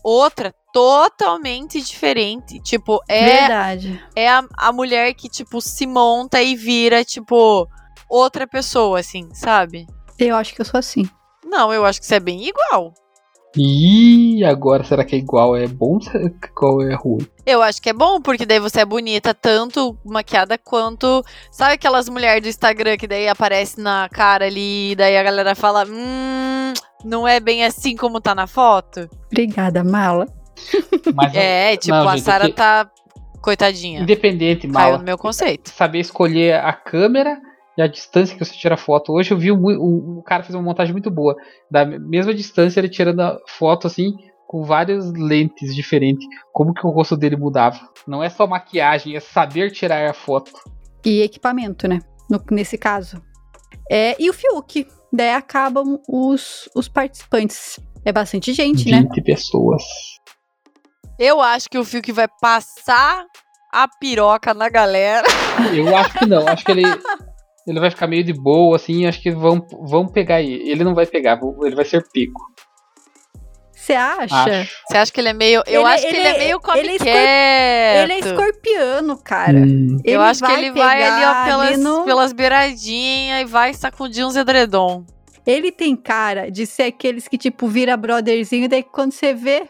outra 0.03 0.53
totalmente 0.73 1.81
diferente. 1.81 2.61
Tipo, 2.61 3.01
é, 3.09 3.41
Verdade. 3.41 4.05
é 4.15 4.29
a, 4.29 4.45
a 4.57 4.73
mulher 4.73 5.15
que, 5.15 5.29
tipo, 5.29 5.61
se 5.61 5.87
monta 5.87 6.43
e 6.43 6.55
vira, 6.57 7.05
tipo, 7.05 7.69
outra 8.09 8.47
pessoa, 8.47 9.01
assim, 9.01 9.29
sabe? 9.33 9.87
Eu 10.19 10.37
acho 10.37 10.55
que 10.55 10.61
eu 10.61 10.65
sou 10.65 10.79
assim. 10.79 11.09
Não, 11.45 11.73
eu 11.73 11.85
acho 11.85 12.01
que 12.01 12.07
você 12.07 12.17
é 12.17 12.21
bem 12.21 12.47
igual. 12.47 12.93
E 13.57 14.45
agora, 14.45 14.85
será 14.85 15.05
que 15.05 15.15
é 15.17 15.19
igual? 15.19 15.57
É 15.57 15.67
bom 15.67 15.95
ou 15.95 16.01
qual 16.55 16.83
é 16.83 16.95
ruim? 16.95 17.27
Eu 17.47 17.63
acho 17.63 17.81
que 17.81 17.89
é 17.89 17.93
bom, 17.93 18.21
porque 18.21 18.45
daí 18.45 18.61
você 18.61 18.81
é 18.81 18.85
bonita, 18.85 19.33
tanto 19.35 19.97
maquiada 20.05 20.59
quanto. 20.59 21.25
Sabe 21.51 21.73
aquelas 21.75 22.09
mulheres 22.09 22.43
do 22.43 22.49
Instagram 22.49 22.97
que 22.97 23.07
daí 23.09 23.27
aparece 23.29 23.81
na 23.81 24.09
cara 24.13 24.45
ali, 24.47 24.93
e 24.93 24.97
daí 24.97 25.17
a 25.17 25.23
galera 25.23 25.55
fala: 25.55 25.85
Hum, 25.89 26.75
não 27.05 27.27
é 27.27 27.41
bem 27.41 27.65
assim 27.65 27.97
como 27.97 28.21
tá 28.21 28.35
na 28.35 28.47
foto? 28.47 29.09
Obrigada, 29.33 29.83
Mala. 29.83 30.27
Mas 31.15 31.33
É, 31.37 31.77
tipo, 31.77 31.97
não, 31.97 32.09
a 32.09 32.17
gente, 32.17 32.25
Sara 32.25 32.45
é 32.45 32.49
que- 32.49 32.55
tá. 32.55 32.91
Coitadinha. 33.41 34.01
independente, 34.01 34.67
Caiu 34.67 34.91
mal. 34.91 34.99
no 34.99 35.05
meu 35.05 35.17
conceito. 35.17 35.71
Saber 35.71 36.01
escolher 36.01 36.55
a 36.57 36.73
câmera 36.73 37.41
a 37.83 37.87
distância 37.87 38.37
que 38.37 38.45
você 38.45 38.55
tira 38.55 38.77
foto. 38.77 39.13
Hoje 39.13 39.33
eu 39.33 39.39
vi 39.39 39.53
o, 39.53 39.57
o, 39.57 40.19
o 40.19 40.23
cara 40.23 40.43
fez 40.43 40.55
uma 40.55 40.63
montagem 40.63 40.93
muito 40.93 41.11
boa. 41.11 41.37
Da 41.71 41.85
mesma 41.85 42.35
distância, 42.35 42.81
ele 42.81 42.89
tirando 42.89 43.21
a 43.21 43.39
foto 43.47 43.87
assim, 43.87 44.17
com 44.47 44.65
várias 44.65 45.13
lentes 45.13 45.75
diferentes. 45.75 46.27
Como 46.53 46.75
que 46.75 46.87
o 46.87 46.91
rosto 46.91 47.17
dele 47.17 47.37
mudava. 47.37 47.79
Não 48.07 48.23
é 48.23 48.29
só 48.29 48.47
maquiagem, 48.47 49.15
é 49.15 49.21
saber 49.21 49.71
tirar 49.71 50.09
a 50.09 50.15
foto. 50.15 50.51
E 51.05 51.23
equipamento, 51.23 51.87
né? 51.87 52.01
No, 52.31 52.43
nesse 52.51 52.77
caso. 52.77 53.23
É, 53.91 54.17
e 54.19 54.29
o 54.29 54.33
Fiuk. 54.33 54.87
Daí 55.13 55.33
acabam 55.33 55.99
os, 56.09 56.69
os 56.75 56.89
participantes. 56.89 57.81
É 58.05 58.13
bastante 58.13 58.53
gente, 58.53 58.85
20 58.85 58.91
né? 58.91 59.03
20 59.03 59.23
pessoas. 59.23 59.83
Eu 61.19 61.41
acho 61.41 61.69
que 61.69 61.79
o 61.79 61.85
Fiuk 61.85 62.13
vai 62.13 62.29
passar 62.41 63.27
a 63.73 63.89
piroca 63.89 64.55
na 64.55 64.69
galera. 64.69 65.27
Eu 65.75 65.97
acho 65.97 66.19
que 66.19 66.27
não. 66.27 66.47
Acho 66.47 66.65
que 66.65 66.73
ele, 66.73 66.83
ele 67.69 67.81
vai 67.81 67.91
ficar 67.91 68.07
meio 68.07 68.25
de 68.25 68.33
boa, 68.33 68.77
assim. 68.77 69.07
Acho 69.07 69.21
que 69.21 69.31
vão, 69.31 69.65
vão 69.87 70.07
pegar 70.07 70.41
ele. 70.41 70.71
Ele 70.71 70.85
não 70.85 70.95
vai 70.95 71.07
pegar, 71.07 71.39
ele 71.63 71.77
vai 71.77 71.85
ser 71.85 72.03
pico. 72.11 72.41
Você 73.73 73.95
acha? 73.95 74.69
Você 74.87 74.97
acha 74.99 75.13
que 75.13 75.21
ele 75.21 75.29
é 75.29 75.33
meio. 75.33 75.63
Eu 75.67 75.81
ele, 75.81 75.91
acho 75.91 76.03
que 76.03 76.09
ele, 76.09 76.19
ele 76.19 76.29
é 76.29 76.39
meio 76.39 76.61
copycat. 76.61 77.09
Ele 77.09 77.09
é, 77.11 78.03
ele 78.03 78.13
é 78.13 78.19
escorpiano, 78.19 79.17
cara. 79.17 79.59
Hum. 79.59 79.99
eu 80.05 80.21
acho 80.21 80.45
que 80.45 80.53
ele 80.53 80.71
vai 80.73 81.03
ali, 81.03 81.25
ó, 81.25 81.45
pelas, 81.45 81.79
no... 81.79 82.05
pelas 82.05 82.33
beiradinhas 82.33 83.43
e 83.43 83.45
vai 83.45 83.73
sacudir 83.73 84.27
uns 84.27 84.37
edredom. 84.37 85.05
Ele 85.47 85.73
tem 85.73 85.97
cara 85.97 86.51
de 86.51 86.67
ser 86.67 86.83
aqueles 86.83 87.27
que, 87.27 87.39
tipo, 87.39 87.67
vira 87.67 87.97
brotherzinho, 87.97 88.65
e 88.65 88.69
daí 88.69 88.83
quando 88.83 89.13
você 89.13 89.33
vê, 89.33 89.67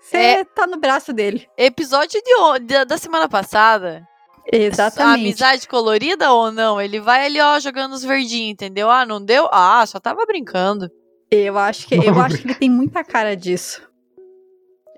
você 0.00 0.16
é, 0.16 0.44
tá 0.44 0.64
no 0.68 0.78
braço 0.78 1.12
dele. 1.12 1.48
Episódio 1.58 2.20
de, 2.22 2.64
de, 2.64 2.84
da 2.84 2.96
semana 2.96 3.28
passada. 3.28 4.06
Exatamente. 4.52 5.20
amizade 5.20 5.68
colorida 5.68 6.32
ou 6.32 6.52
não? 6.52 6.80
Ele 6.80 7.00
vai 7.00 7.26
ali, 7.26 7.40
ó, 7.40 7.58
jogando 7.58 7.92
os 7.92 8.04
verdinhos, 8.04 8.52
entendeu? 8.52 8.90
Ah, 8.90 9.04
não 9.04 9.22
deu? 9.22 9.48
Ah, 9.50 9.84
só 9.86 9.98
tava 9.98 10.24
brincando. 10.26 10.90
Eu 11.30 11.58
acho 11.58 11.86
que, 11.88 11.94
eu 11.96 12.20
acho 12.20 12.38
que 12.38 12.46
ele 12.46 12.54
tem 12.54 12.70
muita 12.70 13.02
cara 13.02 13.36
disso. 13.36 13.82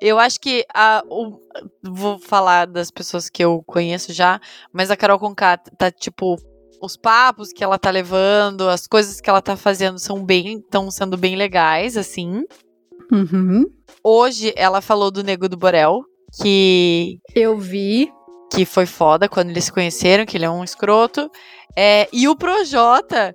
Eu 0.01 0.19
acho 0.19 0.41
que 0.41 0.65
a, 0.73 1.03
o, 1.09 1.41
vou 1.83 2.19
falar 2.19 2.67
das 2.67 2.91
pessoas 2.91 3.29
que 3.29 3.43
eu 3.43 3.63
conheço 3.67 4.13
já, 4.13 4.41
mas 4.73 4.91
a 4.91 4.97
Carol 4.97 5.19
Conká 5.19 5.57
tá 5.57 5.91
tipo 5.91 6.37
os 6.81 6.97
papos 6.97 7.53
que 7.53 7.65
ela 7.65 7.79
tá 7.79 7.91
levando, 7.91 8.69
as 8.69 8.87
coisas 8.87 9.21
que 9.21 9.29
ela 9.29 9.43
tá 9.43 9.57
fazendo 9.57 9.99
são 9.99 10.25
bem, 10.25 10.59
estão 10.59 10.91
sendo 10.91 11.17
bem 11.17 11.35
legais, 11.35 11.97
assim. 11.97 12.45
Uhum. 13.11 13.65
Hoje 14.05 14.53
ela 14.57 14.81
falou 14.81 15.11
do 15.11 15.25
Nego 15.25 15.49
do 15.49 15.57
Borel, 15.57 16.05
que. 16.41 17.19
Eu 17.35 17.59
vi. 17.59 18.13
Que 18.51 18.65
foi 18.65 18.87
foda 18.87 19.29
quando 19.29 19.51
eles 19.51 19.65
se 19.65 19.73
conheceram, 19.73 20.25
que 20.25 20.37
ele 20.37 20.45
é 20.45 20.51
um 20.51 20.65
escroto. 20.65 21.31
É, 21.77 22.09
e 22.13 22.27
o 22.29 22.35
Projota 22.35 23.35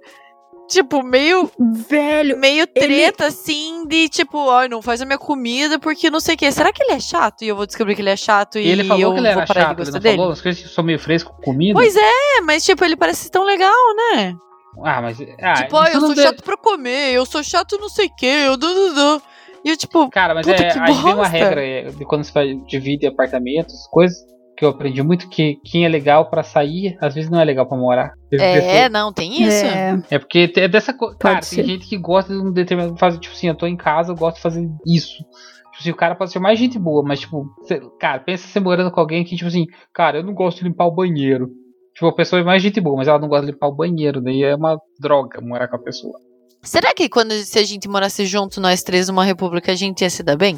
tipo, 0.67 1.04
meio. 1.04 1.49
Velho. 1.88 2.38
Meio 2.38 2.65
treta, 2.67 3.23
ele... 3.23 3.30
assim, 3.30 3.86
de 3.88 4.10
tipo, 4.10 4.38
ó, 4.38 4.67
não 4.67 4.82
faz 4.82 5.02
a 5.02 5.06
minha 5.06 5.17
comida 5.17 5.78
porque 5.80 6.10
não 6.10 6.19
sei 6.19 6.36
o 6.36 6.38
quê. 6.38 6.52
Será 6.52 6.71
que 6.71 6.84
ele 6.84 6.93
é 6.93 6.99
chato? 6.99 7.43
E 7.43 7.47
eu 7.47 7.56
vou 7.56 7.65
descobrir 7.65 7.95
que 7.95 8.02
ele 8.02 8.10
é 8.10 8.15
chato 8.15 8.58
e, 8.58 8.63
e 8.63 8.69
ele 8.69 8.84
falou 8.84 9.13
que 9.13 9.19
ele 9.19 9.28
era 9.28 9.45
chato, 9.45 9.82
ele 9.82 9.91
não 9.91 9.99
dele? 9.99 10.17
falou? 10.17 10.32
As 10.32 10.41
coisas 10.41 10.71
são 10.71 10.84
meio 10.84 10.99
fresco 10.99 11.34
com 11.34 11.41
comida. 11.41 11.80
Pois 11.80 11.95
é, 11.95 12.41
mas 12.41 12.63
tipo, 12.65 12.84
ele 12.84 12.95
parece 12.95 13.30
tão 13.30 13.43
legal, 13.43 13.76
né? 13.95 14.36
Ah, 14.84 15.02
mas. 15.02 15.17
Ah, 15.39 15.54
tipo, 15.54 15.76
ó, 15.76 15.86
eu 15.86 15.99
sou 15.99 16.15
chato 16.15 16.43
pra 16.43 16.58
comer, 16.58 17.13
eu 17.13 17.26
sou 17.26 17.43
chato 17.43 17.78
não 17.78 17.89
sei 17.89 18.08
o 18.08 18.15
quê, 18.15 18.43
eu. 18.47 18.58
Du, 18.58 18.67
du, 18.67 18.93
du. 18.93 19.21
E 19.63 19.69
eu, 19.69 19.78
tipo. 19.78 20.10
Cara, 20.10 20.34
mas 20.34 20.47
é, 20.47 20.80
aí 20.80 21.04
tem 21.04 21.13
uma 21.13 21.28
regra 21.28 21.63
é, 21.63 21.84
de 21.84 22.04
quando 22.06 22.23
você 22.23 22.56
divide 22.67 23.06
apartamentos, 23.06 23.88
coisas 23.91 24.33
que 24.56 24.63
eu 24.63 24.70
aprendi 24.70 25.02
muito 25.02 25.30
que 25.30 25.60
quem 25.63 25.86
é 25.86 25.89
legal 25.89 26.30
para 26.30 26.44
sair, 26.44 26.98
às 27.02 27.16
vezes 27.16 27.30
não 27.30 27.39
é 27.39 27.44
legal 27.44 27.66
para 27.66 27.78
morar. 27.78 28.13
É, 28.32 28.88
não, 28.88 29.12
tem 29.12 29.42
isso. 29.42 29.66
É, 29.66 30.02
é 30.12 30.20
porque 30.20 30.52
é 30.56 30.68
dessa 30.68 30.94
coisa. 30.94 31.18
Cara, 31.18 31.42
ser. 31.42 31.58
tem 31.58 31.66
gente 31.66 31.88
que 31.88 31.98
gosta 31.98 32.34
de 32.34 32.39
um 32.39 32.52
determinado. 32.52 32.98
Fazer, 32.98 33.20
tipo 33.20 33.34
assim, 33.34 33.48
eu 33.48 33.56
tô 33.56 33.66
em 33.66 33.76
casa, 33.76 34.12
eu 34.12 34.16
gosto 34.16 34.38
de 34.38 34.44
fazer 34.44 34.70
isso. 34.86 35.18
Tipo 35.18 35.78
assim, 35.80 35.92
o 35.92 35.96
cara 35.96 36.16
pode 36.16 36.32
ser 36.32 36.39
mais 36.39 36.60
gente 36.60 36.78
boa, 36.78 37.04
mas, 37.04 37.22
tipo, 37.22 37.48
cê, 37.63 37.82
cara, 38.00 38.20
pensa 38.20 38.48
você 38.48 38.60
morando 38.60 38.92
com 38.92 39.00
alguém 39.00 39.24
que, 39.24 39.36
tipo 39.36 39.48
assim, 39.48 39.66
cara, 39.92 40.20
eu 40.20 40.24
não 40.24 40.34
gosto 40.34 40.60
de 40.60 40.66
limpar 40.66 40.86
o 40.86 40.92
banheiro. 40.92 41.50
Tipo, 41.96 42.08
a 42.08 42.16
pessoa 42.16 42.39
é 42.39 42.44
mais 42.44 42.62
gente 42.62 42.80
boa, 42.80 42.96
mas 42.96 43.08
ela 43.08 43.20
não 43.20 43.28
gosta 43.28 43.46
de 43.46 43.52
limpar 43.52 43.68
o 43.68 43.76
banheiro. 43.76 44.22
Daí 44.22 44.44
é 44.44 44.56
uma 44.56 44.78
droga 45.00 45.42
morar 45.42 45.68
com 45.68 45.76
a 45.76 45.80
pessoa. 45.80 46.13
Será 46.62 46.94
que 46.94 47.10
quando 47.10 47.34
se 47.34 47.60
a 47.60 47.63
gente 47.63 47.89
morasse 47.89 48.26
junto, 48.26 48.62
nós 48.62 48.84
três 48.84 49.08
numa 49.08 49.24
república, 49.24 49.72
a 49.72 49.76
gente 49.76 50.02
ia 50.02 50.10
se 50.10 50.24
dar 50.24 50.38
bem? 50.38 50.58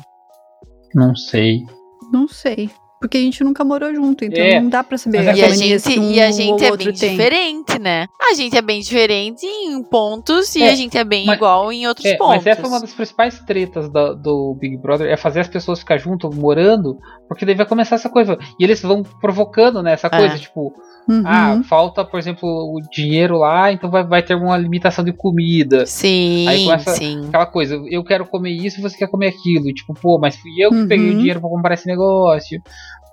Não 0.93 1.15
sei. 1.15 1.63
Não 2.11 2.27
sei. 2.27 2.69
Porque 3.05 3.17
a 3.19 3.21
gente 3.21 3.43
nunca 3.43 3.63
morou 3.63 3.93
junto, 3.93 4.25
então 4.25 4.43
é, 4.43 4.59
não 4.59 4.67
dá 4.67 4.83
pra 4.83 4.97
saber. 4.97 5.19
É 5.19 5.35
e 5.35 5.43
a 5.43 5.49
gente, 5.49 5.99
um 5.99 6.11
e 6.11 6.19
a 6.19 6.31
gente 6.31 6.65
é 6.65 6.75
bem 6.75 6.91
tem. 6.91 7.11
diferente, 7.11 7.77
né? 7.77 8.07
A 8.19 8.33
gente 8.33 8.57
é 8.57 8.61
bem 8.63 8.81
diferente 8.81 9.45
em 9.45 9.83
pontos 9.83 10.55
e 10.55 10.63
é, 10.63 10.71
a 10.71 10.75
gente 10.75 10.97
é 10.97 11.03
bem 11.03 11.27
mas, 11.27 11.35
igual 11.35 11.71
em 11.71 11.85
outros 11.85 12.03
é, 12.07 12.17
pontos. 12.17 12.37
Mas 12.37 12.47
essa 12.47 12.63
é 12.63 12.67
uma 12.67 12.81
das 12.81 12.91
principais 12.91 13.39
tretas 13.41 13.87
do, 13.89 14.15
do, 14.15 14.57
Big 14.59 14.77
Brother, 14.77 15.07
é 15.07 15.15
fazer 15.15 15.41
as 15.41 15.47
pessoas 15.47 15.77
ficar 15.77 15.97
junto, 15.97 16.33
morando, 16.33 16.97
porque 17.27 17.45
daí 17.45 17.53
vai 17.53 17.67
começar 17.67 17.93
essa 17.93 18.09
coisa. 18.09 18.39
E 18.59 18.63
eles 18.63 18.81
vão 18.81 19.03
provocando, 19.03 19.83
né, 19.83 19.93
essa 19.93 20.09
coisa, 20.09 20.33
é. 20.33 20.39
tipo, 20.39 20.73
Uhum. 21.07 21.21
Ah, 21.23 21.61
falta, 21.63 22.03
por 22.03 22.19
exemplo, 22.19 22.49
o 22.49 22.81
dinheiro 22.91 23.37
lá, 23.37 23.71
então 23.71 23.91
vai, 23.91 24.03
vai 24.03 24.23
ter 24.23 24.33
uma 24.33 24.57
limitação 24.57 25.05
de 25.05 25.13
comida. 25.13 25.85
Sim, 25.85 26.47
Aí 26.47 26.63
começa 26.65 26.91
sim. 26.93 27.27
aquela 27.27 27.45
coisa, 27.45 27.79
eu 27.89 28.03
quero 28.03 28.25
comer 28.25 28.49
isso 28.49 28.79
e 28.79 28.81
você 28.81 28.97
quer 28.97 29.07
comer 29.07 29.27
aquilo. 29.27 29.71
Tipo, 29.73 29.93
pô, 29.93 30.17
mas 30.19 30.35
fui 30.35 30.51
eu 30.57 30.71
que 30.71 30.77
uhum. 30.77 30.87
peguei 30.87 31.11
o 31.11 31.17
dinheiro 31.17 31.39
pra 31.39 31.49
comprar 31.49 31.75
esse 31.75 31.85
negócio. 31.85 32.59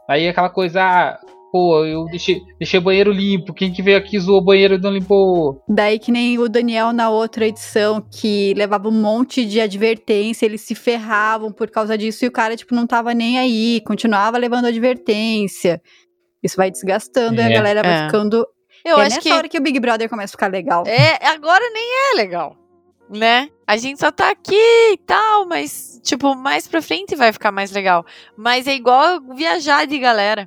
Aí 0.08 0.28
aquela 0.28 0.50
coisa, 0.50 0.82
ah, 0.82 1.20
pô, 1.52 1.84
eu 1.84 2.06
deixei, 2.06 2.40
deixei 2.58 2.80
o 2.80 2.82
banheiro 2.82 3.12
limpo, 3.12 3.52
quem 3.52 3.70
que 3.70 3.82
veio 3.82 3.98
aqui 3.98 4.18
zoou 4.18 4.38
o 4.38 4.44
banheiro 4.44 4.74
e 4.74 4.78
não 4.78 4.90
limpou. 4.90 5.62
Daí 5.68 5.98
que 5.98 6.10
nem 6.10 6.38
o 6.38 6.48
Daniel 6.48 6.92
na 6.92 7.10
outra 7.10 7.46
edição, 7.46 8.00
que 8.00 8.54
levava 8.54 8.88
um 8.88 8.92
monte 8.92 9.44
de 9.44 9.60
advertência, 9.60 10.46
eles 10.46 10.62
se 10.62 10.74
ferravam 10.74 11.52
por 11.52 11.70
causa 11.70 11.96
disso 11.96 12.24
e 12.24 12.28
o 12.28 12.32
cara, 12.32 12.56
tipo, 12.56 12.74
não 12.74 12.86
tava 12.86 13.12
nem 13.12 13.38
aí, 13.38 13.82
continuava 13.86 14.38
levando 14.38 14.64
advertência. 14.64 15.80
Isso 16.42 16.56
vai 16.56 16.70
desgastando 16.70 17.40
é, 17.40 17.44
e 17.44 17.52
a 17.52 17.54
galera 17.54 17.82
vai 17.82 17.92
é. 17.92 18.06
ficando. 18.06 18.46
Eu 18.84 18.98
é 18.98 19.02
acho 19.02 19.16
nessa 19.16 19.20
que... 19.20 19.32
hora 19.32 19.48
que 19.48 19.58
o 19.58 19.62
Big 19.62 19.78
Brother 19.78 20.08
começa 20.08 20.32
a 20.32 20.36
ficar 20.36 20.50
legal. 20.50 20.84
É, 20.86 21.24
agora 21.26 21.62
nem 21.70 22.12
é 22.12 22.14
legal. 22.16 22.56
Né? 23.08 23.48
A 23.72 23.78
gente 23.78 24.00
só 24.00 24.12
tá 24.12 24.30
aqui 24.30 24.54
e 24.92 24.98
tal, 24.98 25.46
mas, 25.46 25.98
tipo, 26.04 26.34
mais 26.34 26.68
pra 26.68 26.82
frente 26.82 27.16
vai 27.16 27.32
ficar 27.32 27.50
mais 27.50 27.70
legal. 27.70 28.04
Mas 28.36 28.66
é 28.66 28.74
igual 28.74 29.18
viajar 29.34 29.86
de 29.86 29.98
galera. 29.98 30.46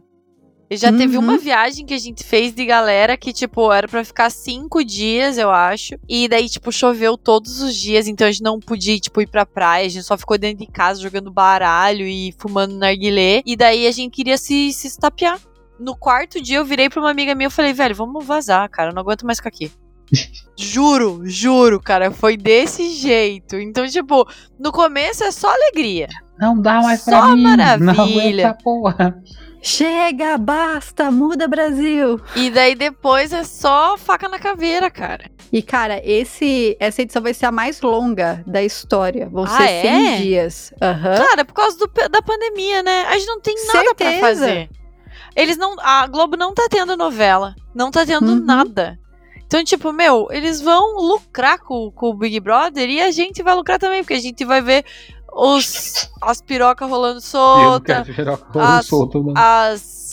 E 0.69 0.77
já 0.77 0.91
uhum. 0.91 0.97
teve 0.99 1.17
uma 1.17 1.35
viagem 1.39 1.87
que 1.87 1.95
a 1.95 1.97
gente 1.97 2.23
fez 2.23 2.53
de 2.53 2.63
galera 2.63 3.17
que, 3.17 3.33
tipo, 3.33 3.73
era 3.73 3.87
para 3.87 4.05
ficar 4.05 4.29
cinco 4.29 4.85
dias, 4.85 5.39
eu 5.39 5.49
acho. 5.49 5.95
E 6.07 6.27
daí, 6.27 6.47
tipo, 6.47 6.71
choveu 6.71 7.17
todos 7.17 7.63
os 7.63 7.75
dias, 7.75 8.07
então 8.07 8.27
a 8.27 8.31
gente 8.31 8.43
não 8.43 8.59
podia, 8.59 8.99
tipo, 8.99 9.19
ir 9.19 9.27
pra 9.27 9.43
praia. 9.43 9.87
A 9.87 9.89
gente 9.89 10.05
só 10.05 10.15
ficou 10.15 10.37
dentro 10.37 10.63
de 10.63 10.71
casa 10.71 11.01
jogando 11.01 11.31
baralho 11.31 12.05
e 12.05 12.31
fumando 12.37 12.77
narguilé. 12.77 13.41
E 13.43 13.55
daí 13.55 13.87
a 13.87 13.91
gente 13.91 14.11
queria 14.11 14.37
se, 14.37 14.71
se 14.71 14.85
estapear 14.85 15.41
no 15.79 15.97
quarto 15.97 16.39
dia 16.39 16.57
eu 16.57 16.65
virei 16.65 16.89
pra 16.89 17.01
uma 17.01 17.09
amiga 17.09 17.33
minha 17.33 17.47
e 17.47 17.51
falei, 17.51 17.73
velho, 17.73 17.95
vamos 17.95 18.23
vazar, 18.23 18.69
cara, 18.69 18.91
eu 18.91 18.93
não 18.93 19.01
aguento 19.01 19.25
mais 19.25 19.39
ficar 19.39 19.49
aqui. 19.49 19.71
Juro, 20.57 21.21
juro, 21.25 21.79
cara, 21.79 22.11
foi 22.11 22.37
desse 22.37 22.89
jeito. 22.91 23.55
Então, 23.57 23.87
tipo, 23.87 24.27
no 24.59 24.71
começo 24.71 25.23
é 25.23 25.31
só 25.31 25.51
alegria. 25.53 26.07
Não 26.39 26.59
dá 26.59 26.81
mais 26.81 27.01
só 27.01 27.21
pra 27.21 27.35
mim. 27.35 27.43
maravilha. 27.43 28.47
Não 28.49 28.57
porra. 28.57 29.21
Chega, 29.61 30.37
basta, 30.37 31.09
muda 31.09 31.47
Brasil. 31.47 32.21
E 32.35 32.51
daí 32.51 32.75
depois 32.75 33.33
é 33.33 33.43
só 33.43 33.97
faca 33.97 34.29
na 34.29 34.37
caveira, 34.37 34.91
cara. 34.91 35.25
E 35.51 35.59
cara, 35.61 35.99
esse 36.03 36.77
essa 36.79 37.01
edição 37.01 37.21
vai 37.21 37.33
ser 37.33 37.47
a 37.47 37.51
mais 37.51 37.81
longa 37.81 38.43
da 38.45 38.61
história. 38.61 39.27
Vão 39.27 39.45
ah, 39.45 39.57
ser 39.57 39.63
é? 39.63 39.81
100 39.81 40.17
dias. 40.21 40.73
Uhum. 40.73 41.25
Cara, 41.25 41.43
por 41.43 41.53
causa 41.53 41.79
do, 41.79 41.89
da 42.09 42.21
pandemia, 42.21 42.83
né? 42.83 43.05
A 43.07 43.17
gente 43.17 43.25
não 43.25 43.41
tem 43.41 43.55
nada 43.55 43.87
Certeza. 43.87 44.11
pra 44.11 44.19
fazer. 44.19 44.69
Eles 45.35 45.57
não. 45.57 45.75
A 45.79 46.05
Globo 46.05 46.37
não 46.37 46.53
tá 46.53 46.67
tendo 46.69 46.95
novela. 46.95 47.55
Não 47.73 47.89
tá 47.89 48.05
tendo 48.05 48.33
uhum. 48.33 48.45
nada. 48.45 48.99
Então, 49.45 49.63
tipo, 49.63 49.91
meu, 49.93 50.27
eles 50.31 50.59
vão 50.59 50.97
lucrar 50.97 51.59
com, 51.59 51.91
com 51.91 52.09
o 52.09 52.13
Big 52.13 52.39
Brother 52.39 52.89
e 52.89 53.01
a 53.01 53.11
gente 53.11 53.43
vai 53.43 53.55
lucrar 53.55 53.79
também, 53.79 54.01
porque 54.01 54.15
a 54.15 54.19
gente 54.19 54.43
vai 54.43 54.61
ver 54.61 54.83
os, 55.31 56.09
as 56.21 56.41
pirocas 56.41 56.89
rolando 56.89 57.21
solta. 57.21 58.05
As, 58.55 58.85
solta, 58.87 59.19
as 59.35 60.05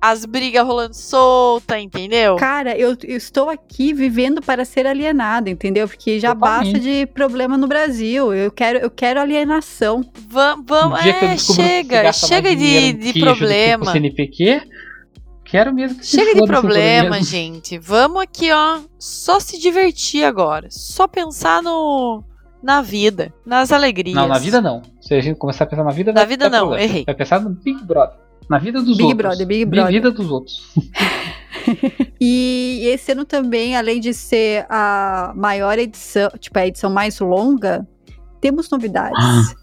as 0.00 0.24
brigas 0.24 0.66
rolando 0.66 0.94
solta, 0.94 1.78
entendeu? 1.78 2.36
Cara, 2.36 2.76
eu, 2.76 2.96
eu, 3.02 3.16
estou 3.16 3.50
aqui 3.50 3.92
vivendo 3.92 4.40
para 4.40 4.64
ser 4.64 4.86
alienada, 4.86 5.50
entendeu? 5.50 5.86
Porque 5.86 6.18
já 6.18 6.32
basta 6.32 6.78
de 6.78 7.04
problema 7.06 7.58
no 7.58 7.66
Brasil. 7.66 8.32
Eu 8.32 8.50
quero, 8.50 8.78
eu 8.78 8.90
quero 8.90 9.20
alienação. 9.20 10.02
Vamos, 10.28 10.64
vamos, 10.66 11.00
é, 11.04 11.36
chega, 11.36 12.12
chega 12.14 12.56
de, 12.56 12.94
de 12.94 13.20
problema. 13.20 13.92
CNPq, 13.92 14.62
quero 15.50 15.74
mesmo 15.74 15.98
que 15.98 16.06
Chega 16.06 16.34
de 16.34 16.46
problema, 16.46 17.22
gente. 17.22 17.78
Vamos 17.78 18.22
aqui, 18.22 18.52
ó, 18.52 18.80
só 18.98 19.40
se 19.40 19.58
divertir 19.58 20.24
agora. 20.24 20.68
Só 20.70 21.06
pensar 21.06 21.62
no 21.62 22.22
na 22.62 22.82
vida, 22.82 23.32
nas 23.44 23.72
alegrias. 23.72 24.14
Não, 24.14 24.28
na 24.28 24.38
vida 24.38 24.60
não. 24.60 24.82
Se 25.00 25.14
a 25.14 25.20
gente 25.20 25.38
começar 25.38 25.64
a 25.64 25.66
pensar 25.66 25.84
na 25.84 25.90
vida, 25.90 26.12
na 26.12 26.24
vida 26.24 26.48
não, 26.48 26.68
problema. 26.68 26.82
errei. 26.82 27.04
Vai 27.04 27.14
pensar 27.14 27.40
no 27.40 27.50
Big 27.50 27.82
Brother. 27.84 28.16
Na 28.48 28.58
vida 28.58 28.82
dos 28.82 28.96
Big 28.96 29.04
outros. 29.04 29.22
Brother, 29.22 29.46
Big 29.46 29.64
Brother. 29.64 29.84
Na 29.84 29.90
vida 29.90 30.10
dos 30.10 30.30
outros. 30.30 30.74
E 32.20 32.82
esse 32.84 33.12
ano 33.12 33.24
também, 33.24 33.76
além 33.76 33.98
de 33.98 34.12
ser 34.12 34.66
a 34.68 35.32
maior 35.34 35.78
edição, 35.78 36.28
tipo, 36.38 36.58
a 36.58 36.66
edição 36.66 36.90
mais 36.90 37.18
longa, 37.18 37.86
temos 38.40 38.68
novidades. 38.68 39.18
Ah. 39.18 39.59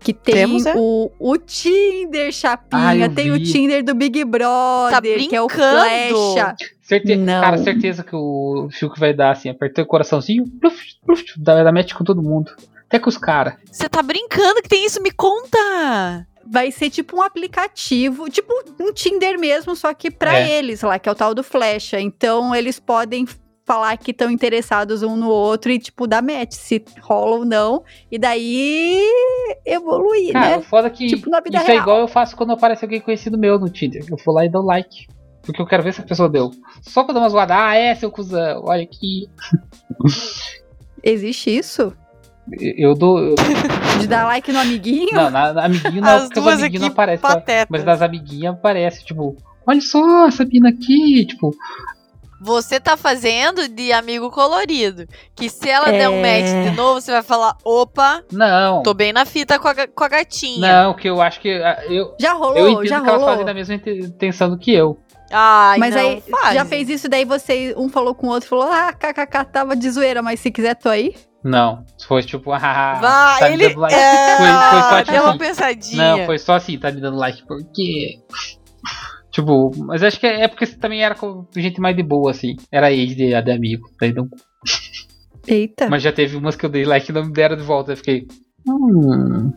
Que 0.00 0.12
tem 0.12 0.34
Temos, 0.34 0.64
é? 0.64 0.74
o, 0.76 1.10
o 1.18 1.36
Tinder, 1.36 2.30
Chapinha, 2.32 3.10
tem 3.10 3.30
o 3.30 3.34
vi. 3.34 3.52
Tinder 3.52 3.84
do 3.84 3.94
Big 3.94 4.24
Brother, 4.24 4.92
Tá 4.92 5.02
que 5.02 5.34
é 5.34 5.42
o 5.42 5.46
brincando? 5.46 5.80
Flecha. 5.80 6.56
Certe... 6.80 7.16
Não. 7.16 7.40
Cara, 7.42 7.58
certeza 7.58 8.02
que 8.04 8.14
o 8.14 8.68
Fiuk 8.70 8.98
vai 8.98 9.12
dar 9.12 9.32
assim, 9.32 9.48
apertou 9.48 9.84
o 9.84 9.86
coraçãozinho, 9.86 10.44
pluf, 10.60 10.82
pluf, 11.04 11.24
dá, 11.36 11.62
dá 11.62 11.72
match 11.72 11.92
com 11.94 12.04
todo 12.04 12.22
mundo. 12.22 12.50
Até 12.86 12.98
com 12.98 13.08
os 13.10 13.18
caras. 13.18 13.54
Você 13.70 13.88
tá 13.88 14.02
brincando 14.02 14.62
que 14.62 14.68
tem 14.68 14.86
isso? 14.86 15.02
Me 15.02 15.10
conta! 15.10 16.26
Vai 16.50 16.70
ser 16.70 16.88
tipo 16.88 17.18
um 17.18 17.22
aplicativo, 17.22 18.30
tipo 18.30 18.50
um 18.80 18.90
Tinder 18.92 19.38
mesmo, 19.38 19.76
só 19.76 19.92
que 19.92 20.10
pra 20.10 20.38
É. 20.38 20.50
eles 20.58 20.80
lá, 20.80 20.98
que 20.98 21.06
é 21.06 21.12
o 21.12 21.14
tal 21.14 21.34
do 21.34 21.42
Flecha. 21.42 22.00
Então 22.00 22.54
eles 22.54 22.80
podem 22.80 23.26
falar 23.68 23.96
que 23.98 24.10
estão 24.10 24.30
interessados 24.30 25.02
um 25.02 25.14
no 25.14 25.28
outro 25.28 25.70
e, 25.70 25.78
tipo, 25.78 26.06
dar 26.06 26.22
match, 26.22 26.52
se 26.54 26.82
rola 27.02 27.36
ou 27.36 27.44
não. 27.44 27.84
E 28.10 28.18
daí 28.18 28.98
evoluir, 29.64 30.32
Cara, 30.32 30.56
né? 30.56 30.62
foda 30.62 30.88
é 30.88 30.90
que 30.90 31.06
Tipo 31.06 31.28
na 31.30 31.40
vida 31.40 31.58
isso 31.58 31.66
é 31.66 31.72
real. 31.72 31.82
igual 31.82 31.98
eu 32.00 32.08
faço 32.08 32.34
quando 32.34 32.52
aparece 32.52 32.84
alguém 32.84 33.00
conhecido 33.00 33.36
meu 33.38 33.58
no 33.58 33.68
Tinder. 33.68 34.04
Eu 34.10 34.16
vou 34.24 34.34
lá 34.34 34.44
e 34.44 34.48
dou 34.48 34.62
like. 34.64 35.06
Porque 35.42 35.62
eu 35.62 35.66
quero 35.66 35.82
ver 35.82 35.92
se 35.94 36.00
a 36.00 36.04
pessoa 36.04 36.28
deu. 36.28 36.50
Só 36.82 37.04
pra 37.04 37.14
dar 37.14 37.20
uma 37.20 37.28
zoada. 37.28 37.54
Ah, 37.56 37.74
é, 37.76 37.94
seu 37.94 38.10
cuzão. 38.10 38.62
Olha 38.66 38.82
aqui. 38.82 39.28
Existe 41.02 41.56
isso? 41.56 41.92
Eu 42.60 42.94
dou. 42.94 43.18
eu- 43.18 43.34
De 44.00 44.06
dar 44.06 44.24
like 44.24 44.50
no 44.50 44.58
amiguinho? 44.58 45.08
Não, 45.12 45.30
na, 45.30 45.52
na 45.52 45.64
amiguinho 45.66 46.00
não, 46.02 46.08
As 46.08 46.22
porque 46.24 46.38
os 46.38 46.44
duas 46.44 46.58
amiguinhos 46.60 46.80
não 46.82 46.86
aqui 46.88 46.92
aparecem. 46.94 47.22
tá? 47.22 47.34
Pateta. 47.34 47.66
Mas 47.70 47.84
das 47.84 48.00
amiguinhas 48.02 48.54
aparece, 48.54 49.04
tipo, 49.04 49.36
olha 49.66 49.80
só 49.80 50.26
essa 50.28 50.44
mina 50.44 50.70
aqui, 50.70 51.26
tipo, 51.26 51.54
Você 52.40 52.78
tá 52.78 52.96
fazendo 52.96 53.66
de 53.68 53.92
amigo 53.92 54.30
colorido. 54.30 55.06
Que 55.34 55.48
se 55.50 55.68
ela 55.68 55.86
der 55.90 56.08
um 56.08 56.24
É. 56.24 56.40
match 56.42 56.70
de 56.70 56.76
novo, 56.76 57.00
você 57.00 57.10
vai 57.10 57.22
falar: 57.22 57.56
opa, 57.64 58.22
não. 58.32 58.82
tô 58.82 58.94
bem 58.94 59.12
na 59.12 59.24
fita 59.24 59.58
com 59.58 59.68
a, 59.68 59.74
com 59.88 60.04
a 60.04 60.08
gatinha. 60.08 60.84
Não, 60.84 60.94
que 60.94 61.08
eu 61.08 61.20
acho 61.20 61.40
que. 61.40 61.50
ah, 61.62 61.82
Eu, 61.88 62.14
Já 62.20 62.32
rolou, 62.34 62.56
eu 62.56 62.68
entendo 62.70 62.86
já 62.86 63.00
que 63.00 63.06
elas 63.08 63.20
rolou. 63.20 63.28
fazem 63.30 63.44
da 63.46 63.54
mesma 63.54 63.74
inten- 63.74 63.98
intenção 64.00 64.50
do 64.50 64.58
que 64.58 64.72
eu. 64.72 64.98
Ai, 65.30 65.78
Mas 65.78 65.94
não, 65.94 66.00
aí, 66.00 66.22
faz. 66.30 66.54
já 66.54 66.64
fez 66.64 66.88
isso, 66.88 67.06
daí 67.08 67.24
você, 67.26 67.74
um 67.76 67.88
falou 67.90 68.14
com 68.14 68.28
o 68.28 68.30
outro, 68.30 68.48
falou, 68.48 68.64
ah, 68.72 68.92
kkk, 68.94 69.44
tava 69.52 69.76
de 69.76 69.90
zoeira, 69.90 70.22
mas 70.22 70.40
se 70.40 70.50
quiser, 70.50 70.74
tô 70.74 70.88
aí. 70.88 71.14
Não. 71.44 71.84
Foi 72.06 72.22
tipo, 72.22 72.50
ah, 72.54 72.98
Vai, 72.98 73.38
tá 73.40 73.48
me 73.48 73.54
ele. 73.54 73.68
dando 73.68 73.80
like. 73.80 73.94
É, 73.94 74.36
Foi- 74.38 74.46
foi 74.46 74.80
só 74.80 74.98
tipo 75.00 75.12
deu 75.12 75.22
uma 75.22 75.28
assim. 75.30 75.38
pensadinha. 75.38 76.16
Não, 76.16 76.24
foi 76.26 76.38
só 76.38 76.54
assim, 76.54 76.78
tá 76.78 76.90
me 76.90 77.00
dando 77.00 77.18
like, 77.18 77.46
por 77.46 77.58
quê? 77.74 78.20
Tipo, 79.30 79.70
mas 79.84 80.02
acho 80.02 80.18
que 80.18 80.26
é 80.26 80.42
é 80.42 80.48
porque 80.48 80.66
você 80.66 80.76
também 80.76 81.02
era 81.02 81.14
com 81.14 81.46
gente 81.54 81.80
mais 81.80 81.94
de 81.96 82.02
boa, 82.02 82.30
assim. 82.30 82.56
Era 82.72 82.92
ex 82.92 83.14
de, 83.14 83.42
de 83.42 83.50
amigo. 83.50 83.88
Daí 84.00 84.12
não, 84.12 84.28
Eita, 85.46 85.88
mas 85.88 86.02
já 86.02 86.12
teve 86.12 86.36
umas 86.36 86.56
que 86.56 86.66
eu 86.66 86.70
dei 86.70 86.84
like 86.84 87.10
e 87.10 87.14
não 87.14 87.24
me 87.24 87.32
deram 87.32 87.56
de 87.56 87.62
volta. 87.62 87.92
Eu 87.92 87.96
fiquei. 87.96 88.26
Hum. 88.68 89.52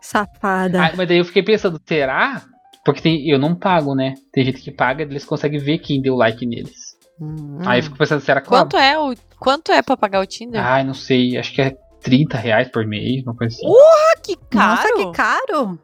safada. 0.00 0.84
Ah, 0.84 0.92
mas 0.96 1.08
daí 1.08 1.18
eu 1.18 1.24
fiquei 1.24 1.42
pensando, 1.42 1.80
será? 1.84 2.42
Porque 2.84 3.00
tem, 3.00 3.28
eu 3.28 3.38
não 3.38 3.54
pago, 3.54 3.94
né? 3.94 4.14
Tem 4.32 4.44
gente 4.44 4.60
que 4.60 4.70
paga, 4.70 5.02
eles 5.02 5.24
conseguem 5.24 5.58
ver 5.58 5.78
quem 5.78 6.00
deu 6.00 6.14
like 6.14 6.46
neles. 6.46 6.96
Hum. 7.20 7.58
Aí 7.66 7.80
eu 7.80 7.82
fico 7.82 7.96
pensando, 7.96 8.20
será 8.20 8.40
que 8.40 8.48
Quanto 8.48 8.76
é 8.76 8.98
o 8.98 9.14
quanto 9.40 9.72
é 9.72 9.82
pra 9.82 9.96
pagar 9.96 10.20
o 10.20 10.26
Tinder? 10.26 10.64
Ai, 10.64 10.84
não 10.84 10.94
sei, 10.94 11.36
acho 11.36 11.52
que 11.52 11.62
é 11.62 11.76
30 12.02 12.38
reais 12.38 12.68
por 12.68 12.86
mês, 12.86 13.22
uma 13.24 13.34
coisa 13.34 13.56
assim. 13.56 13.66
Ah, 13.66 14.20
que 14.22 14.36
caro. 14.50 14.70
Nossa, 14.70 14.94
que 14.94 15.12
caro. 15.12 15.78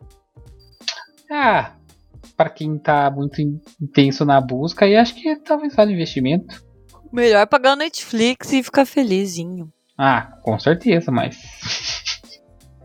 Ah, 1.31 1.73
pra 2.45 2.51
quem 2.51 2.79
tá 2.79 3.11
muito 3.11 3.41
in- 3.41 3.61
intenso 3.81 4.25
na 4.25 4.41
busca, 4.41 4.85
aí 4.85 4.97
acho 4.97 5.15
que 5.15 5.37
talvez 5.37 5.75
vale 5.75 5.93
investimento. 5.93 6.63
Melhor 7.13 7.47
pagar 7.47 7.73
o 7.75 7.77
Netflix 7.77 8.53
e 8.53 8.63
ficar 8.63 8.85
felizinho. 8.87 9.69
Ah, 9.99 10.33
com 10.43 10.59
certeza, 10.59 11.11
mas. 11.13 11.37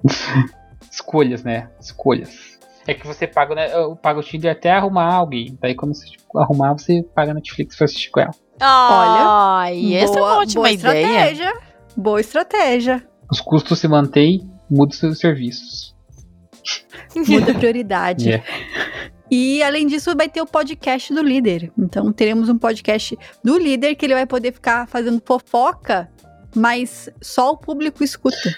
Escolhas, 0.92 1.44
né? 1.44 1.70
Escolhas. 1.80 2.58
É 2.86 2.94
que 2.94 3.06
você 3.06 3.28
paga, 3.28 3.54
né? 3.56 3.74
Eu 3.74 3.96
pago 3.96 4.20
o 4.20 4.24
Tinder 4.24 4.52
até 4.52 4.72
arrumar 4.72 5.14
alguém. 5.14 5.58
Daí 5.62 5.76
quando 5.76 5.94
você 5.94 6.06
tipo, 6.08 6.38
arrumar, 6.40 6.74
você 6.74 7.04
paga 7.16 7.34
Netflix 7.34 7.76
pra 7.76 7.86
assistir 7.86 8.10
com 8.12 8.20
ela. 8.22 8.32
Ai, 8.62 9.94
essa 9.96 10.18
é 10.18 10.22
uma 10.22 10.38
ótima 10.40 10.62
boa 10.64 10.72
ideia. 10.72 11.02
estratégia. 11.06 11.54
Boa 11.96 12.22
estratégia. 12.22 13.08
Os 13.30 13.42
custos 13.42 13.80
se 13.80 13.88
mantêm, 13.88 14.50
muda 14.70 14.92
os 14.92 15.00
seus 15.00 15.20
serviços. 15.20 15.96
Muda 17.16 17.52
a 17.52 17.56
prioridade. 17.56 18.32
É. 18.40 18.44
E 19.30 19.62
além 19.62 19.86
disso, 19.88 20.16
vai 20.16 20.30
ter 20.30 20.42
o 20.42 20.46
podcast 20.46 21.14
do 21.14 21.22
líder. 21.22 21.72
Então 21.78 22.12
teremos 22.14 22.48
um 22.50 22.58
podcast 22.58 23.18
do 23.44 23.58
líder 23.58 23.96
que 23.96 24.06
ele 24.06 24.14
vai 24.14 24.26
poder 24.26 24.54
ficar 24.54 24.88
fazendo 24.88 25.22
fofoca, 25.26 26.10
mas 26.56 27.10
só 27.22 27.52
o 27.52 27.58
público 27.58 28.04
escuta. 28.04 28.56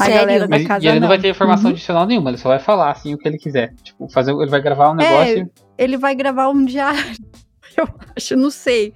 A 0.00 0.06
galera 0.08 0.46
Sério? 0.46 0.48
da 0.48 0.64
casa 0.66 0.84
e 0.84 0.88
ele 0.88 0.94
não 0.96 1.00
não. 1.02 1.08
vai 1.08 1.18
ter 1.18 1.28
informação 1.30 1.66
Uhum. 1.66 1.70
adicional 1.72 2.06
nenhuma, 2.06 2.30
ele 2.30 2.36
só 2.38 2.48
vai 2.50 2.58
falar 2.58 2.90
assim 2.90 3.14
o 3.14 3.18
que 3.18 3.26
ele 3.26 3.38
quiser. 3.38 3.74
Tipo, 3.82 4.06
fazer, 4.08 4.32
ele 4.32 4.50
vai 4.50 4.60
gravar 4.60 4.90
um 4.90 5.00
É, 5.00 5.10
negócio. 5.34 5.50
Ele 5.78 5.96
vai 5.96 6.14
gravar 6.14 6.48
um 6.50 6.64
diário. 6.64 7.00
Eu 7.76 7.88
acho, 8.16 8.36
não 8.36 8.50
sei. 8.50 8.92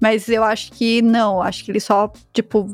Mas 0.00 0.28
eu 0.28 0.42
acho 0.44 0.72
que 0.72 1.02
não. 1.02 1.42
Acho 1.42 1.62
que 1.64 1.70
ele 1.72 1.80
só, 1.80 2.10
tipo, 2.32 2.66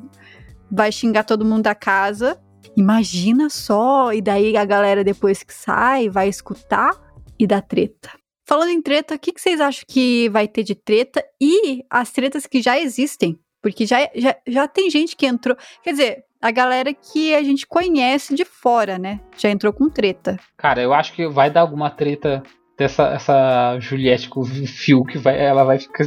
vai 0.71 0.93
xingar 0.93 1.25
todo 1.25 1.45
mundo 1.45 1.63
da 1.63 1.75
casa. 1.75 2.39
Imagina 2.77 3.49
só. 3.51 4.13
E 4.13 4.21
daí 4.21 4.57
a 4.57 4.65
galera, 4.65 5.03
depois 5.03 5.43
que 5.43 5.53
sai, 5.55 6.09
vai 6.09 6.29
escutar 6.29 6.91
e 7.39 7.47
dar 7.47 7.63
treta. 7.63 8.11
Falando 8.47 8.71
em 8.71 8.81
treta, 8.81 9.15
o 9.15 9.19
que, 9.19 9.33
que 9.33 9.41
vocês 9.41 9.61
acham 9.61 9.83
que 9.89 10.29
vai 10.29 10.47
ter 10.47 10.63
de 10.63 10.75
treta? 10.75 11.25
E 11.41 11.85
as 11.91 12.13
tretas 12.13 12.47
que 12.47 12.63
já 12.63 12.79
existem? 12.79 13.39
Porque 13.61 13.85
já, 13.85 14.09
já, 14.15 14.37
já 14.47 14.69
tem 14.69 14.89
gente 14.89 15.17
que 15.17 15.27
entrou. 15.27 15.57
Quer 15.83 15.91
dizer, 15.91 16.25
a 16.41 16.51
galera 16.53 16.95
que 16.95 17.35
a 17.35 17.43
gente 17.43 17.67
conhece 17.67 18.35
de 18.35 18.45
fora, 18.45 18.99
né? 18.99 19.21
Já 19.37 19.51
entrou 19.51 19.73
com 19.73 19.91
treta. 19.91 20.39
Cara, 20.57 20.81
eu 20.81 20.93
acho 20.93 21.13
que 21.13 21.27
vai 21.27 21.51
dar 21.51 21.63
alguma 21.63 21.91
treta 21.91 22.43
dessa 22.79 23.09
essa 23.09 23.79
Juliette 23.81 24.29
com 24.29 24.41
o 24.41 24.45
Fiuk, 24.45 25.19
vai, 25.19 25.39
ela 25.41 25.65
vai 25.65 25.79
ficar. 25.79 26.05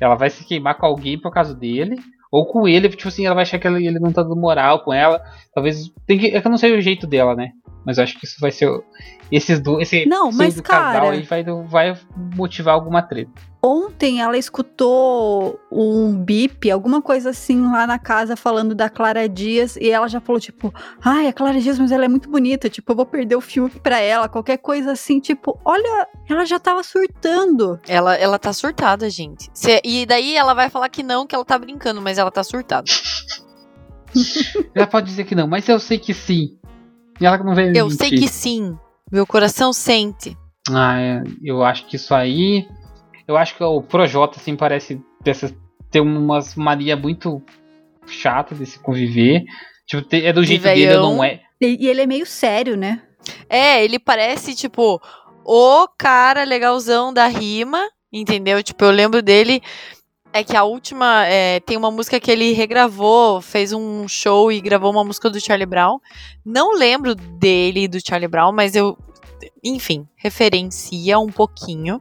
Ela 0.00 0.14
vai 0.16 0.30
se 0.30 0.44
queimar 0.44 0.76
com 0.76 0.86
alguém 0.86 1.20
por 1.20 1.32
causa 1.32 1.54
dele. 1.54 1.96
Ou 2.30 2.46
com 2.46 2.68
ele, 2.68 2.88
tipo 2.90 3.08
assim, 3.08 3.24
ela 3.24 3.34
vai 3.34 3.42
achar 3.42 3.58
que 3.58 3.66
ele, 3.66 3.86
ele 3.86 3.98
não 3.98 4.12
tá 4.12 4.22
dando 4.22 4.36
moral 4.36 4.82
com 4.82 4.92
ela. 4.92 5.22
Talvez. 5.54 5.90
Tem 6.06 6.18
que, 6.18 6.26
é 6.26 6.40
que 6.40 6.46
eu 6.46 6.50
não 6.50 6.58
sei 6.58 6.76
o 6.76 6.80
jeito 6.80 7.06
dela, 7.06 7.34
né? 7.34 7.50
Mas 7.86 7.96
eu 7.96 8.04
acho 8.04 8.18
que 8.18 8.26
isso 8.26 8.36
vai 8.40 8.50
ser. 8.50 8.68
Esses 9.30 9.60
dois. 9.60 9.82
Esse 9.92 10.06
Não, 10.06 10.32
mas, 10.32 10.54
do 10.54 10.62
casal 10.62 10.92
cara- 11.02 11.10
aí 11.10 11.22
vai, 11.22 11.44
vai 11.44 11.98
motivar 12.36 12.74
alguma 12.74 13.02
treta. 13.02 13.30
Ontem 13.62 14.20
ela 14.20 14.38
escutou 14.38 15.58
um 15.70 16.14
bip, 16.14 16.70
alguma 16.70 17.02
coisa 17.02 17.30
assim 17.30 17.60
lá 17.60 17.86
na 17.88 17.98
casa 17.98 18.36
falando 18.36 18.72
da 18.74 18.88
Clara 18.88 19.28
Dias 19.28 19.76
e 19.76 19.90
ela 19.90 20.06
já 20.08 20.20
falou 20.20 20.40
tipo, 20.40 20.72
ai, 21.04 21.26
a 21.26 21.32
Clara 21.32 21.60
Dias, 21.60 21.76
mas 21.78 21.90
ela 21.90 22.04
é 22.04 22.08
muito 22.08 22.30
bonita, 22.30 22.70
tipo, 22.70 22.92
eu 22.92 22.96
vou 22.96 23.04
perder 23.04 23.34
o 23.34 23.40
Fiuk 23.40 23.80
pra 23.80 23.98
ela, 23.98 24.28
qualquer 24.28 24.58
coisa 24.58 24.92
assim, 24.92 25.18
tipo, 25.18 25.58
olha, 25.64 26.06
ela 26.30 26.44
já 26.46 26.58
tava 26.60 26.82
surtando. 26.84 27.80
Ela, 27.88 28.14
ela 28.14 28.38
tá 28.38 28.52
surtada, 28.52 29.10
gente. 29.10 29.50
Cê- 29.52 29.80
e 29.84 30.06
daí 30.06 30.36
ela 30.36 30.54
vai 30.54 30.70
falar 30.70 30.88
que 30.88 31.02
não, 31.02 31.26
que 31.26 31.34
ela 31.34 31.44
tá 31.44 31.58
brincando, 31.58 32.00
mas 32.00 32.16
ela 32.16 32.30
tá 32.30 32.42
surtada. 32.44 32.84
Ela 34.74 34.86
pode 34.86 35.06
dizer 35.06 35.24
que 35.24 35.34
não, 35.34 35.46
mas 35.46 35.68
eu 35.68 35.78
sei 35.78 35.98
que 35.98 36.14
sim. 36.14 36.56
E 37.20 37.26
ela 37.26 37.36
não 37.38 37.54
vai 37.54 37.70
Eu 37.74 37.90
sei 37.90 38.10
mentir. 38.10 38.20
que 38.26 38.28
sim. 38.32 38.78
Meu 39.10 39.26
coração 39.26 39.72
sente. 39.72 40.36
Ah, 40.70 41.00
é, 41.00 41.22
eu 41.42 41.62
acho 41.64 41.86
que 41.86 41.96
isso 41.96 42.14
aí. 42.14 42.66
Eu 43.26 43.36
acho 43.36 43.56
que 43.56 43.62
o 43.62 43.82
Projota, 43.82 44.38
assim, 44.38 44.56
parece 44.56 45.00
dessas, 45.22 45.54
ter 45.90 46.00
umas 46.00 46.54
mania 46.54 46.96
muito 46.96 47.42
chata 48.06 48.54
de 48.54 48.66
se 48.66 48.78
conviver. 48.78 49.44
Tipo, 49.86 50.06
é 50.14 50.32
do 50.32 50.44
jeito 50.44 50.62
dele, 50.62 50.94
não 50.94 51.22
é. 51.22 51.40
E 51.60 51.88
ele 51.88 52.02
é 52.02 52.06
meio 52.06 52.26
sério, 52.26 52.76
né? 52.76 53.02
É, 53.48 53.82
ele 53.84 53.98
parece, 53.98 54.54
tipo, 54.54 55.00
o 55.44 55.88
cara 55.98 56.44
legalzão 56.44 57.12
da 57.12 57.26
rima, 57.26 57.82
entendeu? 58.12 58.62
Tipo, 58.62 58.84
eu 58.84 58.90
lembro 58.90 59.22
dele. 59.22 59.62
É 60.32 60.44
que 60.44 60.56
a 60.56 60.64
última. 60.64 61.26
é, 61.26 61.60
tem 61.60 61.76
uma 61.76 61.90
música 61.90 62.20
que 62.20 62.30
ele 62.30 62.52
regravou, 62.52 63.40
fez 63.40 63.72
um 63.72 64.06
show 64.06 64.52
e 64.52 64.60
gravou 64.60 64.90
uma 64.90 65.04
música 65.04 65.30
do 65.30 65.40
Charlie 65.40 65.66
Brown. 65.66 65.98
Não 66.44 66.74
lembro 66.76 67.14
dele 67.14 67.84
e 67.84 67.88
do 67.88 67.98
Charlie 68.06 68.28
Brown, 68.28 68.52
mas 68.52 68.74
eu. 68.76 68.96
Enfim, 69.62 70.06
referencia 70.16 71.18
um 71.18 71.28
pouquinho. 71.28 72.00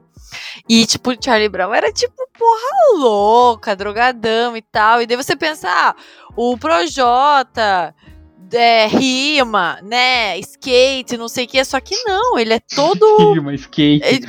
E, 0.68 0.86
tipo, 0.86 1.12
o 1.12 1.18
Charlie 1.20 1.50
Brown 1.50 1.74
era, 1.74 1.92
tipo, 1.92 2.16
porra 2.38 3.00
louca, 3.00 3.76
drogadão 3.76 4.58
e 4.58 4.62
tal. 4.62 5.02
E 5.02 5.08
daí 5.08 5.16
você 5.16 5.36
pensa, 5.36 5.68
ah, 5.70 5.96
o 6.36 6.58
Projota 6.58 7.96
é, 8.52 8.88
rima, 8.88 9.80
né? 9.84 10.38
Skate, 10.40 11.18
não 11.18 11.28
sei 11.28 11.46
o 11.46 11.48
que. 11.48 11.64
Só 11.64 11.80
que 11.80 11.96
não, 12.04 12.38
ele 12.38 12.54
é 12.54 12.60
todo 12.60 13.06
Uma 13.40 13.54
skate. 13.56 14.04
é, 14.04 14.20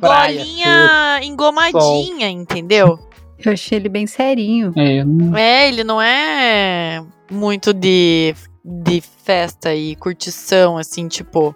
praia, 0.00 0.38
golinha 0.38 1.20
engomadinha, 1.22 2.28
entendeu? 2.28 2.98
Eu 3.44 3.52
achei 3.52 3.78
ele 3.78 3.88
bem 3.88 4.06
serinho. 4.06 4.72
É, 4.76 5.04
não- 5.04 5.36
É, 5.36 5.68
ele 5.68 5.84
não 5.84 6.00
é 6.00 7.02
muito 7.30 7.72
de, 7.72 8.34
de 8.64 9.00
festa 9.24 9.74
e 9.74 9.96
curtição, 9.96 10.76
assim, 10.76 11.08
tipo. 11.08 11.54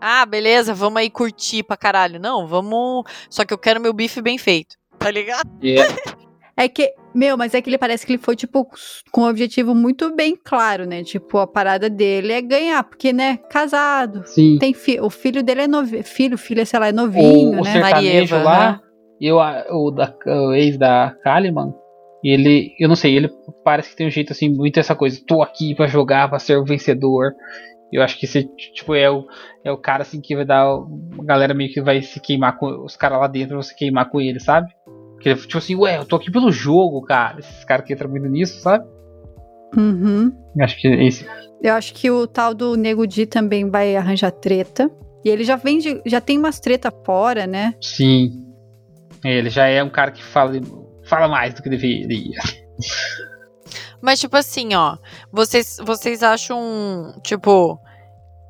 Ah, 0.00 0.24
beleza, 0.24 0.72
vamos 0.74 1.00
aí 1.00 1.10
curtir 1.10 1.62
pra 1.64 1.76
caralho. 1.76 2.20
Não, 2.20 2.46
vamos. 2.46 3.04
Só 3.28 3.44
que 3.44 3.52
eu 3.52 3.58
quero 3.58 3.80
meu 3.80 3.92
bife 3.92 4.22
bem 4.22 4.38
feito. 4.38 4.76
tá 4.98 5.10
ligado? 5.10 5.48
É, 5.62 6.18
É 6.64 6.68
que, 6.68 6.92
meu, 7.14 7.36
mas 7.36 7.54
é 7.54 7.62
que 7.62 7.70
ele 7.70 7.78
parece 7.78 8.04
que 8.04 8.10
ele 8.14 8.20
foi, 8.22 8.34
tipo, 8.34 8.68
com 9.12 9.20
um 9.22 9.28
objetivo 9.28 9.76
muito 9.76 10.12
bem 10.16 10.36
claro, 10.36 10.86
né? 10.86 11.04
Tipo, 11.04 11.38
a 11.38 11.46
parada 11.46 11.88
dele 11.88 12.32
é 12.32 12.40
ganhar, 12.42 12.82
porque, 12.82 13.12
né, 13.12 13.36
casado. 13.48 14.24
sim. 14.26 14.58
Tem 14.58 14.74
fi 14.74 14.98
o 15.00 15.08
filho 15.08 15.40
dele 15.40 15.62
é 15.62 15.68
novinho. 15.68 16.02
Filho, 16.02 16.36
filho, 16.36 16.66
sei 16.66 16.80
lá, 16.80 16.88
é 16.88 16.92
novinho, 16.92 17.50
o, 17.58 17.60
o 17.60 17.64
né? 17.64 17.72
sertanejo 17.74 18.34
Marieva, 18.34 18.42
lá, 18.42 18.72
né? 18.72 18.80
Eu, 19.20 19.40
a- 19.40 19.64
o, 19.70 19.90
da, 19.90 20.14
o 20.26 20.52
ex 20.54 20.76
da 20.78 21.14
Kalimann, 21.22 21.72
ele, 22.22 22.72
eu 22.78 22.88
não 22.88 22.96
sei, 22.96 23.16
ele 23.16 23.30
parece 23.64 23.90
que 23.90 23.96
tem 23.96 24.06
um 24.06 24.10
jeito 24.10 24.32
assim, 24.32 24.48
muito 24.48 24.78
essa 24.80 24.94
coisa, 24.94 25.20
tô 25.26 25.42
aqui 25.42 25.74
pra 25.74 25.86
jogar, 25.86 26.28
pra 26.28 26.38
ser 26.38 26.56
o 26.56 26.64
vencedor. 26.64 27.32
Eu 27.92 28.02
acho 28.02 28.18
que 28.18 28.26
esse, 28.26 28.44
tipo, 28.74 28.94
é 28.94 29.10
o, 29.10 29.24
é 29.64 29.72
o 29.72 29.78
cara 29.78 30.02
assim 30.02 30.20
que 30.20 30.36
vai 30.36 30.44
dar. 30.44 30.66
A 30.66 31.24
galera 31.24 31.54
meio 31.54 31.72
que 31.72 31.80
vai 31.80 32.02
se 32.02 32.20
queimar 32.20 32.58
com 32.58 32.84
os 32.84 32.96
caras 32.96 33.18
lá 33.18 33.26
dentro, 33.26 33.54
vão 33.54 33.62
se 33.62 33.74
queimar 33.74 34.10
com 34.10 34.20
ele, 34.20 34.38
sabe? 34.38 34.68
Porque, 35.14 35.34
tipo 35.34 35.56
assim, 35.56 35.74
ué, 35.74 35.96
eu 35.96 36.04
tô 36.04 36.16
aqui 36.16 36.30
pelo 36.30 36.52
jogo, 36.52 37.00
cara. 37.02 37.38
Esses 37.38 37.64
caras 37.64 37.86
que 37.86 37.94
entram 37.94 38.10
muito 38.10 38.28
nisso, 38.28 38.60
sabe? 38.60 38.84
Uhum. 39.76 40.30
Eu 40.56 40.64
acho 40.64 40.78
que 40.80 40.86
esse. 40.88 41.26
Eu 41.62 41.74
acho 41.74 41.94
que 41.94 42.10
o 42.10 42.26
tal 42.26 42.54
do 42.54 42.76
Nego 42.76 43.06
Di 43.06 43.24
também 43.26 43.68
vai 43.70 43.96
arranjar 43.96 44.30
treta. 44.32 44.90
E 45.24 45.28
ele 45.30 45.42
já 45.44 45.56
vem 45.56 45.78
de, 45.78 46.00
já 46.06 46.20
tem 46.20 46.38
umas 46.38 46.60
treta 46.60 46.92
fora, 47.04 47.46
né? 47.46 47.74
Sim. 47.82 48.30
Ele 49.24 49.50
já 49.50 49.66
é 49.66 49.82
um 49.82 49.90
cara 49.90 50.10
que 50.10 50.22
fala, 50.22 50.52
fala 51.04 51.28
mais 51.28 51.54
do 51.54 51.62
que 51.62 51.68
deveria. 51.68 52.40
Mas, 54.00 54.20
tipo 54.20 54.36
assim, 54.36 54.74
ó, 54.74 54.96
vocês, 55.32 55.78
vocês 55.84 56.22
acham, 56.22 57.14
tipo, 57.22 57.78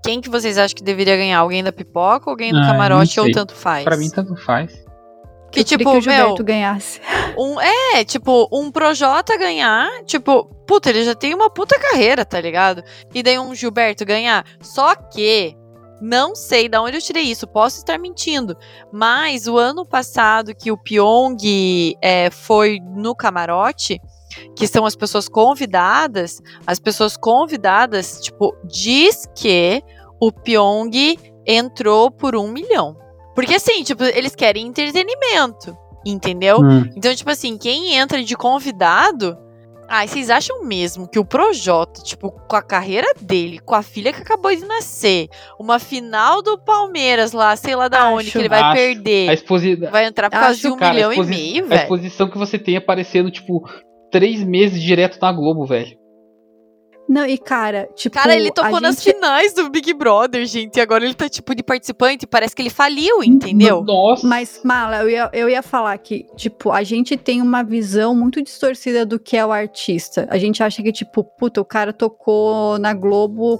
quem 0.04 0.20
que 0.20 0.28
vocês 0.28 0.58
acham 0.58 0.76
que 0.76 0.82
deveria 0.82 1.16
ganhar? 1.16 1.38
Alguém 1.38 1.64
da 1.64 1.72
pipoca 1.72 2.26
ou 2.26 2.32
alguém 2.32 2.52
do 2.52 2.58
Ah, 2.58 2.66
camarote 2.66 3.18
ou 3.18 3.30
tanto 3.30 3.54
faz? 3.54 3.84
Pra 3.84 3.96
mim, 3.96 4.10
tanto 4.10 4.36
faz. 4.36 4.72
que 5.50 5.60
eu 5.60 5.64
tipo, 5.64 5.84
que 5.84 5.88
o 5.88 5.92
meu, 5.92 6.00
Gilberto 6.02 6.44
ganhasse. 6.44 7.00
um, 7.38 7.58
é, 7.58 8.04
tipo, 8.04 8.46
um 8.52 8.70
Projota 8.70 9.38
ganhar, 9.38 9.88
tipo, 10.04 10.44
puta, 10.66 10.90
ele 10.90 11.02
já 11.04 11.14
tem 11.14 11.34
uma 11.34 11.48
puta 11.48 11.78
carreira, 11.80 12.24
tá 12.26 12.38
ligado? 12.38 12.82
E 13.14 13.22
daí 13.22 13.38
um 13.38 13.54
Gilberto 13.54 14.04
ganhar. 14.04 14.44
Só 14.60 14.94
que, 14.94 15.56
não 16.00 16.34
sei 16.34 16.68
de 16.68 16.78
onde 16.78 16.96
eu 16.96 17.02
tirei 17.02 17.24
isso, 17.24 17.46
posso 17.46 17.78
estar 17.78 17.98
mentindo, 17.98 18.56
mas 18.92 19.46
o 19.46 19.56
ano 19.56 19.84
passado 19.84 20.54
que 20.54 20.70
o 20.70 20.76
Pyong 20.76 21.96
é, 22.00 22.30
foi 22.30 22.78
no 22.80 23.14
camarote, 23.14 24.00
que 24.54 24.66
são 24.66 24.84
as 24.84 24.94
pessoas 24.94 25.28
convidadas, 25.28 26.40
as 26.66 26.78
pessoas 26.78 27.16
convidadas, 27.16 28.20
tipo, 28.20 28.54
diz 28.64 29.26
que 29.34 29.82
o 30.20 30.30
Pyong 30.30 31.18
entrou 31.46 32.10
por 32.10 32.36
um 32.36 32.48
milhão. 32.48 32.96
Porque 33.34 33.54
assim, 33.54 33.82
tipo, 33.82 34.04
eles 34.04 34.34
querem 34.34 34.66
entretenimento, 34.66 35.76
entendeu? 36.04 36.58
Hum. 36.60 36.90
Então, 36.96 37.14
tipo 37.14 37.30
assim, 37.30 37.56
quem 37.56 37.94
entra 37.94 38.22
de 38.22 38.36
convidado. 38.36 39.38
Ai, 39.90 40.06
vocês 40.06 40.28
acham 40.28 40.62
mesmo 40.64 41.08
que 41.08 41.18
o 41.18 41.24
Projota, 41.24 42.02
tipo, 42.02 42.30
com 42.30 42.54
a 42.56 42.60
carreira 42.62 43.06
dele, 43.20 43.58
com 43.58 43.74
a 43.74 43.82
filha 43.82 44.12
que 44.12 44.20
acabou 44.20 44.54
de 44.54 44.64
nascer, 44.66 45.28
uma 45.58 45.78
final 45.78 46.42
do 46.42 46.58
Palmeiras 46.58 47.32
lá, 47.32 47.56
sei 47.56 47.74
lá 47.74 47.88
da 47.88 48.06
onde, 48.10 48.24
Acho. 48.24 48.32
que 48.32 48.38
ele 48.38 48.48
vai 48.50 48.60
Acho. 48.60 48.68
A 48.70 48.74
perder, 48.74 49.32
exposi... 49.32 49.76
vai 49.76 50.04
entrar 50.04 50.28
por 50.28 50.36
causa 50.38 50.52
Acho, 50.52 50.60
de 50.60 50.68
um 50.68 50.76
cara, 50.76 50.90
a 50.90 50.94
milhão 50.94 51.10
exposi- 51.12 51.32
e 51.32 51.36
meio, 51.52 51.64
A 51.64 51.68
velho? 51.68 51.80
exposição 51.82 52.28
que 52.30 52.36
você 52.36 52.58
tem 52.58 52.76
aparecendo, 52.76 53.30
tipo, 53.30 53.66
três 54.10 54.42
meses 54.44 54.82
direto 54.82 55.18
na 55.22 55.32
Globo, 55.32 55.64
velho. 55.64 55.96
Não, 57.08 57.24
e 57.24 57.38
cara, 57.38 57.88
tipo. 57.96 58.14
Cara, 58.14 58.36
ele 58.36 58.50
tocou 58.52 58.80
nas 58.80 58.96
gente- 59.02 59.14
finais 59.14 59.54
do 59.54 59.70
Big 59.70 59.94
Brother, 59.94 60.44
gente, 60.44 60.76
e 60.76 60.80
agora 60.80 61.04
ele 61.04 61.14
tá, 61.14 61.28
tipo, 61.28 61.54
de 61.54 61.62
participante, 61.62 62.26
parece 62.26 62.54
que 62.54 62.60
ele 62.60 62.68
faliu, 62.70 63.22
entendeu? 63.24 63.82
Nossa. 63.82 64.26
Mas, 64.26 64.60
Mala, 64.62 65.02
eu 65.02 65.08
ia, 65.10 65.30
eu 65.32 65.48
ia 65.48 65.62
falar 65.62 65.96
que, 65.98 66.26
tipo, 66.36 66.70
a 66.70 66.82
gente 66.82 67.16
tem 67.16 67.40
uma 67.40 67.62
visão 67.64 68.14
muito 68.14 68.42
distorcida 68.42 69.06
do 69.06 69.18
que 69.18 69.36
é 69.36 69.46
o 69.46 69.50
artista. 69.50 70.28
A 70.30 70.36
gente 70.36 70.62
acha 70.62 70.82
que, 70.82 70.92
tipo, 70.92 71.24
puta, 71.24 71.60
o 71.60 71.64
cara 71.64 71.92
tocou 71.94 72.78
na 72.78 72.92
Globo, 72.92 73.58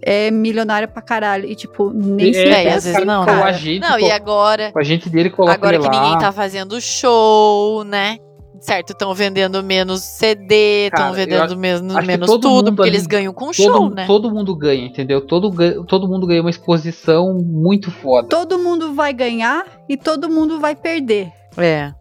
é 0.00 0.30
milionário 0.30 0.88
pra 0.88 1.02
caralho. 1.02 1.46
E, 1.50 1.54
tipo, 1.54 1.90
nem 1.92 2.32
se 2.32 2.40
É, 2.40 2.64
pensa, 2.64 2.76
às 2.76 2.84
vezes 2.84 2.92
cara, 2.92 3.04
não, 3.04 3.26
cara. 3.26 3.44
a 3.44 3.52
gente, 3.52 3.80
Não, 3.80 3.98
e 3.98 4.10
agora, 4.10 4.72
com 4.72 4.78
a 4.78 4.82
gente 4.84 5.10
dele 5.10 5.28
coloca 5.30 5.52
agora 5.54 5.76
ele 5.76 5.82
que 5.88 5.94
lá. 5.94 6.02
ninguém 6.02 6.18
tá 6.18 6.32
fazendo 6.32 6.80
show, 6.80 7.84
né? 7.84 8.18
Certo, 8.60 8.90
estão 8.92 9.14
vendendo 9.14 9.62
menos 9.62 10.00
CD, 10.02 10.86
estão 10.86 11.08
eu 11.08 11.14
vendendo 11.14 11.42
acho- 11.42 11.56
menos, 11.56 11.82
menos 12.06 12.26
todo 12.26 12.40
tudo, 12.40 12.54
mundo 12.54 12.76
porque 12.76 12.88
ali- 12.88 12.96
eles 12.96 13.06
ganham 13.06 13.32
com 13.32 13.46
todo, 13.46 13.54
show, 13.54 13.90
né? 13.90 14.06
todo 14.06 14.30
mundo 14.30 14.54
ganha, 14.56 14.86
entendeu? 14.86 15.20
Todo, 15.20 15.84
todo 15.84 16.08
mundo 16.08 16.26
ganha 16.26 16.40
uma 16.40 16.50
exposição 16.50 17.34
muito 17.34 17.90
foda. 17.90 18.28
Todo 18.28 18.58
mundo 18.58 18.94
vai 18.94 19.12
ganhar 19.12 19.64
e 19.88 19.96
todo 19.96 20.28
mundo 20.28 20.58
vai 20.60 20.74
perder. 20.74 21.28
É. 21.56 21.92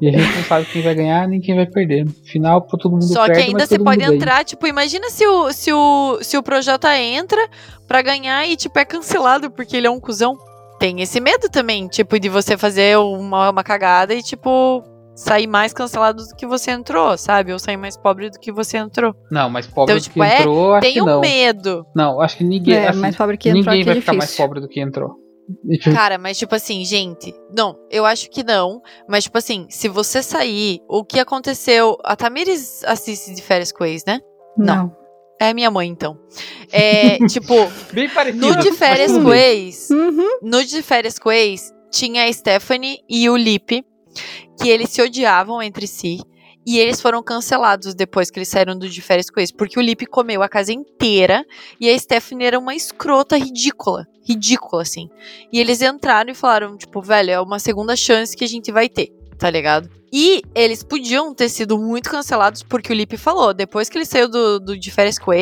E 0.00 0.08
a 0.08 0.10
gente 0.12 0.36
não 0.36 0.42
sabe 0.44 0.66
quem 0.66 0.82
vai 0.82 0.94
ganhar 0.94 1.28
nem 1.28 1.40
quem 1.40 1.54
vai 1.54 1.66
perder. 1.66 2.04
No 2.04 2.10
final, 2.24 2.60
todo 2.62 2.90
mundo 2.90 3.04
Só 3.04 3.26
perde, 3.26 3.42
que 3.42 3.46
ainda 3.48 3.66
você 3.66 3.78
pode 3.78 3.98
ganha. 4.04 4.14
entrar, 4.14 4.44
tipo, 4.44 4.66
imagina 4.66 5.08
se 5.08 5.24
o, 5.26 5.52
se 5.52 5.72
o, 5.72 6.18
se 6.20 6.36
o 6.36 6.42
Projota 6.42 6.96
entra 6.98 7.40
pra 7.86 8.02
ganhar 8.02 8.44
e, 8.46 8.56
tipo, 8.56 8.76
é 8.78 8.84
cancelado 8.84 9.50
porque 9.50 9.76
ele 9.76 9.86
é 9.86 9.90
um 9.90 10.00
cuzão. 10.00 10.36
Tem 10.80 11.00
esse 11.00 11.20
medo 11.20 11.48
também, 11.48 11.86
tipo, 11.86 12.18
de 12.18 12.28
você 12.28 12.56
fazer 12.58 12.98
uma, 12.98 13.50
uma 13.50 13.62
cagada 13.62 14.12
e, 14.12 14.22
tipo, 14.22 14.82
sair 15.14 15.46
mais 15.46 15.72
cancelado 15.72 16.24
do 16.24 16.34
que 16.34 16.46
você 16.46 16.70
entrou, 16.70 17.16
sabe? 17.16 17.52
Ou 17.52 17.58
sair 17.58 17.76
mais 17.76 17.96
pobre 17.96 18.30
do 18.30 18.38
que 18.38 18.50
você 18.52 18.76
entrou. 18.76 19.14
Não, 19.30 19.48
mas 19.48 19.66
pobre 19.66 19.94
Então, 19.94 19.96
do 19.96 20.02
tipo, 20.02 20.14
que 20.14 20.22
é, 20.22 20.38
entrou, 20.40 20.74
acho 20.74 20.80
Tem 20.82 20.94
que 20.94 21.02
um 21.02 21.06
não. 21.06 21.20
medo. 21.20 21.86
Não, 21.94 22.20
acho 22.20 22.36
que 22.36 22.44
ninguém. 22.44 22.74
é, 22.74 22.88
assim, 22.88 23.00
mais 23.00 23.16
pobre 23.16 23.36
que 23.36 23.48
entrou 23.48 23.64
ninguém 23.64 23.80
é 23.82 23.84
vai 23.84 24.00
ficar 24.00 24.12
mais 24.14 24.36
pobre 24.36 24.60
do 24.60 24.68
que 24.68 24.80
entrou. 24.80 25.24
Cara, 25.94 26.18
mas 26.18 26.38
tipo 26.38 26.54
assim, 26.54 26.84
gente. 26.84 27.34
Não, 27.56 27.78
eu 27.90 28.04
acho 28.06 28.30
que 28.30 28.42
não. 28.42 28.80
Mas, 29.08 29.24
tipo 29.24 29.38
assim, 29.38 29.66
se 29.68 29.88
você 29.88 30.22
sair, 30.22 30.80
o 30.88 31.04
que 31.04 31.20
aconteceu. 31.20 31.96
A 32.04 32.16
Tamires 32.16 32.82
assiste 32.84 33.34
de 33.34 33.42
férias 33.42 33.70
com 33.70 33.84
ex, 33.84 34.04
né? 34.06 34.20
Não. 34.56 34.94
É 35.40 35.52
minha 35.52 35.70
mãe, 35.70 35.88
então. 35.88 36.18
É, 36.72 37.18
tipo, 37.28 37.54
bem 37.92 38.08
parecido. 38.08 38.46
no 38.46 38.56
de 38.56 38.72
férias 38.72 39.12
com 39.12 39.32
ex. 39.34 39.90
Uhum. 39.90 40.38
No 40.42 40.64
de 40.64 40.80
férias 40.80 41.18
com 41.18 41.30
ex, 41.30 41.72
tinha 41.90 42.24
a 42.24 42.32
Stephanie 42.32 43.00
e 43.08 43.28
o 43.28 43.36
Lipe, 43.36 43.84
que 44.60 44.68
eles 44.68 44.90
se 44.90 45.02
odiavam 45.02 45.62
entre 45.62 45.86
si. 45.86 46.20
E 46.66 46.78
eles 46.78 47.00
foram 47.00 47.22
cancelados 47.22 47.94
depois 47.94 48.30
que 48.30 48.38
eles 48.38 48.48
saíram 48.48 48.78
do 48.78 48.88
de 48.88 49.02
férias 49.02 49.28
com 49.28 49.38
ex. 49.38 49.52
Porque 49.52 49.78
o 49.78 49.82
Lipe 49.82 50.06
comeu 50.06 50.42
a 50.42 50.48
casa 50.48 50.72
inteira. 50.72 51.44
E 51.78 51.90
a 51.90 51.98
Stephanie 51.98 52.46
era 52.46 52.58
uma 52.58 52.74
escrota 52.74 53.36
ridícula. 53.36 54.06
Ridícula, 54.22 54.82
assim. 54.82 55.10
E 55.52 55.60
eles 55.60 55.82
entraram 55.82 56.30
e 56.30 56.34
falaram, 56.34 56.76
tipo, 56.76 57.02
velho, 57.02 57.30
é 57.30 57.40
uma 57.40 57.58
segunda 57.58 57.94
chance 57.94 58.34
que 58.34 58.44
a 58.44 58.48
gente 58.48 58.72
vai 58.72 58.88
ter. 58.88 59.12
Tá 59.38 59.50
ligado? 59.50 59.90
E 60.10 60.42
eles 60.54 60.82
podiam 60.82 61.34
ter 61.34 61.48
sido 61.48 61.76
muito 61.76 62.08
cancelados 62.08 62.62
porque 62.62 62.92
o 62.92 62.94
Lipe 62.94 63.18
falou. 63.18 63.52
Depois 63.52 63.90
que 63.90 63.98
ele 63.98 64.06
saiu 64.06 64.28
do, 64.28 64.58
do 64.58 64.78
de 64.78 64.90
férias 64.90 65.18
com 65.18 65.32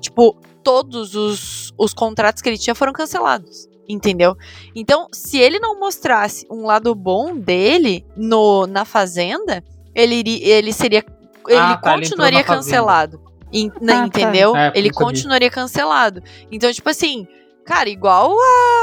tipo, 0.00 0.38
todos 0.62 1.14
os, 1.14 1.72
os 1.76 1.92
contratos 1.92 2.42
que 2.42 2.48
ele 2.48 2.58
tinha 2.58 2.74
foram 2.74 2.92
cancelados. 2.92 3.68
Entendeu? 3.88 4.34
Então, 4.74 5.08
se 5.12 5.38
ele 5.38 5.58
não 5.58 5.78
mostrasse 5.78 6.46
um 6.50 6.64
lado 6.64 6.94
bom 6.94 7.36
dele 7.36 8.04
no, 8.16 8.66
na 8.66 8.84
Fazenda, 8.84 9.62
ele, 9.94 10.14
iria- 10.16 10.46
ele 10.56 10.72
seria. 10.72 11.04
Ele 11.46 11.58
Ah, 11.58 11.76
tá, 11.76 11.92
ele 11.92 12.02
continuaria 12.02 12.42
Fazenda. 12.42 12.56
cancelado. 12.64 13.20
En- 13.52 13.70
né, 13.80 13.92
Ah, 13.92 13.96
tá. 14.00 14.06
entendeu? 14.06 14.56
É, 14.56 14.64
porque 14.66 14.78
ele 14.78 14.90
continuaria 14.90 15.50
cancelado. 15.50 16.22
Então, 16.50 16.72
tipo 16.72 16.88
assim, 16.88 17.28
cara, 17.66 17.88
igual 17.90 18.34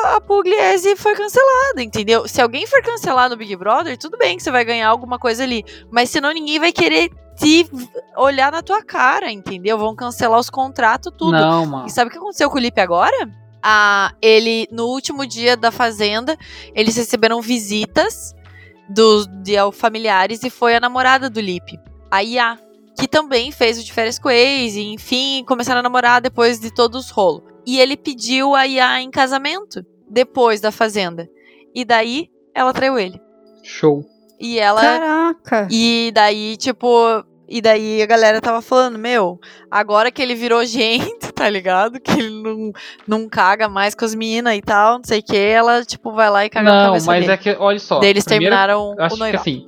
a, 0.06 0.16
a 0.18 0.22
Pugliese 0.22 0.96
foi 0.96 1.16
cancelada, 1.16 1.82
entendeu? 1.82 2.28
Se 2.28 2.40
alguém 2.40 2.68
for 2.68 2.82
cancelar 2.84 3.30
no 3.30 3.36
Big 3.36 3.56
Brother, 3.56 3.98
tudo 3.98 4.18
bem 4.18 4.38
que 4.38 4.44
você 4.44 4.52
vai 4.52 4.64
ganhar 4.64 4.88
alguma 4.88 5.18
coisa 5.18 5.44
ali. 5.44 5.66
Mas 5.92 6.10
senão 6.12 6.32
ninguém 6.32 6.60
vai 6.60 6.72
querer 6.72 7.10
te 7.38 7.68
olhar 8.16 8.52
na 8.52 8.62
tua 8.62 8.84
cara, 8.84 9.32
entendeu? 9.32 9.78
Vão 9.78 9.96
cancelar 9.96 10.40
os 10.40 10.50
contratos, 10.50 11.12
tudo. 11.18 11.32
Não, 11.32 11.66
mano. 11.66 11.88
E 11.88 11.90
sabe 11.90 12.10
o 12.10 12.12
que 12.12 12.20
aconteceu 12.20 12.50
com 12.52 12.58
o 12.58 12.62
Lipe 12.62 12.80
agora? 12.80 13.28
Ah, 13.64 14.14
ele, 14.22 14.68
no 14.72 14.88
último 14.88 15.26
dia 15.26 15.56
da 15.56 15.72
Fazenda, 15.72 16.38
eles 16.74 16.96
receberam 16.96 17.42
visitas 17.42 18.34
dos 18.90 19.28
de, 19.28 19.54
familiares 19.74 20.44
e 20.44 20.50
foi 20.50 20.76
a 20.76 20.80
namorada 20.80 21.30
do 21.30 21.40
Lipe, 21.40 21.80
a 22.10 22.24
Iá, 22.24 22.58
que 23.00 23.08
também 23.08 23.52
fez 23.52 23.80
o 23.80 23.84
de 23.84 23.94
férias 23.94 24.20
com 24.20 24.28
o 24.28 24.32
ex, 24.32 24.76
e 24.76 24.94
enfim, 24.94 25.44
começaram 25.48 25.80
a 25.80 25.84
namorar 25.84 26.22
depois 26.22 26.60
de 26.60 26.74
todos 26.74 27.06
os 27.06 27.12
rolos. 27.12 27.44
E 27.66 27.80
ele 27.80 27.96
pediu 27.96 28.56
a 28.56 28.66
Iá 28.68 29.02
em 29.02 29.12
casamento, 29.12 29.86
depois 30.10 30.60
da 30.60 30.72
Fazenda. 30.72 31.30
E 31.74 31.86
daí, 31.86 32.30
ela 32.54 32.74
traiu 32.74 33.00
ele. 33.00 33.20
Show. 33.64 34.04
E 34.40 34.60
ela 34.60 34.82
Caraca. 34.82 35.68
e 35.72 36.12
daí, 36.14 36.58
tipo, 36.58 37.24
e 37.52 37.62
daí 37.62 38.02
a 38.02 38.06
galera 38.06 38.40
tava 38.40 38.62
falando, 38.62 38.98
meu, 38.98 39.40
agora 39.70 40.10
que 40.10 40.22
ele 40.22 40.36
virou 40.36 40.64
gente, 40.66 41.32
tá 41.36 41.50
ligado? 41.50 42.00
Que 42.00 42.12
ele 42.12 42.42
não, 42.42 42.72
não 43.08 43.30
caga 43.30 43.68
mais 43.68 43.94
com 43.94 44.06
as 44.06 44.16
minas 44.16 44.56
e 44.56 44.62
tal, 44.62 44.98
não 44.98 45.04
sei 45.04 45.20
o 45.20 45.24
que, 45.24 45.38
ela, 45.38 45.84
tipo, 45.84 46.14
vai 46.14 46.30
lá 46.30 46.46
e 46.46 46.50
caga 46.50 46.72
Não, 46.72 46.94
mas 46.94 47.06
dele. 47.06 47.32
é 47.32 47.38
que, 47.38 47.56
olha 47.60 47.80
só. 47.80 48.00
Daí 48.00 48.12
eles 48.12 48.24
primeiro, 48.24 48.56
terminaram 48.56 48.96
acho 48.98 49.16
o 49.16 49.30
que 49.30 49.36
assim, 49.36 49.68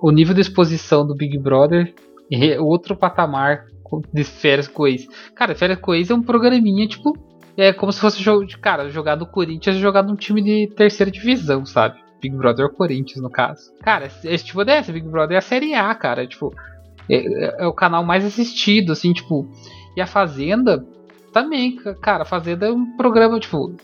o 0.00 0.10
nível 0.10 0.34
de 0.34 0.40
exposição 0.40 1.06
do 1.06 1.14
Big 1.14 1.36
Brother 1.38 1.94
é 2.32 2.58
outro 2.58 2.96
patamar 2.96 3.66
de 4.12 4.24
férias 4.24 4.66
com 4.66 4.86
ex. 4.86 5.06
Cara, 5.34 5.54
férias 5.54 5.78
com 5.78 5.94
ex 5.94 6.10
é 6.10 6.14
um 6.14 6.22
programinha, 6.22 6.88
tipo, 6.88 7.16
é 7.56 7.72
como 7.72 7.92
se 7.92 8.00
fosse 8.00 8.22
jogo 8.22 8.44
de 8.44 8.58
cara, 8.58 8.88
jogar 8.88 9.16
no 9.16 9.26
Corinthians 9.26 9.76
e 9.76 9.80
jogar 9.80 10.02
num 10.02 10.16
time 10.16 10.42
de 10.42 10.74
terceira 10.74 11.10
divisão, 11.10 11.64
sabe? 11.64 12.06
Big 12.20 12.34
Brother 12.34 12.68
Corinthians, 12.70 13.20
no 13.20 13.30
caso. 13.30 13.72
Cara, 13.82 14.06
esse 14.24 14.44
tipo 14.44 14.64
dessa, 14.64 14.92
Big 14.92 15.06
Brother 15.06 15.36
é 15.36 15.38
a 15.38 15.42
Série 15.42 15.74
A, 15.74 15.94
cara. 15.94 16.26
Tipo, 16.26 16.54
é, 17.10 17.16
é, 17.16 17.56
é 17.60 17.66
o 17.66 17.72
canal 17.72 18.04
mais 18.04 18.24
assistido, 18.24 18.92
assim, 18.92 19.12
tipo. 19.12 19.48
E 19.96 20.00
a 20.00 20.06
Fazenda 20.06 20.84
também, 21.32 21.76
cara. 22.00 22.22
A 22.22 22.26
Fazenda 22.26 22.66
é 22.66 22.72
um 22.72 22.96
programa, 22.96 23.40
tipo, 23.40 23.74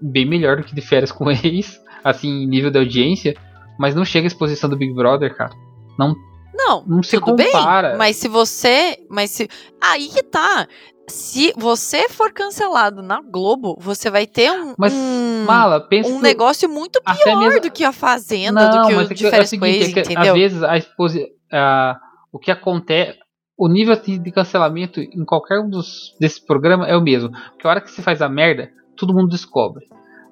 bem 0.00 0.26
melhor 0.26 0.56
do 0.56 0.64
que 0.64 0.74
de 0.74 0.80
férias 0.80 1.12
com 1.12 1.30
ex, 1.30 1.80
assim, 2.04 2.46
nível 2.46 2.70
de 2.70 2.78
audiência. 2.78 3.36
Mas 3.78 3.94
não 3.94 4.04
chega 4.04 4.26
à 4.26 4.28
exposição 4.28 4.68
do 4.68 4.76
Big 4.76 4.92
Brother, 4.94 5.34
cara. 5.34 5.52
Não 5.98 6.14
não, 6.54 6.84
não 6.86 7.02
se 7.02 7.18
tudo 7.18 7.36
compara. 7.36 7.90
bem. 7.90 7.98
Mas 7.98 8.16
se 8.16 8.28
você. 8.28 8.98
Mas 9.08 9.30
se. 9.30 9.48
Aí 9.80 10.08
que 10.08 10.22
tá. 10.22 10.66
Se 11.08 11.52
você 11.56 12.08
for 12.08 12.32
cancelado 12.32 13.02
na 13.02 13.20
Globo, 13.20 13.76
você 13.80 14.08
vai 14.08 14.26
ter 14.26 14.50
um. 14.52 14.74
Mas, 14.78 14.92
um, 14.92 15.44
mala, 15.44 15.80
pensa. 15.80 16.08
Um 16.08 16.20
negócio 16.20 16.68
muito 16.68 17.00
pior 17.02 17.60
do 17.60 17.70
que 17.70 17.84
a 17.84 17.92
Fazenda, 17.92 18.70
não, 18.70 18.82
do 18.82 18.88
que 18.88 18.94
o 18.94 19.00
é 19.00 19.04
de 19.04 19.26
é, 19.26 19.38
é 19.38 19.40
o 19.40 19.46
seguinte, 19.46 19.98
é 19.98 20.18
Às 20.18 20.32
vezes 20.32 20.62
a 20.62 20.76
exposição. 20.76 21.26
Uh, 21.26 22.11
o 22.32 22.38
que 22.38 22.50
acontece. 22.50 23.18
O 23.56 23.68
nível 23.68 23.94
de 23.94 24.32
cancelamento 24.32 24.98
em 24.98 25.24
qualquer 25.24 25.60
um 25.60 25.68
dos, 25.68 26.16
desses 26.18 26.40
programas 26.40 26.88
é 26.88 26.96
o 26.96 27.02
mesmo. 27.02 27.30
Porque 27.30 27.66
a 27.66 27.70
hora 27.70 27.80
que 27.80 27.90
você 27.90 28.02
faz 28.02 28.22
a 28.22 28.28
merda, 28.28 28.70
todo 28.96 29.14
mundo 29.14 29.28
descobre. 29.28 29.86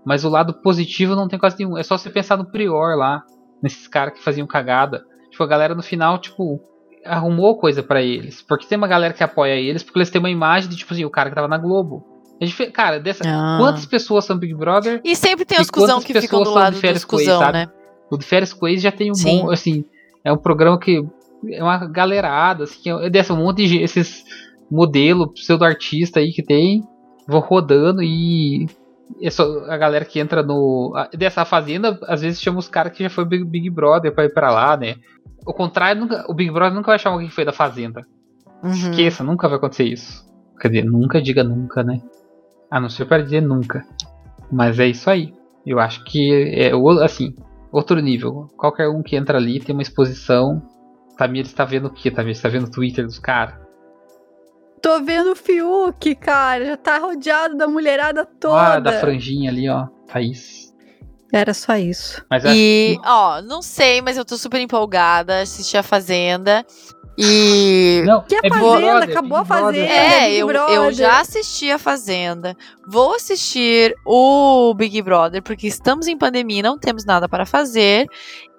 Mas 0.05 0.25
o 0.25 0.31
lado 0.31 0.55
positivo 0.63 1.15
não 1.15 1.29
tem 1.29 1.39
quase 1.39 1.59
nenhum. 1.59 1.77
É 1.77 1.83
só 1.83 1.99
você 1.99 2.09
pensar 2.09 2.39
no 2.39 2.51
Prior 2.51 2.97
lá, 2.97 3.23
nesses 3.63 3.87
caras 3.87 4.15
que 4.15 4.25
faziam 4.25 4.47
cagada. 4.47 5.05
Tipo, 5.31 5.45
a 5.45 5.47
galera 5.47 5.75
no 5.75 5.83
final, 5.83 6.19
tipo, 6.19 6.61
arrumou 7.05 7.59
coisa 7.59 7.83
para 7.83 8.03
eles. 8.03 8.43
Porque 8.43 8.67
tem 8.67 8.79
uma 8.79 8.89
galera 8.89 9.13
que 9.13 9.23
apoia 9.23 9.55
eles, 9.55 9.83
porque 9.83 9.99
eles 9.99 10.11
têm 10.11 10.19
uma 10.19 10.31
imagem 10.31 10.71
de, 10.71 10.77
tipo 10.77 10.93
assim, 10.93 11.05
o 11.05 11.11
cara 11.11 11.29
que 11.29 11.37
tava 11.37 11.47
na 11.47 11.59
Globo. 11.59 12.05
Gente, 12.41 12.71
cara, 12.73 12.99
dessa, 12.99 13.23
ah. 13.27 13.59
quantas 13.61 13.85
pessoas 13.85 14.25
são 14.25 14.39
Big 14.39 14.55
Brother? 14.55 15.01
E 15.05 15.15
sempre 15.15 15.45
tem 15.45 15.61
os 15.61 15.71
cuzão 15.71 16.01
que 16.01 16.19
ficam 16.19 16.43
do 16.43 16.51
lado 16.51 16.81
dos 16.81 17.05
cuzão, 17.05 17.53
né? 17.53 17.69
O 18.11 18.17
de 18.17 18.25
Férias 18.25 18.53
com 18.53 18.67
já 18.77 18.91
tem 18.91 19.11
um 19.11 19.15
Sim. 19.15 19.43
bom, 19.43 19.51
assim, 19.51 19.85
é 20.25 20.33
um 20.33 20.39
programa 20.39 20.81
que 20.81 21.01
é 21.49 21.63
uma 21.63 21.87
galerada, 21.87 22.65
assim, 22.65 22.91
é 22.91 23.11
dessa 23.11 23.35
um 23.35 23.39
monte 23.39 23.67
de 23.67 23.79
esses 23.83 24.25
modelo 24.71 25.33
pseudo-artista 25.33 26.21
aí 26.21 26.33
que 26.33 26.43
tem, 26.43 26.83
vão 27.27 27.41
rodando 27.41 28.03
e 28.03 28.67
essa, 29.23 29.43
a 29.69 29.77
galera 29.77 30.05
que 30.05 30.21
entra 30.21 30.43
no. 30.43 30.93
dessa 31.17 31.45
fazenda, 31.45 31.99
às 32.07 32.21
vezes 32.21 32.41
chama 32.41 32.59
os 32.59 32.69
caras 32.69 32.93
que 32.93 33.03
já 33.03 33.11
foi 33.11 33.25
Big, 33.25 33.45
Big 33.45 33.71
Brother 33.71 34.15
pra 34.15 34.25
ir 34.25 34.33
pra 34.33 34.51
lá, 34.51 34.77
né? 34.77 34.97
O 35.47 35.53
contrário, 35.53 36.01
nunca, 36.01 36.25
o 36.29 36.35
Big 36.35 36.51
Brother 36.51 36.75
nunca 36.75 36.89
vai 36.89 36.99
chamar 36.99 37.15
alguém 37.15 37.29
que 37.29 37.35
foi 37.35 37.45
da 37.45 37.53
Fazenda. 37.53 38.07
Uhum. 38.63 38.71
Esqueça, 38.71 39.25
nunca 39.25 39.49
vai 39.49 39.57
acontecer 39.57 39.85
isso. 39.85 40.29
Quer 40.61 40.69
dizer, 40.69 40.85
nunca 40.85 41.21
diga 41.21 41.43
nunca, 41.43 41.83
né? 41.83 42.01
A 42.71 42.79
não 42.79 42.91
ser 42.91 43.07
para 43.07 43.23
dizer 43.23 43.41
nunca. 43.41 43.85
Mas 44.53 44.79
é 44.79 44.87
isso 44.87 45.09
aí. 45.09 45.33
Eu 45.67 45.81
acho 45.81 46.05
que 46.05 46.55
é 46.55 46.73
assim, 47.03 47.35
outro 47.73 47.99
nível. 48.01 48.49
Qualquer 48.57 48.89
um 48.89 49.03
que 49.03 49.17
entra 49.17 49.39
ali 49.39 49.61
tem 49.61 49.75
uma 49.75 49.83
exposição. 49.83 50.63
Tamir 51.21 51.45
está 51.45 51.67
vendo 51.67 51.89
o 51.89 51.91
que? 51.91 52.11
Tamir 52.11 52.33
está 52.33 52.49
vendo 52.49 52.67
o 52.67 52.71
Twitter 52.71 53.05
dos 53.05 53.19
caras. 53.19 53.55
Tô 54.81 55.03
vendo 55.03 55.33
o 55.33 55.37
Fiuk, 55.37 56.15
cara. 56.15 56.65
Já 56.65 56.77
tá 56.79 56.97
rodeado 56.97 57.59
da 57.59 57.69
mulherada 57.69 58.25
toda. 58.25 58.77
Ah, 58.77 58.81
da 58.81 58.99
franjinha 58.99 59.51
ali, 59.51 59.69
ó. 59.69 59.87
Thaís. 60.11 60.75
Era 61.31 61.53
só 61.53 61.77
isso. 61.77 62.25
Mas 62.31 62.43
e, 62.47 62.49
que... 62.49 62.99
ó, 63.05 63.43
não 63.43 63.61
sei, 63.61 64.01
mas 64.01 64.17
eu 64.17 64.25
tô 64.25 64.39
super 64.39 64.63
empolgada. 64.63 65.43
Assisti 65.43 65.77
a 65.77 65.83
Fazenda. 65.83 66.65
E. 67.23 68.03
Não, 68.07 68.23
que 68.23 68.35
a 68.35 68.41
é 68.43 68.49
Fazenda? 68.49 68.79
Brother, 68.79 69.11
Acabou 69.11 69.39
a 69.39 69.45
Fazenda. 69.45 69.93
É, 69.93 70.35
eu, 70.35 70.51
eu 70.51 70.91
já 70.93 71.21
assisti 71.21 71.71
a 71.71 71.79
Fazenda. 71.79 72.57
Vou 72.87 73.15
assistir 73.15 73.95
o 74.07 74.73
Big 74.75 75.03
Brother, 75.03 75.43
porque 75.43 75.67
estamos 75.67 76.07
em 76.07 76.17
pandemia 76.17 76.61
e 76.61 76.63
não 76.63 76.79
temos 76.79 77.05
nada 77.05 77.29
para 77.29 77.45
fazer. 77.45 78.07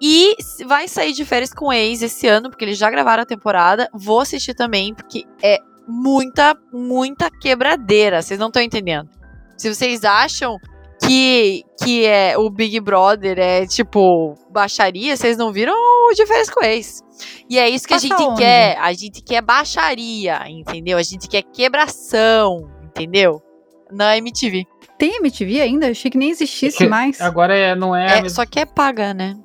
E 0.00 0.36
vai 0.64 0.86
sair 0.86 1.12
de 1.12 1.24
férias 1.24 1.52
com 1.52 1.72
ex 1.72 2.02
esse 2.02 2.28
ano, 2.28 2.50
porque 2.50 2.64
eles 2.64 2.78
já 2.78 2.88
gravaram 2.88 3.24
a 3.24 3.26
temporada. 3.26 3.90
Vou 3.92 4.20
assistir 4.20 4.54
também, 4.54 4.94
porque 4.94 5.24
é 5.42 5.58
muita, 5.88 6.56
muita 6.72 7.30
quebradeira. 7.30 8.22
Vocês 8.22 8.38
não 8.38 8.46
estão 8.46 8.62
entendendo. 8.62 9.08
Se 9.56 9.72
vocês 9.72 10.04
acham 10.04 10.58
que, 11.06 11.64
que 11.82 12.06
é 12.06 12.36
o 12.38 12.48
Big 12.48 12.78
Brother 12.80 13.38
é 13.38 13.66
tipo 13.66 14.34
baixaria, 14.50 15.16
vocês 15.16 15.36
não 15.36 15.52
viram 15.52 15.74
o 15.74 16.14
de 16.14 16.26
férias 16.26 16.50
com 16.50 16.64
ex. 16.64 17.02
E 17.48 17.58
é 17.58 17.68
isso 17.68 17.86
que 17.86 17.94
Passa 17.94 18.06
a 18.06 18.08
gente 18.08 18.22
onde? 18.22 18.40
quer. 18.40 18.78
A 18.78 18.92
gente 18.92 19.22
quer 19.22 19.42
baixaria, 19.42 20.48
entendeu? 20.48 20.98
A 20.98 21.02
gente 21.02 21.28
quer 21.28 21.42
quebração, 21.42 22.70
entendeu? 22.82 23.42
Na 23.90 24.16
MTV. 24.16 24.66
Tem 24.98 25.16
MTV 25.16 25.60
ainda? 25.60 25.90
achei 25.90 26.10
que 26.10 26.18
nem 26.18 26.30
existisse 26.30 26.86
mais. 26.86 27.20
Agora 27.20 27.54
é, 27.54 27.74
não 27.74 27.94
é. 27.94 28.20
é 28.20 28.28
Só 28.28 28.46
que 28.46 28.58
é 28.58 28.64
paga, 28.64 29.12
né? 29.12 29.36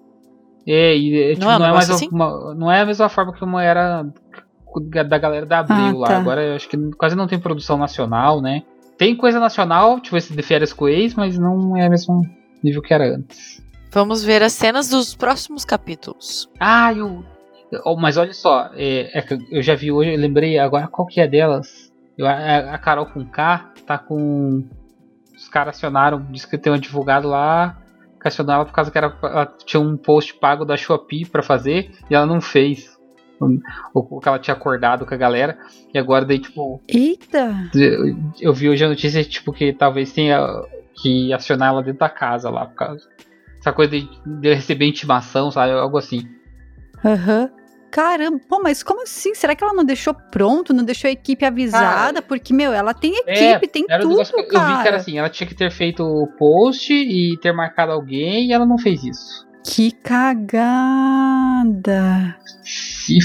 É, 0.66 0.96
e 0.96 1.32
é, 1.32 1.34
tipo, 1.34 1.46
não, 1.46 1.52
é, 1.52 1.60
não, 1.60 1.66
é 1.66 1.72
mais 1.72 1.90
assim? 1.90 2.10
uma, 2.12 2.54
não 2.54 2.72
é 2.72 2.82
a 2.82 2.86
mesma 2.86 3.08
forma 3.08 3.34
que 3.34 3.44
uma 3.44 3.64
era 3.64 4.06
da 5.06 5.18
galera 5.18 5.46
da 5.46 5.60
Abril 5.60 5.78
ah, 5.78 6.00
lá. 6.00 6.08
Tá. 6.08 6.18
Agora 6.18 6.44
eu 6.44 6.56
acho 6.56 6.68
que 6.68 6.78
quase 6.98 7.16
não 7.16 7.26
tem 7.26 7.40
produção 7.40 7.78
nacional, 7.78 8.42
né? 8.42 8.64
Tem 8.98 9.16
coisa 9.16 9.40
nacional, 9.40 10.00
tipo 10.00 10.18
esse 10.18 10.34
de 10.34 10.42
férias 10.42 10.74
com 10.74 10.88
ex, 10.88 11.14
mas 11.14 11.38
não 11.38 11.78
é 11.78 11.88
o 11.88 11.90
mesmo 11.90 12.22
nível 12.64 12.82
que 12.82 12.94
era 12.94 13.16
antes. 13.16 13.62
Vamos 13.92 14.24
ver 14.24 14.44
as 14.44 14.54
cenas 14.54 14.90
dos 14.90 15.16
próximos 15.16 15.64
capítulos. 15.64 16.50
Ah, 16.60 16.94
eu. 16.94 17.24
Mas 17.98 18.18
olha 18.18 18.34
só, 18.34 18.72
é, 18.74 19.18
é 19.18 19.26
eu 19.52 19.62
já 19.62 19.76
vi 19.76 19.92
hoje, 19.92 20.14
eu 20.14 20.20
lembrei 20.20 20.58
agora 20.58 20.88
qual 20.88 21.08
que 21.08 21.20
é 21.20 21.28
delas. 21.28 21.92
Eu, 22.18 22.26
a, 22.26 22.74
a 22.74 22.78
Carol 22.78 23.06
com 23.06 23.26
K 23.26 23.74
tá 23.86 23.98
com. 23.98 24.68
Os 25.36 25.48
caras 25.48 25.76
acionaram, 25.76 26.26
disse 26.32 26.50
que 26.50 26.58
tem 26.58 26.72
um 26.72 26.76
advogado 26.76 27.28
lá 27.28 27.78
que 28.20 28.28
acionou 28.28 28.56
ela 28.56 28.66
por 28.66 28.74
causa 28.74 28.92
que 28.92 28.98
era, 28.98 29.16
ela 29.22 29.46
tinha 29.46 29.80
um 29.80 29.96
post 29.96 30.34
pago 30.40 30.66
da 30.66 30.76
Shopee 30.76 31.26
para 31.26 31.44
fazer 31.44 31.92
e 32.10 32.16
ela 32.16 32.26
não 32.26 32.42
fez 32.42 32.97
o 33.94 34.20
que 34.20 34.28
ela 34.28 34.40
tinha 34.40 34.56
acordado 34.56 35.06
com 35.06 35.14
a 35.14 35.18
galera. 35.18 35.58
E 35.94 35.98
agora 35.98 36.26
daí, 36.26 36.40
tipo. 36.40 36.82
Eita! 36.88 37.70
Eu, 37.74 38.16
eu 38.40 38.54
vi 38.54 38.70
hoje 38.70 38.84
a 38.84 38.90
notícia, 38.90 39.24
tipo, 39.24 39.54
que 39.54 39.74
talvez 39.74 40.12
tenha 40.12 40.40
que 41.02 41.32
acionar 41.34 41.70
ela 41.70 41.84
dentro 41.84 42.00
da 42.00 42.10
casa 42.10 42.50
lá, 42.50 42.66
por 42.66 42.76
causa. 42.76 43.08
Essa 43.60 43.72
coisa 43.72 43.92
de, 43.92 44.10
de 44.26 44.54
receber 44.54 44.88
intimação, 44.88 45.52
sabe? 45.52 45.74
Algo 45.74 45.98
assim. 45.98 46.28
Aham. 47.04 47.50
Uhum. 47.52 47.68
Caramba, 47.90 48.40
pô, 48.48 48.60
mas 48.62 48.84
como 48.84 49.04
assim? 49.04 49.34
Será 49.34 49.56
que 49.56 49.64
ela 49.64 49.74
não 49.74 49.86
deixou 49.86 50.14
pronto, 50.14 50.74
não 50.74 50.84
deixou 50.84 51.08
a 51.08 51.12
equipe 51.12 51.46
avisada? 51.46 52.22
Porque, 52.22 52.54
meu, 52.54 52.74
ela 52.74 52.94
tem 52.94 53.14
é, 53.26 53.54
equipe, 53.54 53.66
é, 53.66 53.68
tem 53.68 53.86
tudo, 54.02 54.18
cara. 54.48 54.72
Eu 54.72 54.78
vi 54.78 54.82
que 54.82 54.88
era 54.88 54.98
assim, 54.98 55.18
ela 55.18 55.30
tinha 55.30 55.48
que 55.48 55.56
ter 55.56 55.72
feito 55.72 56.04
o 56.04 56.28
post 56.38 56.94
e 56.94 57.38
ter 57.42 57.54
marcado 57.54 57.94
alguém 57.94 58.50
e 58.50 58.54
ela 58.54 58.66
não 58.66 58.78
fez 58.78 59.04
isso. 59.04 59.47
Que 59.68 59.92
cagada! 59.92 60.48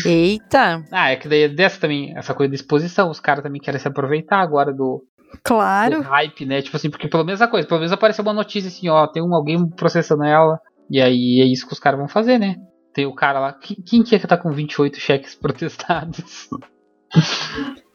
Eita! 0.05 0.85
Ah, 0.91 1.11
é 1.11 1.17
que 1.17 1.29
daí 1.29 1.43
é 1.43 1.49
dessa 1.49 1.81
também, 1.81 2.13
essa 2.19 2.35
coisa 2.35 2.51
de 2.51 2.57
exposição, 2.57 3.09
os 3.11 3.21
caras 3.21 3.45
também 3.45 3.61
querem 3.61 3.79
se 3.79 3.87
aproveitar 3.87 4.41
agora 4.41 4.73
do, 4.73 5.05
claro. 5.45 5.99
do 5.99 6.03
hype, 6.03 6.45
né? 6.45 6.61
Tipo 6.61 6.77
assim, 6.77 6.91
porque 6.91 7.07
pelo 7.07 7.23
menos 7.25 7.41
a 7.41 7.47
coisa, 7.47 7.67
pelo 7.67 7.79
menos 7.79 7.93
apareceu 7.93 8.25
uma 8.25 8.33
notícia 8.33 8.67
assim, 8.67 8.89
ó, 8.89 9.07
tem 9.07 9.23
um, 9.23 9.33
alguém 9.33 9.69
processando 9.71 10.25
ela, 10.25 10.61
e 10.91 11.01
aí 11.01 11.41
é 11.41 11.45
isso 11.45 11.65
que 11.65 11.75
os 11.75 11.79
caras 11.79 12.01
vão 12.01 12.09
fazer, 12.09 12.39
né? 12.39 12.57
Tem 12.93 13.07
o 13.07 13.15
cara 13.15 13.39
lá, 13.39 13.53
quem, 13.53 13.77
quem 13.77 14.03
que 14.03 14.17
é 14.17 14.19
que 14.19 14.27
tá 14.27 14.37
com 14.37 14.51
28 14.51 14.99
cheques 14.99 15.37
protestados? 15.41 16.49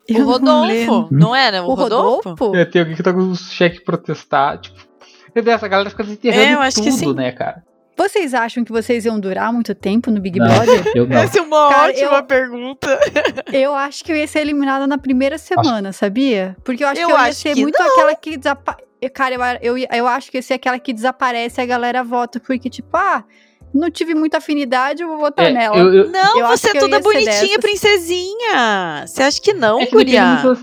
o 0.09 0.23
Rodolfo, 0.23 0.91
não, 0.91 1.09
não 1.11 1.35
era 1.35 1.63
o, 1.63 1.71
o 1.71 1.73
Rodolfo? 1.73 2.29
Rodolfo? 2.29 2.55
É, 2.55 2.63
tem 2.63 2.79
alguém 2.79 2.95
que 2.95 3.03
tá 3.03 3.11
com 3.11 3.29
os 3.29 3.51
cheques 3.51 3.81
protestados, 3.81 4.69
tipo, 4.69 4.87
essa 5.49 5.67
galera 5.67 5.89
fica 5.89 6.03
desenterrando 6.03 6.63
é, 6.63 6.69
tudo, 6.71 7.13
né, 7.13 7.31
cara? 7.33 7.66
Vocês 7.97 8.35
acham 8.35 8.63
que 8.63 8.71
vocês 8.71 9.05
iam 9.05 9.19
durar 9.19 9.51
muito 9.51 9.73
tempo 9.73 10.11
no 10.11 10.21
Big 10.21 10.37
não, 10.37 10.47
Brother? 10.47 10.91
Eu 10.93 11.07
não. 11.07 11.17
Essa 11.17 11.39
é 11.39 11.41
uma 11.41 11.69
Cara, 11.69 11.89
ótima 11.89 12.17
eu, 12.17 12.23
pergunta. 12.23 12.99
Eu 13.51 13.73
acho 13.73 14.03
que 14.03 14.11
eu 14.11 14.15
ia 14.15 14.27
ser 14.27 14.39
eliminada 14.39 14.85
na 14.85 14.97
primeira 14.97 15.37
semana, 15.37 15.89
acho... 15.89 15.99
sabia? 15.99 16.55
Porque 16.63 16.83
eu 16.83 16.87
acho 16.87 17.01
eu 17.01 17.07
que 17.07 17.13
eu 17.13 17.19
ia 17.19 17.33
ser 17.33 17.55
muito 17.55 17.79
não. 17.79 17.91
aquela 17.91 18.13
que 18.13 18.37
desaparece. 18.37 18.87
Cara, 19.13 19.59
eu, 19.61 19.77
eu, 19.77 19.87
eu 19.91 20.07
acho 20.07 20.29
que 20.29 20.37
ia 20.37 20.41
ser 20.41 20.55
aquela 20.55 20.77
que 20.77 20.93
desaparece 20.93 21.59
e 21.59 21.63
a 21.63 21.65
galera 21.65 22.03
vota. 22.03 22.39
Porque, 22.39 22.69
tipo, 22.69 22.95
ah, 22.95 23.23
não 23.77 23.91
tive 23.91 24.13
muita 24.15 24.37
afinidade, 24.37 25.01
eu 25.01 25.07
vou 25.07 25.17
votar 25.17 25.45
é, 25.45 25.53
nela. 25.53 25.77
Eu, 25.77 25.93
eu, 25.93 26.09
não, 26.09 26.39
eu 26.39 26.47
você 26.47 26.69
é 26.69 26.79
toda 26.79 26.99
bonitinha, 26.99 27.59
princesinha. 27.59 29.05
Você 29.05 29.23
acha 29.23 29.41
que 29.41 29.53
não, 29.53 29.79
é 29.79 29.85
que 29.85 29.95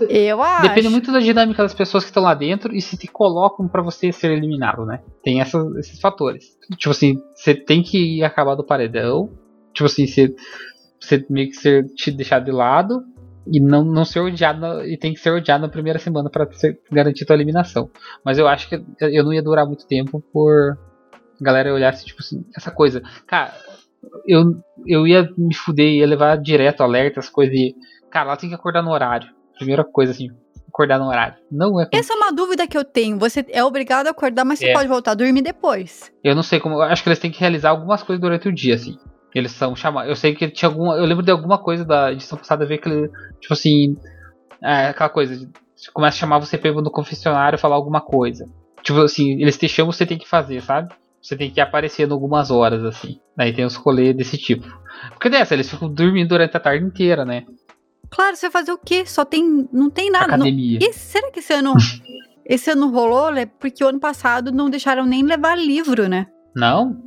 Eu 0.09 0.43
acho. 0.43 0.67
Depende 0.67 0.89
muito 0.89 1.11
da 1.11 1.19
dinâmica 1.19 1.63
das 1.63 1.73
pessoas 1.73 2.03
que 2.03 2.09
estão 2.09 2.23
lá 2.23 2.33
dentro 2.33 2.75
e 2.75 2.81
se 2.81 2.97
te 2.97 3.07
colocam 3.07 3.67
para 3.67 3.81
você 3.81 4.11
ser 4.11 4.31
eliminado, 4.31 4.85
né? 4.85 5.01
Tem 5.23 5.41
essas, 5.41 5.75
esses 5.77 5.99
fatores. 5.99 6.57
Tipo 6.77 6.91
assim, 6.91 7.21
você 7.33 7.55
tem 7.55 7.81
que 7.81 8.23
acabar 8.23 8.55
do 8.55 8.63
paredão. 8.63 9.29
Tipo 9.73 9.85
assim, 9.85 10.05
você, 10.05 10.33
você 10.99 11.25
meio 11.29 11.49
que 11.49 11.55
ser 11.55 11.85
te 11.95 12.11
deixar 12.11 12.39
de 12.39 12.51
lado 12.51 13.03
e 13.47 13.59
não, 13.59 13.83
não 13.83 14.03
ser 14.03 14.19
odiado 14.19 14.83
e 14.85 14.97
tem 14.97 15.13
que 15.13 15.19
ser 15.19 15.31
odiado 15.31 15.61
na 15.61 15.69
primeira 15.69 15.99
semana 15.99 16.29
para 16.29 16.47
garantir 16.91 17.25
tua 17.25 17.35
eliminação. 17.35 17.89
Mas 18.23 18.37
eu 18.37 18.47
acho 18.47 18.67
que 18.69 18.83
eu 18.99 19.23
não 19.23 19.33
ia 19.33 19.43
durar 19.43 19.65
muito 19.65 19.85
tempo 19.85 20.23
por 20.33 20.77
a 21.39 21.43
galera 21.43 21.73
olhasse, 21.73 22.05
tipo 22.05 22.21
assim, 22.21 22.43
essa 22.55 22.71
coisa. 22.71 23.01
Cara, 23.27 23.53
eu, 24.27 24.55
eu 24.85 25.07
ia 25.07 25.29
me 25.37 25.53
fuder, 25.55 25.87
ia 25.93 26.07
levar 26.07 26.37
direto 26.37 26.81
alerta, 26.81 27.19
as 27.19 27.29
coisas 27.29 27.53
e. 27.55 27.75
Cara, 28.11 28.29
ela 28.29 28.37
tem 28.37 28.49
que 28.49 28.55
acordar 28.55 28.81
no 28.81 28.91
horário. 28.91 29.27
Primeira 29.57 29.83
coisa, 29.83 30.11
assim. 30.11 30.29
acordar 30.67 30.99
no 30.99 31.07
horário. 31.07 31.35
Não 31.51 31.79
é. 31.81 31.87
Essa 31.93 32.13
é 32.13 32.17
uma 32.17 32.31
dúvida 32.33 32.67
que 32.67 32.77
eu 32.77 32.83
tenho. 32.83 33.17
Você 33.17 33.45
é 33.49 33.63
obrigado 33.63 34.07
a 34.07 34.11
acordar, 34.11 34.43
mas 34.43 34.59
você 34.59 34.67
É. 34.67 34.73
pode 34.73 34.87
voltar 34.89 35.11
a 35.11 35.15
dormir 35.15 35.41
depois. 35.41 36.11
Eu 36.23 36.35
não 36.35 36.43
sei 36.43 36.59
como. 36.59 36.81
Acho 36.81 37.01
que 37.01 37.07
eles 37.09 37.19
têm 37.19 37.31
que 37.31 37.39
realizar 37.39 37.69
algumas 37.69 38.03
coisas 38.03 38.21
durante 38.21 38.47
o 38.49 38.53
dia, 38.53 38.75
assim. 38.75 38.97
Eles 39.33 39.51
são 39.51 39.75
chamados. 39.75 40.09
Eu 40.09 40.15
sei 40.15 40.35
que 40.35 40.49
tinha 40.49 40.67
alguma. 40.69 40.95
Eu 40.95 41.05
lembro 41.05 41.23
de 41.23 41.31
alguma 41.31 41.57
coisa 41.57 41.83
da 41.85 42.11
edição 42.11 42.37
passada 42.37 42.65
ver 42.65 42.77
que 42.79 42.89
ele. 42.89 43.09
Tipo 43.39 43.53
assim. 43.53 43.95
É, 44.61 44.87
aquela 44.87 45.09
coisa. 45.09 45.35
de- 45.37 45.49
Você 45.75 45.91
começa 45.91 46.15
a 46.17 46.19
chamar 46.19 46.39
você 46.39 46.57
pra 46.57 46.69
ir 46.69 46.75
no 46.75 46.89
confessionário 46.91 47.59
falar 47.59 47.75
alguma 47.75 47.99
coisa. 48.01 48.47
Tipo 48.81 49.01
assim, 49.01 49.33
eles 49.41 49.57
te 49.57 49.67
chamam, 49.67 49.91
você 49.91 50.05
tem 50.05 50.17
que 50.17 50.27
fazer, 50.27 50.61
sabe? 50.61 50.93
Você 51.25 51.35
tem 51.35 51.49
que 51.49 51.59
ir 51.59 51.63
aparecendo 51.63 52.13
algumas 52.13 52.51
horas, 52.51 52.83
assim. 52.83 53.19
Daí 53.35 53.51
tem 53.51 53.65
os 53.65 53.73
rolês 53.75 54.15
desse 54.15 54.37
tipo. 54.37 54.67
Porque 55.09 55.27
dessa, 55.27 55.55
eles 55.55 55.67
ficam 55.67 55.91
dormindo 55.91 56.29
durante 56.29 56.55
a 56.55 56.59
tarde 56.59 56.85
inteira, 56.85 57.25
né? 57.25 57.45
Claro, 58.11 58.35
você 58.35 58.47
vai 58.47 58.61
fazer 58.61 58.71
o 58.71 58.77
quê? 58.77 59.07
Só 59.07 59.25
tem. 59.25 59.67
Não 59.73 59.89
tem 59.89 60.11
nada. 60.11 60.27
Não, 60.27 60.35
Academia. 60.45 60.77
E 60.79 60.93
será 60.93 61.31
que 61.31 61.39
esse 61.39 61.51
ano. 61.51 61.73
esse 62.45 62.69
ano 62.69 62.91
rolou, 62.91 63.31
né? 63.31 63.47
Porque 63.47 63.83
o 63.83 63.87
ano 63.87 63.99
passado 63.99 64.51
não 64.51 64.69
deixaram 64.69 65.03
nem 65.03 65.23
levar 65.23 65.57
livro, 65.57 66.07
né? 66.07 66.27
Não? 66.55 67.01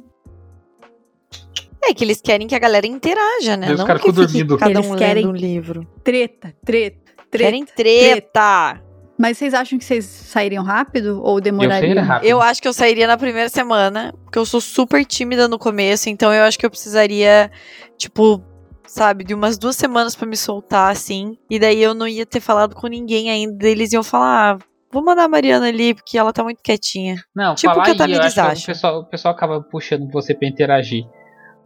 É 1.80 1.94
que 1.94 2.02
eles 2.02 2.20
querem 2.20 2.48
que 2.48 2.56
a 2.56 2.58
galera 2.58 2.88
interaja, 2.88 3.56
né? 3.56 3.72
Os 3.72 3.78
Não 3.78 3.86
caras 3.86 4.02
que 4.02 4.08
ficam 4.10 4.26
fique 4.28 4.42
dormindo. 4.42 4.58
cada 4.58 4.80
Eles 4.80 4.90
um 4.90 4.96
querem- 4.96 5.26
lendo 5.26 5.32
um 5.32 5.36
livro. 5.40 5.86
Treta, 6.02 6.52
treta, 6.64 6.98
treta. 7.30 7.44
Querem 7.44 7.64
treta. 7.64 8.82
Mas 9.18 9.36
vocês 9.36 9.52
acham 9.52 9.78
que 9.78 9.84
vocês 9.84 10.04
sairiam 10.04 10.62
rápido 10.62 11.20
ou 11.22 11.36
Eu 11.38 11.40
demorariam? 11.40 11.98
é 11.98 12.00
rápido. 12.00 12.28
Eu 12.28 12.40
acho 12.40 12.62
que 12.62 12.68
eu 12.68 12.72
sairia 12.72 13.06
na 13.06 13.16
primeira 13.16 13.48
semana, 13.48 14.14
porque 14.24 14.38
eu 14.38 14.46
sou 14.46 14.60
super 14.60 15.04
tímida 15.04 15.48
no 15.48 15.58
começo, 15.58 16.08
então 16.08 16.32
eu 16.32 16.44
acho 16.44 16.58
que 16.58 16.64
eu 16.64 16.70
precisaria, 16.70 17.50
tipo, 17.96 18.40
sabe, 18.86 19.24
de 19.24 19.34
umas 19.34 19.58
duas 19.58 19.74
semanas 19.76 20.14
pra 20.14 20.26
me 20.26 20.36
soltar, 20.36 20.92
assim. 20.92 21.36
E 21.50 21.58
daí 21.58 21.82
eu 21.82 21.94
não 21.94 22.06
ia 22.06 22.24
ter 22.24 22.40
falado 22.40 22.74
com 22.76 22.86
ninguém 22.86 23.28
ainda. 23.30 23.66
Eles 23.68 23.92
iam 23.92 24.04
falar, 24.04 24.54
ah, 24.54 24.58
vou 24.92 25.04
mandar 25.04 25.24
a 25.24 25.28
Mariana 25.28 25.66
ali, 25.68 25.94
porque 25.94 26.16
ela 26.16 26.32
tá 26.32 26.44
muito 26.44 26.62
quietinha. 26.62 27.16
Não, 27.34 27.54
Tipo 27.56 27.72
falar 27.74 27.82
o 27.82 27.84
que 27.96 28.02
a 28.02 28.04
aí, 28.04 28.12
eu 28.12 28.20
acho 28.22 28.34
que 28.34 28.40
acha. 28.40 28.62
o 28.62 28.66
pessoal, 28.66 29.00
o 29.00 29.04
pessoal 29.04 29.34
acaba 29.34 29.60
puxando 29.60 30.08
você 30.12 30.32
pra 30.34 30.48
interagir. 30.48 31.04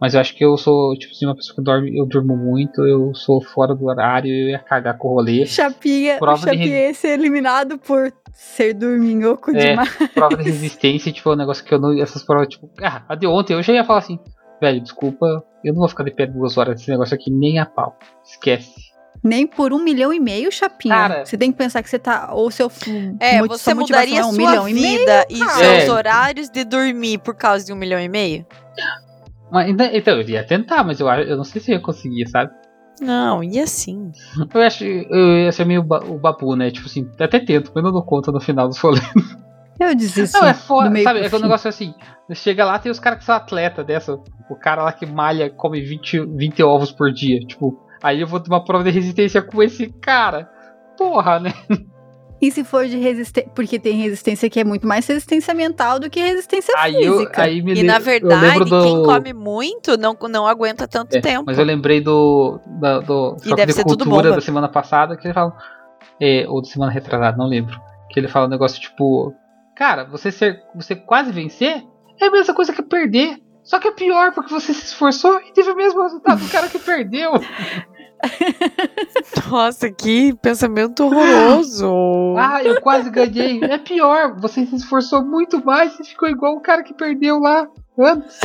Mas 0.03 0.13
eu 0.15 0.19
acho 0.19 0.35
que 0.35 0.43
eu 0.43 0.57
sou, 0.57 0.93
tipo 0.97 1.13
assim, 1.13 1.25
uma 1.25 1.33
pessoa 1.33 1.55
que 1.55 1.61
dorme, 1.63 1.97
eu 1.97 2.05
durmo 2.05 2.35
muito, 2.35 2.85
eu 2.85 3.15
sou 3.15 3.41
fora 3.41 3.73
do 3.73 3.85
horário, 3.85 4.27
eu 4.29 4.49
ia 4.49 4.59
cagar 4.59 4.97
com 4.97 5.07
o 5.07 5.13
rolê. 5.13 5.45
Chapinha, 5.45 6.17
Prova 6.17 6.33
o 6.33 6.39
de 6.41 6.45
Chapinha 6.57 6.87
ia 6.87 6.93
ser 6.93 7.07
eliminado 7.17 7.77
por 7.77 8.11
ser 8.33 8.73
dorminhoco 8.73 9.51
É. 9.51 9.69
demais. 9.69 9.95
Prova 10.13 10.35
de 10.35 10.43
resistência, 10.51 11.09
tipo, 11.09 11.29
é 11.29 11.33
um 11.33 11.37
negócio 11.37 11.63
que 11.63 11.73
eu 11.73 11.79
não. 11.79 11.97
Essas 11.97 12.21
provas, 12.21 12.49
tipo, 12.49 12.69
ah, 12.83 13.01
a 13.07 13.15
de 13.15 13.25
ontem 13.25 13.53
eu 13.53 13.63
já 13.63 13.71
ia 13.71 13.85
falar 13.85 13.99
assim, 13.99 14.19
velho, 14.59 14.81
desculpa, 14.81 15.25
eu 15.63 15.71
não 15.71 15.79
vou 15.79 15.87
ficar 15.87 16.03
de 16.03 16.11
pé 16.11 16.25
duas 16.27 16.57
horas 16.57 16.75
desse 16.75 16.91
negócio 16.91 17.15
aqui, 17.15 17.31
nem 17.31 17.57
a 17.59 17.65
pau. 17.65 17.97
Esquece. 18.25 18.73
Nem 19.23 19.47
por 19.47 19.71
um 19.71 19.79
milhão 19.81 20.11
e 20.11 20.19
meio, 20.19 20.51
Chapinha. 20.51 20.95
Cara- 20.95 21.25
você 21.25 21.37
tem 21.37 21.49
que 21.49 21.57
pensar 21.57 21.81
que 21.81 21.89
você 21.89 21.97
tá. 21.97 22.29
Ou 22.33 22.51
seu. 22.51 22.69
É, 23.21 23.39
mo- 23.41 23.47
você 23.47 23.73
mudaria 23.73 24.19
é 24.19 24.25
um 24.25 24.33
sua 24.33 24.37
milhão 24.37 24.67
e 24.67 24.73
meio. 24.73 24.99
vida 24.99 25.25
e, 25.29 25.37
seus 25.37 25.61
É. 25.87 25.89
horários 25.89 26.49
de 26.49 26.65
dormir 26.65 27.19
por 27.19 27.33
causa 27.33 27.65
de 27.65 27.71
um 27.71 27.75
milhão 27.77 28.01
e 28.01 28.09
meio? 28.09 28.45
Mas, 29.53 29.69
então, 29.69 30.15
eu 30.19 30.27
ia 30.27 30.43
tentar, 30.43 30.83
mas 30.83 30.99
eu, 30.99 31.07
eu 31.07 31.37
não 31.37 31.43
sei 31.43 31.61
se 31.61 31.71
eu 31.71 31.75
ia 31.75 31.81
conseguir, 31.81 32.27
sabe? 32.27 32.51
Não, 32.99 33.43
e 33.43 33.59
assim? 33.59 34.11
Eu 34.53 34.61
acho 34.61 34.83
eu 34.83 35.37
ia 35.45 35.51
ser 35.51 35.65
meio 35.65 35.83
ba- 35.83 36.03
o 36.03 36.17
babu, 36.17 36.55
né? 36.55 36.71
Tipo 36.71 36.87
assim, 36.87 37.07
até 37.19 37.39
tento, 37.39 37.67
mas 37.73 37.77
eu 37.77 37.83
não 37.83 37.91
dou 37.91 38.03
conta 38.03 38.31
no 38.31 38.39
final 38.41 38.67
dos 38.67 38.79
rolês. 38.79 39.03
Eu 39.79 39.95
desisto. 39.95 40.39
Não, 40.39 40.47
é 40.47 40.53
foda, 40.53 40.89
sabe? 41.03 41.19
É 41.19 41.29
que 41.29 41.35
o 41.35 41.39
negócio 41.39 41.67
é 41.67 41.69
assim: 41.69 41.93
chega 42.33 42.63
lá, 42.63 42.77
tem 42.77 42.91
os 42.91 42.99
caras 42.99 43.19
que 43.19 43.25
são 43.25 43.35
atleta 43.35 43.83
dessa. 43.83 44.13
O 44.49 44.55
cara 44.55 44.83
lá 44.83 44.91
que 44.93 45.05
malha, 45.05 45.49
come 45.49 45.81
20, 45.81 46.19
20 46.35 46.61
ovos 46.63 46.91
por 46.91 47.11
dia. 47.11 47.39
Tipo, 47.39 47.79
aí 48.01 48.21
eu 48.21 48.27
vou 48.27 48.39
ter 48.39 48.49
uma 48.49 48.63
prova 48.63 48.83
de 48.83 48.91
resistência 48.91 49.41
com 49.41 49.61
esse 49.63 49.87
cara. 49.99 50.49
Porra, 50.97 51.39
né? 51.39 51.51
E 52.43 52.51
se 52.51 52.63
for 52.63 52.85
de 52.85 52.97
resistência. 52.97 53.49
Porque 53.55 53.79
tem 53.79 53.93
resistência 53.93 54.49
que 54.49 54.59
é 54.59 54.63
muito 54.65 54.85
mais 54.85 55.07
resistência 55.07 55.53
mental 55.53 55.97
do 55.99 56.09
que 56.09 56.19
resistência 56.19 56.73
Aí 56.77 57.01
eu, 57.01 57.19
física. 57.19 57.43
aí 57.43 57.61
me 57.61 57.73
E 57.73 57.83
na 57.83 57.97
eu 57.97 58.01
verdade, 58.01 58.69
do... 58.69 58.83
quem 58.83 59.03
come 59.03 59.31
muito 59.33 59.97
não, 59.97 60.13
não 60.29 60.45
aguenta 60.45 60.85
tanto 60.87 61.15
É, 61.15 61.21
tempo. 61.21 61.45
Mas 61.47 61.57
eu 61.57 61.63
lembrei 61.63 62.01
do. 62.01 62.59
Da, 62.81 62.99
do 62.99 63.37
E 63.45 63.55
deve 63.55 63.67
de 63.67 63.73
ser 63.73 63.83
tudo 63.83 64.03
cultura 64.03 64.23
bomba. 64.23 64.35
da 64.35 64.41
semana 64.41 64.67
passada, 64.67 65.15
que 65.15 65.25
ele 65.25 65.33
fala. 65.33 65.55
É, 66.21 66.45
ou 66.49 66.61
da 66.61 66.67
semana 66.67 66.91
retrasada, 66.91 67.37
não 67.37 67.47
lembro. 67.47 67.79
Que 68.09 68.19
ele 68.19 68.27
fala 68.27 68.45
um 68.47 68.49
negócio 68.49 68.81
tipo. 68.81 69.33
Cara, 69.75 70.03
você 70.03 70.29
ser. 70.31 70.61
Você 70.75 70.95
quase 70.95 71.31
vencer 71.31 71.81
é 72.19 72.25
a 72.25 72.31
mesma 72.31 72.53
coisa 72.53 72.73
que 72.73 72.83
perder. 72.83 73.37
Só 73.63 73.79
que 73.79 73.87
é 73.87 73.91
pior 73.91 74.33
porque 74.33 74.53
você 74.53 74.73
se 74.73 74.83
esforçou 74.87 75.39
e 75.39 75.53
teve 75.53 75.71
o 75.71 75.75
mesmo 75.75 76.01
resultado 76.03 76.41
do 76.43 76.49
cara 76.51 76.67
que 76.67 76.77
perdeu. 76.77 77.31
Nossa, 79.49 79.91
que 79.91 80.33
pensamento 80.35 81.03
horroroso. 81.05 82.35
Ah, 82.37 82.63
eu 82.63 82.79
quase 82.81 83.09
ganhei. 83.09 83.63
É 83.63 83.77
pior, 83.77 84.39
você 84.39 84.65
se 84.65 84.75
esforçou 84.75 85.23
muito 85.23 85.63
mais 85.63 85.99
e 85.99 86.03
ficou 86.03 86.29
igual 86.29 86.55
o 86.55 86.61
cara 86.61 86.83
que 86.83 86.93
perdeu 86.93 87.39
lá 87.39 87.67
antes. 87.99 88.39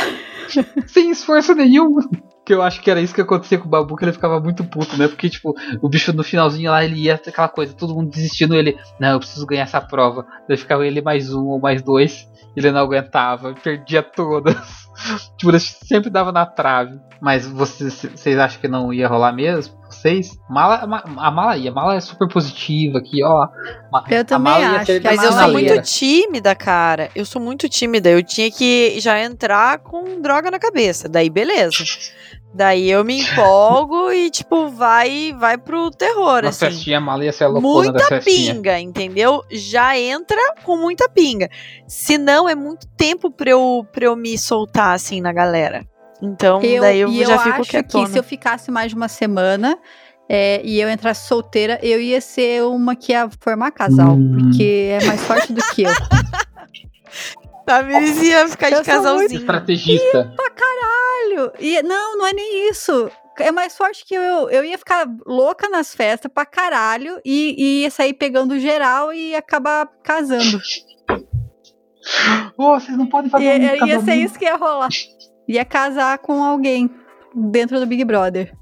Sem 0.86 1.10
esforço 1.10 1.54
nenhum. 1.54 1.96
Que 2.44 2.54
eu 2.54 2.62
acho 2.62 2.80
que 2.80 2.90
era 2.90 3.00
isso 3.00 3.14
que 3.14 3.20
acontecia 3.20 3.58
com 3.58 3.66
o 3.66 3.70
Babu, 3.70 3.94
que 3.94 4.04
ele 4.04 4.12
ficava 4.12 4.40
muito 4.40 4.64
puto, 4.64 4.96
né? 4.96 5.06
Porque, 5.06 5.28
tipo, 5.28 5.54
o 5.82 5.88
bicho 5.88 6.14
no 6.14 6.24
finalzinho 6.24 6.70
lá, 6.70 6.82
ele 6.82 7.02
ia 7.02 7.14
aquela 7.14 7.48
coisa, 7.48 7.74
todo 7.74 7.94
mundo 7.94 8.10
desistindo, 8.10 8.54
ele, 8.54 8.78
não, 8.98 9.12
eu 9.12 9.18
preciso 9.18 9.46
ganhar 9.46 9.64
essa 9.64 9.80
prova. 9.80 10.26
Daí 10.48 10.56
ficava 10.56 10.86
ele 10.86 11.02
mais 11.02 11.32
um 11.32 11.46
ou 11.46 11.60
mais 11.60 11.82
dois, 11.82 12.26
ele 12.56 12.70
não 12.70 12.80
aguentava, 12.80 13.54
perdia 13.62 14.02
todas. 14.02 14.87
tipo, 15.38 15.50
ele 15.50 15.60
sempre 15.60 16.10
dava 16.10 16.32
na 16.32 16.46
trave. 16.46 16.98
Mas 17.20 17.46
vocês, 17.46 18.06
vocês 18.14 18.38
acham 18.38 18.60
que 18.60 18.68
não 18.68 18.92
ia 18.92 19.08
rolar 19.08 19.32
mesmo? 19.32 19.74
Vocês? 19.90 20.38
Mala, 20.48 20.86
ma- 20.86 21.02
a 21.16 21.30
mala 21.30 21.56
ia, 21.56 21.70
a 21.70 21.74
mala 21.74 21.96
é 21.96 22.00
super 22.00 22.28
positiva 22.28 22.98
aqui, 22.98 23.24
ó. 23.24 23.48
Eu 24.08 24.20
a 24.20 24.24
também 24.24 24.52
acho 24.52 24.92
Mas 25.02 25.22
eu 25.24 25.32
sou 25.32 25.48
muito 25.52 25.82
tímida, 25.82 26.54
cara. 26.54 27.10
Eu 27.16 27.24
sou 27.24 27.42
muito 27.42 27.68
tímida. 27.68 28.08
Eu 28.08 28.22
tinha 28.22 28.50
que 28.50 29.00
já 29.00 29.20
entrar 29.20 29.78
com 29.78 30.20
droga 30.20 30.50
na 30.50 30.58
cabeça. 30.58 31.08
Daí, 31.08 31.28
beleza. 31.28 31.84
Daí 32.54 32.90
eu 32.90 33.04
me 33.04 33.20
empolgo 33.20 34.10
e, 34.12 34.30
tipo, 34.30 34.68
vai 34.68 35.34
vai 35.38 35.58
pro 35.58 35.90
terror, 35.90 36.42
Na 36.42 36.48
assim. 36.48 36.66
festinha, 36.66 37.00
mala 37.00 37.24
ia 37.24 37.32
ser 37.32 37.44
a 37.44 37.50
da 37.50 37.60
Muita 37.60 38.04
festinha. 38.06 38.54
pinga, 38.54 38.80
entendeu? 38.80 39.44
Já 39.50 39.98
entra 39.98 40.36
com 40.64 40.76
muita 40.76 41.08
pinga. 41.08 41.48
Se 41.86 42.16
não, 42.18 42.48
é 42.48 42.54
muito 42.54 42.86
tempo 42.96 43.30
pra 43.30 43.50
eu, 43.50 43.86
pra 43.92 44.06
eu 44.06 44.16
me 44.16 44.36
soltar, 44.38 44.94
assim, 44.94 45.20
na 45.20 45.32
galera. 45.32 45.84
Então, 46.22 46.60
Eu, 46.62 46.80
daí 46.82 46.98
eu 47.00 47.08
e 47.10 47.24
já 47.24 47.34
eu 47.34 47.38
fico 47.38 47.60
acho 47.60 47.70
quietona. 47.70 48.06
que 48.06 48.12
se 48.12 48.18
eu 48.18 48.24
ficasse 48.24 48.70
mais 48.72 48.90
de 48.90 48.96
uma 48.96 49.06
semana 49.08 49.78
é, 50.28 50.60
e 50.64 50.80
eu 50.80 50.90
entrasse 50.90 51.28
solteira, 51.28 51.78
eu 51.82 52.00
ia 52.00 52.20
ser 52.20 52.64
uma 52.64 52.96
que 52.96 53.12
ia 53.12 53.28
formar 53.40 53.70
casal. 53.70 54.14
Hum. 54.16 54.36
Porque 54.48 54.98
é 55.00 55.04
mais 55.04 55.20
forte 55.22 55.52
do 55.52 55.62
que 55.74 55.82
eu. 55.82 55.90
Tamires 57.64 58.20
ia 58.22 58.48
ficar 58.48 58.70
Eu 58.72 58.80
de 58.80 58.86
casalzinho. 58.86 59.40
Estrategista. 59.40 60.32
Caralho! 61.18 61.52
E, 61.58 61.82
não, 61.82 62.18
não 62.18 62.26
é 62.26 62.32
nem 62.32 62.68
isso. 62.68 63.10
É 63.38 63.52
mais 63.52 63.76
forte 63.76 64.04
que 64.04 64.14
eu. 64.14 64.50
Eu 64.50 64.64
ia 64.64 64.76
ficar 64.76 65.06
louca 65.26 65.68
nas 65.68 65.94
festas 65.94 66.30
pra 66.32 66.44
caralho 66.44 67.20
e, 67.24 67.54
e 67.56 67.82
ia 67.82 67.90
sair 67.90 68.12
pegando 68.14 68.58
geral 68.58 69.12
e 69.12 69.34
acabar 69.34 69.86
casando. 70.02 70.60
Ô, 72.56 72.78
vocês 72.80 72.96
não 72.96 73.06
podem 73.06 73.30
fazer 73.30 73.60
Ia, 73.60 73.84
um 73.84 73.86
ia 73.86 74.00
ser 74.00 74.14
isso 74.14 74.38
que 74.38 74.44
ia 74.44 74.56
rolar. 74.56 74.88
Ia 75.46 75.64
casar 75.64 76.18
com 76.18 76.42
alguém 76.42 76.90
dentro 77.34 77.78
do 77.78 77.86
Big 77.86 78.04
Brother. 78.04 78.52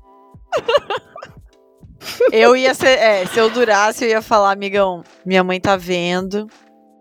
Eu 2.31 2.57
ia 2.57 2.75
ser. 2.75 2.99
É, 2.99 3.27
se 3.27 3.39
eu 3.39 3.51
durasse, 3.51 4.05
eu 4.05 4.11
ia 4.11 4.23
falar, 4.23 4.53
amigão, 4.53 5.03
minha 5.25 5.43
mãe 5.43 5.61
tá 5.61 5.77
vendo. 5.77 6.47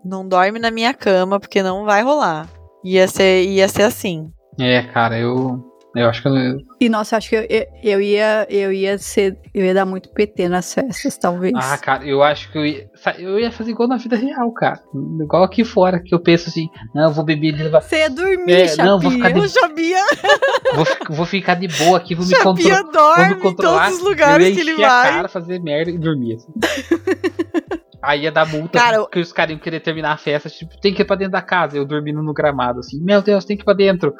Não 0.04 0.26
dorme 0.26 0.58
na 0.58 0.70
minha 0.70 0.94
cama, 0.94 1.38
porque 1.38 1.62
não 1.62 1.84
vai 1.84 2.02
rolar. 2.02 2.48
Ia 2.84 3.06
ser, 3.06 3.44
ia 3.44 3.68
ser 3.68 3.82
assim. 3.82 4.32
É, 4.58 4.82
cara, 4.82 5.18
eu. 5.18 5.64
Eu 5.94 6.10
acho 6.10 6.20
que 6.20 6.28
eu. 6.28 6.34
E 6.78 6.90
nossa, 6.90 7.16
acho 7.16 7.30
que 7.30 7.36
eu, 7.36 7.46
eu, 7.82 8.00
ia, 8.02 8.46
eu 8.50 8.70
ia 8.70 8.98
ser. 8.98 9.38
Eu 9.54 9.64
ia 9.64 9.72
dar 9.72 9.86
muito 9.86 10.10
PT 10.10 10.46
nas 10.46 10.74
festas, 10.74 11.16
talvez. 11.16 11.54
Ah, 11.56 11.78
cara, 11.78 12.04
eu 12.04 12.22
acho 12.22 12.52
que 12.52 12.58
eu 12.58 12.66
ia. 12.66 12.86
Eu 13.18 13.38
ia 13.40 13.50
fazer 13.50 13.70
igual 13.70 13.88
na 13.88 13.96
vida 13.96 14.14
real, 14.14 14.52
cara. 14.52 14.78
Igual 15.22 15.42
aqui 15.42 15.64
fora, 15.64 15.98
que 15.98 16.14
eu 16.14 16.20
penso 16.20 16.50
assim, 16.50 16.68
não, 16.94 17.04
eu 17.04 17.12
vou 17.12 17.24
beber 17.24 17.48
ele 17.48 17.62
levar. 17.62 17.80
Você 17.80 17.96
ia 18.00 18.10
dormir, 18.10 18.52
É, 18.52 18.76
não, 18.76 19.00
vou 19.00 19.10
ficar 19.10 19.30
Chapinha. 19.48 20.04
de- 20.04 20.76
Vou, 20.76 21.16
vou 21.16 21.24
ficar 21.26 21.54
de 21.54 21.68
boa 21.68 21.96
aqui, 21.96 22.14
vou 22.14 22.26
me, 22.26 22.34
contro... 22.42 22.62
vou 22.62 23.26
me 23.28 23.32
em 23.32 23.38
controlar. 23.38 23.84
todos 23.86 23.98
os 23.98 24.04
lugares 24.04 24.44
eu 24.44 24.50
ia 24.50 24.54
que 24.54 24.60
ele 24.60 24.72
encher 24.72 24.84
a 24.84 24.88
vai. 24.88 25.12
cara, 25.12 25.28
fazer 25.28 25.62
merda 25.62 25.90
e 25.90 25.96
dormir. 25.96 26.34
Assim. 26.34 26.52
Aí 28.06 28.22
ia 28.22 28.30
dar 28.30 28.46
multa, 28.46 28.78
Cara, 28.78 29.00
porque 29.00 29.18
os 29.18 29.32
caras 29.32 29.50
iam 29.50 29.58
querer 29.58 29.80
terminar 29.80 30.12
a 30.12 30.16
festa, 30.16 30.48
tipo, 30.48 30.80
tem 30.80 30.94
que 30.94 31.02
ir 31.02 31.04
pra 31.04 31.16
dentro 31.16 31.32
da 31.32 31.42
casa, 31.42 31.76
eu 31.76 31.84
dormindo 31.84 32.22
no 32.22 32.32
gramado, 32.32 32.78
assim, 32.78 33.02
meu 33.02 33.20
Deus, 33.20 33.44
tem 33.44 33.56
que 33.56 33.62
ir 33.62 33.64
pra 33.64 33.74
dentro. 33.74 34.14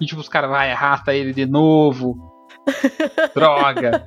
E 0.00 0.04
tipo, 0.04 0.20
os 0.20 0.28
caras 0.28 0.50
vai, 0.50 0.72
arrasta 0.72 1.14
ele 1.14 1.32
de 1.32 1.46
novo. 1.46 2.16
Droga. 3.32 4.04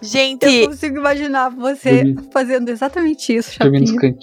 Gente, 0.00 0.46
Eu 0.46 0.68
consigo 0.68 0.98
imaginar 0.98 1.50
você 1.50 2.14
fazendo 2.32 2.68
exatamente 2.68 3.34
isso, 3.34 3.58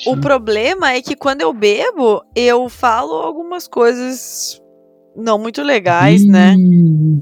o 0.07 0.17
problema 0.17 0.93
é 0.93 1.01
que 1.01 1.15
quando 1.15 1.41
eu 1.41 1.53
bebo, 1.53 2.23
eu 2.33 2.69
falo 2.69 3.13
algumas 3.13 3.67
coisas 3.67 4.57
não 5.17 5.37
muito 5.37 5.61
legais, 5.61 6.25
né? 6.25 6.55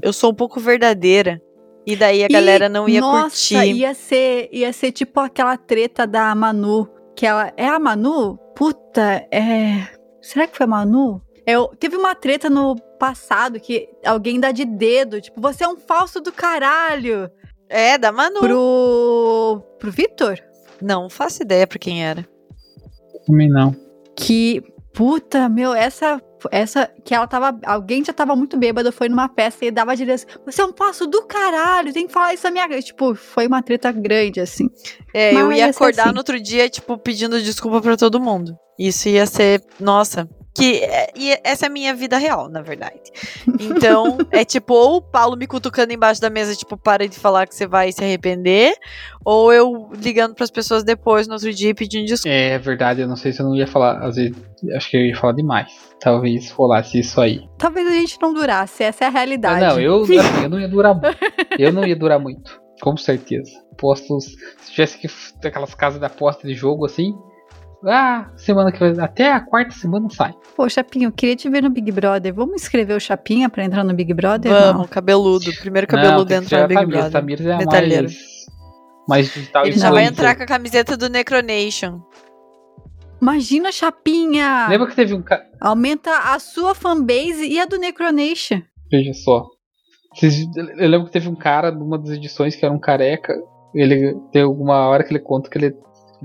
Eu 0.02 0.12
sou 0.12 0.30
um 0.30 0.34
pouco 0.34 0.60
verdadeira. 0.60 1.40
E 1.86 1.94
daí 1.96 2.22
a 2.22 2.26
E, 2.26 2.28
galera 2.28 2.68
não 2.68 2.88
ia 2.88 3.00
Nossa, 3.00 3.54
curtir. 3.54 3.72
ia 3.72 3.94
ser, 3.94 4.48
ia 4.52 4.72
ser 4.72 4.90
tipo 4.92 5.20
aquela 5.20 5.56
treta 5.56 6.06
da 6.06 6.34
Manu, 6.34 6.88
que 7.14 7.24
ela 7.24 7.52
é 7.56 7.68
a 7.68 7.78
Manu? 7.78 8.36
Puta, 8.56 9.24
é, 9.30 9.86
será 10.20 10.46
que 10.46 10.56
foi 10.56 10.64
a 10.64 10.68
Manu? 10.68 11.22
Eu, 11.46 11.68
teve 11.78 11.96
uma 11.96 12.14
treta 12.14 12.50
no 12.50 12.74
passado 12.98 13.60
que 13.60 13.88
alguém 14.04 14.40
dá 14.40 14.50
de 14.50 14.64
dedo, 14.64 15.20
tipo, 15.20 15.40
você 15.40 15.62
é 15.62 15.68
um 15.68 15.76
falso 15.76 16.20
do 16.20 16.32
caralho 16.32 17.30
É, 17.68 17.96
da 17.96 18.10
Manu. 18.10 18.40
pro 18.40 19.62
pro 19.78 19.90
Vitor, 19.92 20.38
Não 20.82 21.08
faço 21.08 21.42
ideia 21.42 21.66
pra 21.66 21.78
quem 21.78 22.04
era. 22.04 22.26
Também 23.26 23.48
não. 23.48 23.74
que 24.16 24.60
puta, 24.92 25.48
meu, 25.48 25.72
essa 25.74 26.20
essa 26.50 26.90
que 27.04 27.14
ela 27.14 27.26
tava, 27.26 27.58
alguém 27.64 28.04
já 28.04 28.12
tava 28.12 28.34
muito 28.34 28.56
bêbado, 28.56 28.92
foi 28.92 29.08
numa 29.08 29.28
festa 29.28 29.64
e 29.64 29.70
dava 29.70 29.96
direção, 29.96 30.28
você 30.44 30.62
é 30.62 30.64
um 30.64 30.72
falso 30.72 31.06
do 31.06 31.22
caralho, 31.22 31.92
tem 31.92 32.06
que 32.06 32.12
falar 32.12 32.34
isso 32.34 32.44
na 32.44 32.50
minha, 32.50 32.82
tipo, 32.82 33.14
foi 33.14 33.46
uma 33.46 33.62
treta 33.62 33.90
grande 33.92 34.40
assim. 34.40 34.68
É, 35.12 35.32
eu 35.32 35.46
Mas 35.46 35.58
ia 35.58 35.66
ia 35.66 35.70
acordar 35.70 36.04
assim. 36.04 36.12
no 36.12 36.18
outro 36.18 36.40
dia, 36.40 36.68
tipo, 36.68 36.98
pedindo 36.98 37.40
desculpa 37.40 37.80
pra 37.80 37.96
todo 37.96 38.20
mundo. 38.20 38.56
Isso 38.78 39.08
ia 39.08 39.26
ser, 39.26 39.62
nossa. 39.80 40.28
Que 40.56 40.78
é- 40.84 41.10
e 41.16 41.38
essa 41.44 41.66
é 41.66 41.68
a 41.68 41.70
minha 41.70 41.94
vida 41.94 42.16
real, 42.18 42.48
na 42.48 42.62
verdade. 42.62 43.00
Então, 43.60 44.18
é 44.30 44.44
tipo, 44.44 44.74
ou 44.74 44.96
o 44.96 45.02
Paulo 45.02 45.36
me 45.36 45.46
cutucando 45.46 45.92
embaixo 45.92 46.20
da 46.20 46.30
mesa, 46.30 46.54
tipo, 46.54 46.76
para 46.76 47.08
de 47.08 47.18
falar 47.18 47.46
que 47.46 47.54
você 47.54 47.66
vai 47.66 47.92
se 47.92 48.02
arrepender, 48.02 48.74
ou 49.24 49.52
eu 49.52 49.88
ligando 50.00 50.34
pras 50.34 50.50
pessoas 50.50 50.82
depois, 50.84 51.26
no 51.26 51.34
outro 51.34 51.52
dia, 51.52 51.70
e 51.70 51.74
pedindo 51.74 52.06
desculpa. 52.06 52.34
É 52.34 52.58
verdade, 52.58 53.00
eu 53.02 53.08
não 53.08 53.16
sei 53.16 53.32
se 53.32 53.40
eu 53.40 53.46
não 53.46 53.54
ia 53.54 53.66
falar. 53.66 53.98
Às 54.04 54.16
vezes, 54.16 54.34
acho 54.74 54.90
que 54.90 54.96
eu 54.96 55.00
ia 55.06 55.16
falar 55.16 55.32
demais. 55.34 55.72
Talvez 56.00 56.50
rolasse 56.50 56.98
isso 57.00 57.20
aí. 57.20 57.40
Talvez 57.58 57.86
a 57.86 57.90
gente 57.92 58.18
não 58.20 58.32
durasse, 58.32 58.82
essa 58.84 59.04
é 59.04 59.06
a 59.08 59.10
realidade. 59.10 59.60
Não, 59.60 59.80
eu, 59.80 60.02
assim, 60.20 60.42
eu 60.42 60.48
não 60.48 60.60
ia 60.60 60.68
durar 60.68 60.94
muito. 60.94 61.18
Eu 61.58 61.72
não 61.72 61.84
ia 61.86 61.96
durar 61.96 62.18
muito. 62.18 62.60
Com 62.80 62.96
certeza. 62.96 63.50
Postos. 63.78 64.26
Se 64.60 64.72
tivesse 64.72 64.98
que 64.98 65.08
aquelas 65.46 65.74
casas 65.74 65.98
de 66.00 66.06
aposta 66.06 66.46
de 66.46 66.54
jogo 66.54 66.84
assim. 66.86 67.14
Ah, 67.84 68.30
semana 68.36 68.72
que 68.72 68.78
vai. 68.78 68.90
Até 68.98 69.32
a 69.32 69.40
quarta 69.40 69.70
semana 69.72 70.08
sai. 70.10 70.34
Pô, 70.56 70.68
Chapinho, 70.68 71.08
eu 71.08 71.12
queria 71.12 71.36
te 71.36 71.48
ver 71.48 71.62
no 71.62 71.70
Big 71.70 71.90
Brother. 71.92 72.32
Vamos 72.34 72.62
inscrever 72.62 72.96
o 72.96 73.00
Chapinha 73.00 73.48
pra 73.48 73.64
entrar 73.64 73.84
no 73.84 73.94
Big 73.94 74.12
Brother? 74.14 74.50
Vamos, 74.50 74.88
cabeludo. 74.88 75.50
Primeiro 75.60 75.86
cabeludo 75.86 76.26
que 76.26 76.34
entrar 76.34 76.62
no 76.62 76.68
Big. 76.68 76.86
Brother. 76.86 77.12
Tamires 77.12 77.46
é 77.46 77.52
a 77.52 77.58
Metalheiro. 77.58 78.04
mais. 78.04 78.36
Mais 79.08 79.32
digital 79.32 79.64
Ele 79.66 79.78
já 79.78 79.90
vai 79.90 80.02
influencer. 80.02 80.12
entrar 80.12 80.34
com 80.36 80.42
a 80.42 80.46
camiseta 80.46 80.96
do 80.96 81.08
Necronation. 81.08 81.90
Não. 81.92 82.06
Imagina, 83.22 83.70
Chapinha! 83.72 84.66
Lembra 84.68 84.88
que 84.88 84.96
teve 84.96 85.14
um 85.14 85.22
cara. 85.22 85.44
Aumenta 85.60 86.10
a 86.34 86.38
sua 86.38 86.74
fanbase 86.74 87.46
e 87.46 87.58
a 87.60 87.64
do 87.66 87.78
Necronation. 87.78 88.60
Veja 88.90 89.12
só. 89.14 89.46
Eu 90.78 90.88
lembro 90.88 91.06
que 91.06 91.12
teve 91.12 91.28
um 91.28 91.34
cara 91.36 91.70
numa 91.70 91.98
das 91.98 92.10
edições 92.10 92.56
que 92.56 92.64
era 92.64 92.74
um 92.74 92.78
careca. 92.80 93.34
Ele 93.74 94.14
tem 94.32 94.42
alguma 94.42 94.86
hora 94.88 95.04
que 95.04 95.12
ele 95.12 95.20
conta 95.20 95.48
que 95.50 95.56
ele, 95.58 95.74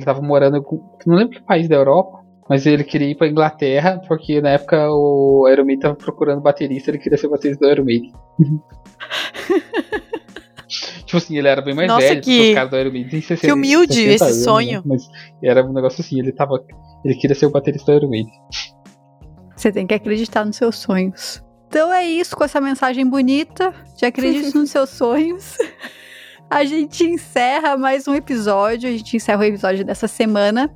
ele 0.01 0.05
tava 0.05 0.21
morando. 0.21 0.55
em 0.55 0.59
algum- 0.59 0.81
Não 1.05 1.15
lembro 1.15 1.37
que 1.39 1.43
país 1.45 1.67
da 1.69 1.75
Europa. 1.75 2.19
Mas 2.49 2.65
ele 2.65 2.83
queria 2.83 3.07
ir 3.09 3.15
pra 3.15 3.29
Inglaterra, 3.29 4.01
porque 4.07 4.41
na 4.41 4.49
época 4.49 4.89
o 4.91 5.47
Iron 5.49 5.63
Maiden 5.63 5.79
tava 5.79 5.95
procurando 5.95 6.41
baterista, 6.41 6.91
ele 6.91 6.97
queria 6.97 7.17
ser 7.17 7.29
baterista 7.29 7.65
do 7.65 7.71
Iron 7.71 7.85
Maiden. 7.85 8.11
tipo 11.05 11.17
assim, 11.17 11.37
ele 11.37 11.47
era 11.47 11.61
bem 11.61 11.73
mais 11.73 11.87
Nossa, 11.87 12.07
velho, 12.07 12.21
que- 12.21 12.49
os 12.49 12.55
caras 12.55 12.69
do 12.71 12.77
Iron 12.77 12.91
Maiden 12.91 13.09
têm 13.09 13.21
60, 13.21 13.47
que 13.47 13.53
humilde 13.53 13.93
60 13.93 14.13
esse 14.15 14.23
anos, 14.23 14.43
sonho. 14.43 14.77
né? 14.79 14.83
Mas 14.85 15.03
era 15.43 15.65
um 15.65 15.73
negócio 15.73 16.01
assim, 16.01 16.19
ele 16.19 16.31
tava. 16.31 16.61
Ele 17.05 17.15
queria 17.15 17.35
ser 17.35 17.45
o 17.45 17.51
baterista 17.51 17.91
do 17.91 17.97
Iron 17.97 18.09
Maiden. 18.09 18.33
Você 19.55 19.71
tem 19.71 19.85
que 19.87 19.93
acreditar 19.93 20.43
nos 20.45 20.55
seus 20.55 20.75
sonhos. 20.77 21.43
Então 21.67 21.93
é 21.93 22.03
isso, 22.05 22.35
com 22.35 22.43
essa 22.43 22.59
mensagem 22.59 23.07
bonita 23.09 23.73
de 23.97 24.05
acredite 24.05 24.53
nos 24.57 24.71
seus 24.71 24.89
sonhos. 24.89 25.55
A 26.51 26.65
gente 26.65 27.05
encerra 27.05 27.77
mais 27.77 28.07
um 28.09 28.13
episódio, 28.13 28.89
a 28.89 28.91
gente 28.91 29.15
encerra 29.15 29.39
o 29.39 29.43
episódio 29.43 29.85
dessa 29.85 30.05
semana. 30.07 30.69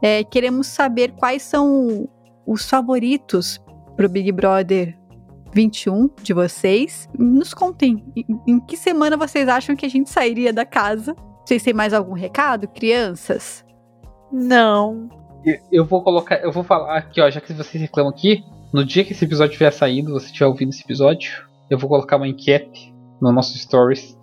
É, 0.00 0.22
queremos 0.22 0.68
saber 0.68 1.12
quais 1.12 1.42
são 1.42 2.08
os 2.46 2.68
favoritos 2.70 3.60
pro 3.96 4.08
Big 4.08 4.30
Brother 4.30 4.96
21 5.52 6.08
de 6.22 6.32
vocês. 6.32 7.08
Nos 7.18 7.52
contem 7.52 8.04
em, 8.14 8.24
em 8.46 8.60
que 8.60 8.76
semana 8.76 9.16
vocês 9.16 9.48
acham 9.48 9.74
que 9.74 9.84
a 9.84 9.88
gente 9.88 10.08
sairia 10.10 10.52
da 10.52 10.64
casa. 10.64 11.12
Vocês 11.44 11.62
têm 11.62 11.74
mais 11.74 11.92
algum 11.92 12.12
recado, 12.12 12.68
crianças? 12.68 13.64
Não. 14.32 15.08
Eu- 15.44 15.58
Eu 15.72 15.84
vou 15.84 16.04
colocar, 16.04 16.36
eu 16.36 16.52
vou 16.52 16.62
falar 16.62 16.98
aqui, 16.98 17.20
ó, 17.20 17.28
já 17.28 17.40
que 17.40 17.52
vocês 17.52 17.80
reclamam 17.82 18.12
aqui, 18.12 18.44
no 18.72 18.84
dia 18.84 19.04
que 19.04 19.12
esse 19.12 19.24
episódio 19.24 19.52
estiver 19.52 19.72
saindo, 19.72 20.12
você 20.12 20.26
estiver 20.26 20.46
ouvindo 20.46 20.68
esse 20.70 20.82
episódio, 20.84 21.32
eu 21.68 21.76
vou 21.78 21.88
colocar 21.88 22.16
uma 22.16 22.28
enquete 22.28 22.94
no 23.20 23.32
nosso 23.32 23.56
stories 23.58 24.16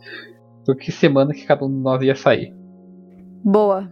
por 0.66 0.76
que 0.78 0.91
semana 0.91 1.34
que 1.34 1.45
cada 1.45 1.66
um 1.66 1.70
de 1.70 1.76
nós 1.82 2.01
ia 2.01 2.16
sair. 2.16 2.53
Boa. 3.43 3.91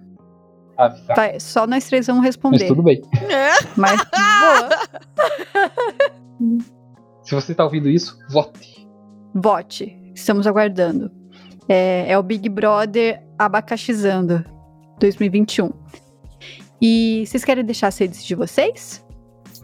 Avisar. 0.77 1.15
Tá, 1.15 1.39
só 1.39 1.67
nós 1.67 1.85
três 1.87 2.07
vamos 2.07 2.21
Mas 2.21 2.27
responder. 2.35 2.67
tudo 2.67 2.81
bem. 2.83 3.01
Mas 3.77 3.99
boa. 4.01 4.69
Se 7.23 7.35
você 7.35 7.53
tá 7.53 7.63
ouvindo 7.63 7.89
isso, 7.89 8.17
vote. 8.29 8.87
Vote. 9.33 9.97
Estamos 10.15 10.47
aguardando. 10.47 11.11
É, 11.69 12.11
é 12.11 12.17
o 12.17 12.23
Big 12.23 12.49
Brother 12.49 13.21
abacaxizando 13.37 14.43
2021. 14.99 15.69
E 16.81 17.23
vocês 17.27 17.45
querem 17.45 17.63
deixar 17.63 17.87
as 17.89 17.97
redes 17.97 18.23
de 18.25 18.33
vocês? 18.33 19.05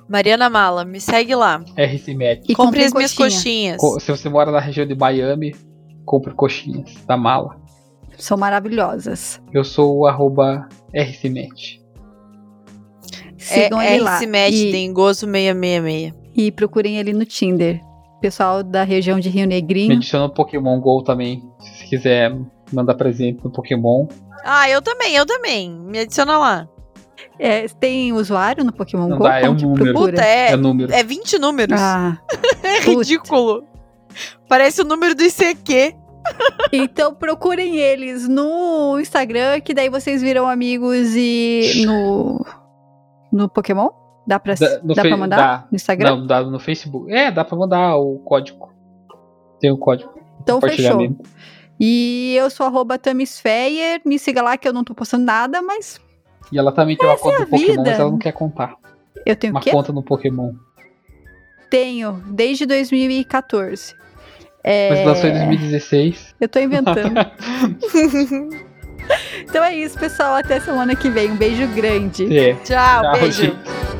Mariana 0.07 0.49
Mala, 0.49 0.85
me 0.85 1.01
segue 1.01 1.35
lá. 1.35 1.63
RC 1.75 2.13
Med. 2.13 2.43
E 2.47 2.53
Compre 2.55 2.83
as 2.83 2.93
minhas 2.93 3.11
coxinha. 3.13 3.75
coxinhas. 3.75 3.77
Co- 3.81 3.99
Se 3.99 4.11
você 4.11 4.29
mora 4.29 4.51
na 4.51 4.59
região 4.59 4.85
de 4.85 4.95
Miami, 4.95 5.53
compre 6.07 6.33
coxinhas 6.33 6.95
da 7.05 7.15
mala. 7.17 7.57
São 8.17 8.35
maravilhosas. 8.37 9.39
Eu 9.53 9.63
sou 9.63 9.95
o 9.99 10.07
arroba 10.07 10.67
RCMet. 10.95 11.79
Sigam 13.37 13.79
é 13.79 13.93
ele 13.95 14.03
lá. 14.03 14.19
E, 14.49 14.71
tem 14.71 14.91
gozo 14.91 15.27
666. 15.27 16.13
e 16.35 16.51
procurem 16.51 16.97
ele 16.97 17.13
no 17.13 17.25
Tinder. 17.25 17.79
Pessoal 18.19 18.63
da 18.63 18.83
região 18.83 19.19
de 19.19 19.29
Rio 19.29 19.41
Me 19.41 19.47
Negrinho. 19.47 19.95
adiciona 19.95 20.25
no 20.27 20.33
Pokémon 20.33 20.79
GO 20.79 21.03
também. 21.03 21.43
Se 21.59 21.85
quiser 21.87 22.35
mandar 22.73 22.95
presente 22.95 23.43
no 23.43 23.51
Pokémon. 23.51 24.07
Ah, 24.43 24.67
eu 24.69 24.81
também, 24.81 25.15
eu 25.15 25.25
também. 25.25 25.69
Me 25.69 25.99
adiciona 25.99 26.37
lá. 26.39 26.67
É, 27.39 27.67
tem 27.67 28.11
usuário 28.13 28.63
no 28.63 28.73
Pokémon 28.73 29.07
Não 29.07 29.17
Go? 29.19 29.23
dá, 29.25 29.39
é 29.39 29.47
um 29.49 29.53
número. 29.53 29.93
Puta, 29.93 30.21
é, 30.23 30.51
É 30.53 30.55
número. 30.55 30.91
é 30.91 31.03
20 31.03 31.37
números. 31.37 31.79
Ah, 31.79 32.17
é 32.63 32.79
puta. 32.81 32.89
ridículo. 32.97 33.63
Parece 34.47 34.81
o 34.81 34.85
número 34.85 35.15
do 35.15 35.23
ICQ. 35.23 35.95
então 36.73 37.13
procurem 37.13 37.77
eles 37.77 38.27
no 38.27 38.99
Instagram, 38.99 39.61
que 39.61 39.73
daí 39.73 39.89
vocês 39.89 40.21
viram 40.21 40.47
amigos 40.47 41.15
e 41.15 41.83
no 41.85 42.45
no 43.31 43.49
Pokémon? 43.49 43.89
Dá 44.25 44.39
pra, 44.39 44.55
no 44.83 44.93
dá 44.93 45.01
pra 45.03 45.17
mandar? 45.17 45.37
dá. 45.37 45.67
No 45.71 45.75
Instagram? 45.75 46.09
Não, 46.17 46.27
dá 46.27 46.41
no 46.43 46.59
Facebook. 46.59 47.11
É, 47.11 47.31
dá 47.31 47.45
pra 47.45 47.57
mandar 47.57 47.95
o 47.97 48.19
código. 48.19 48.69
Tem 49.59 49.71
o 49.71 49.77
código. 49.77 50.11
então 50.41 50.59
fechou. 50.59 50.77
compartilhamento. 50.91 51.29
E 51.79 52.35
eu 52.37 52.49
sou 52.49 52.65
arroba 52.65 52.97
Tamisfeyer, 52.97 54.01
me 54.03 54.17
siga 54.17 54.41
lá 54.41 54.57
que 54.57 54.67
eu 54.67 54.73
não 54.73 54.83
tô 54.83 54.95
postando 54.95 55.23
nada, 55.25 55.61
mas 55.61 56.01
E 56.51 56.57
ela 56.57 56.71
também 56.71 56.97
tem 56.97 57.07
uma 57.07 57.17
conta 57.17 57.35
é 57.35 57.37
a 57.37 57.39
no 57.41 57.47
Pokémon, 57.47 57.67
vida. 57.67 57.83
mas 57.83 57.99
ela 57.99 58.11
não 58.11 58.17
quer 58.17 58.31
contar. 58.31 58.75
eu 59.25 59.35
tenho 59.35 59.53
Uma 59.53 59.61
conta 59.61 59.93
no 59.93 60.03
Pokémon. 60.03 60.53
Tenho, 61.69 62.13
desde 62.31 62.65
2014. 62.65 63.95
É, 64.69 64.89
Mas 64.89 65.05
lançou 65.05 65.29
em 65.29 65.33
2016. 65.33 66.35
Eu 66.41 66.49
tô 66.49 66.59
inventando. 66.59 67.13
então 69.47 69.63
é 69.63 69.73
isso, 69.73 69.97
pessoal. 69.97 70.35
Até 70.35 70.59
semana 70.59 70.93
que 70.93 71.09
vem. 71.09 71.31
Um 71.31 71.37
beijo 71.37 71.65
grande. 71.67 72.37
É. 72.37 72.53
Tchau, 72.65 73.01
Tchau, 73.01 73.11
beijo. 73.13 73.43
gente. 73.43 73.96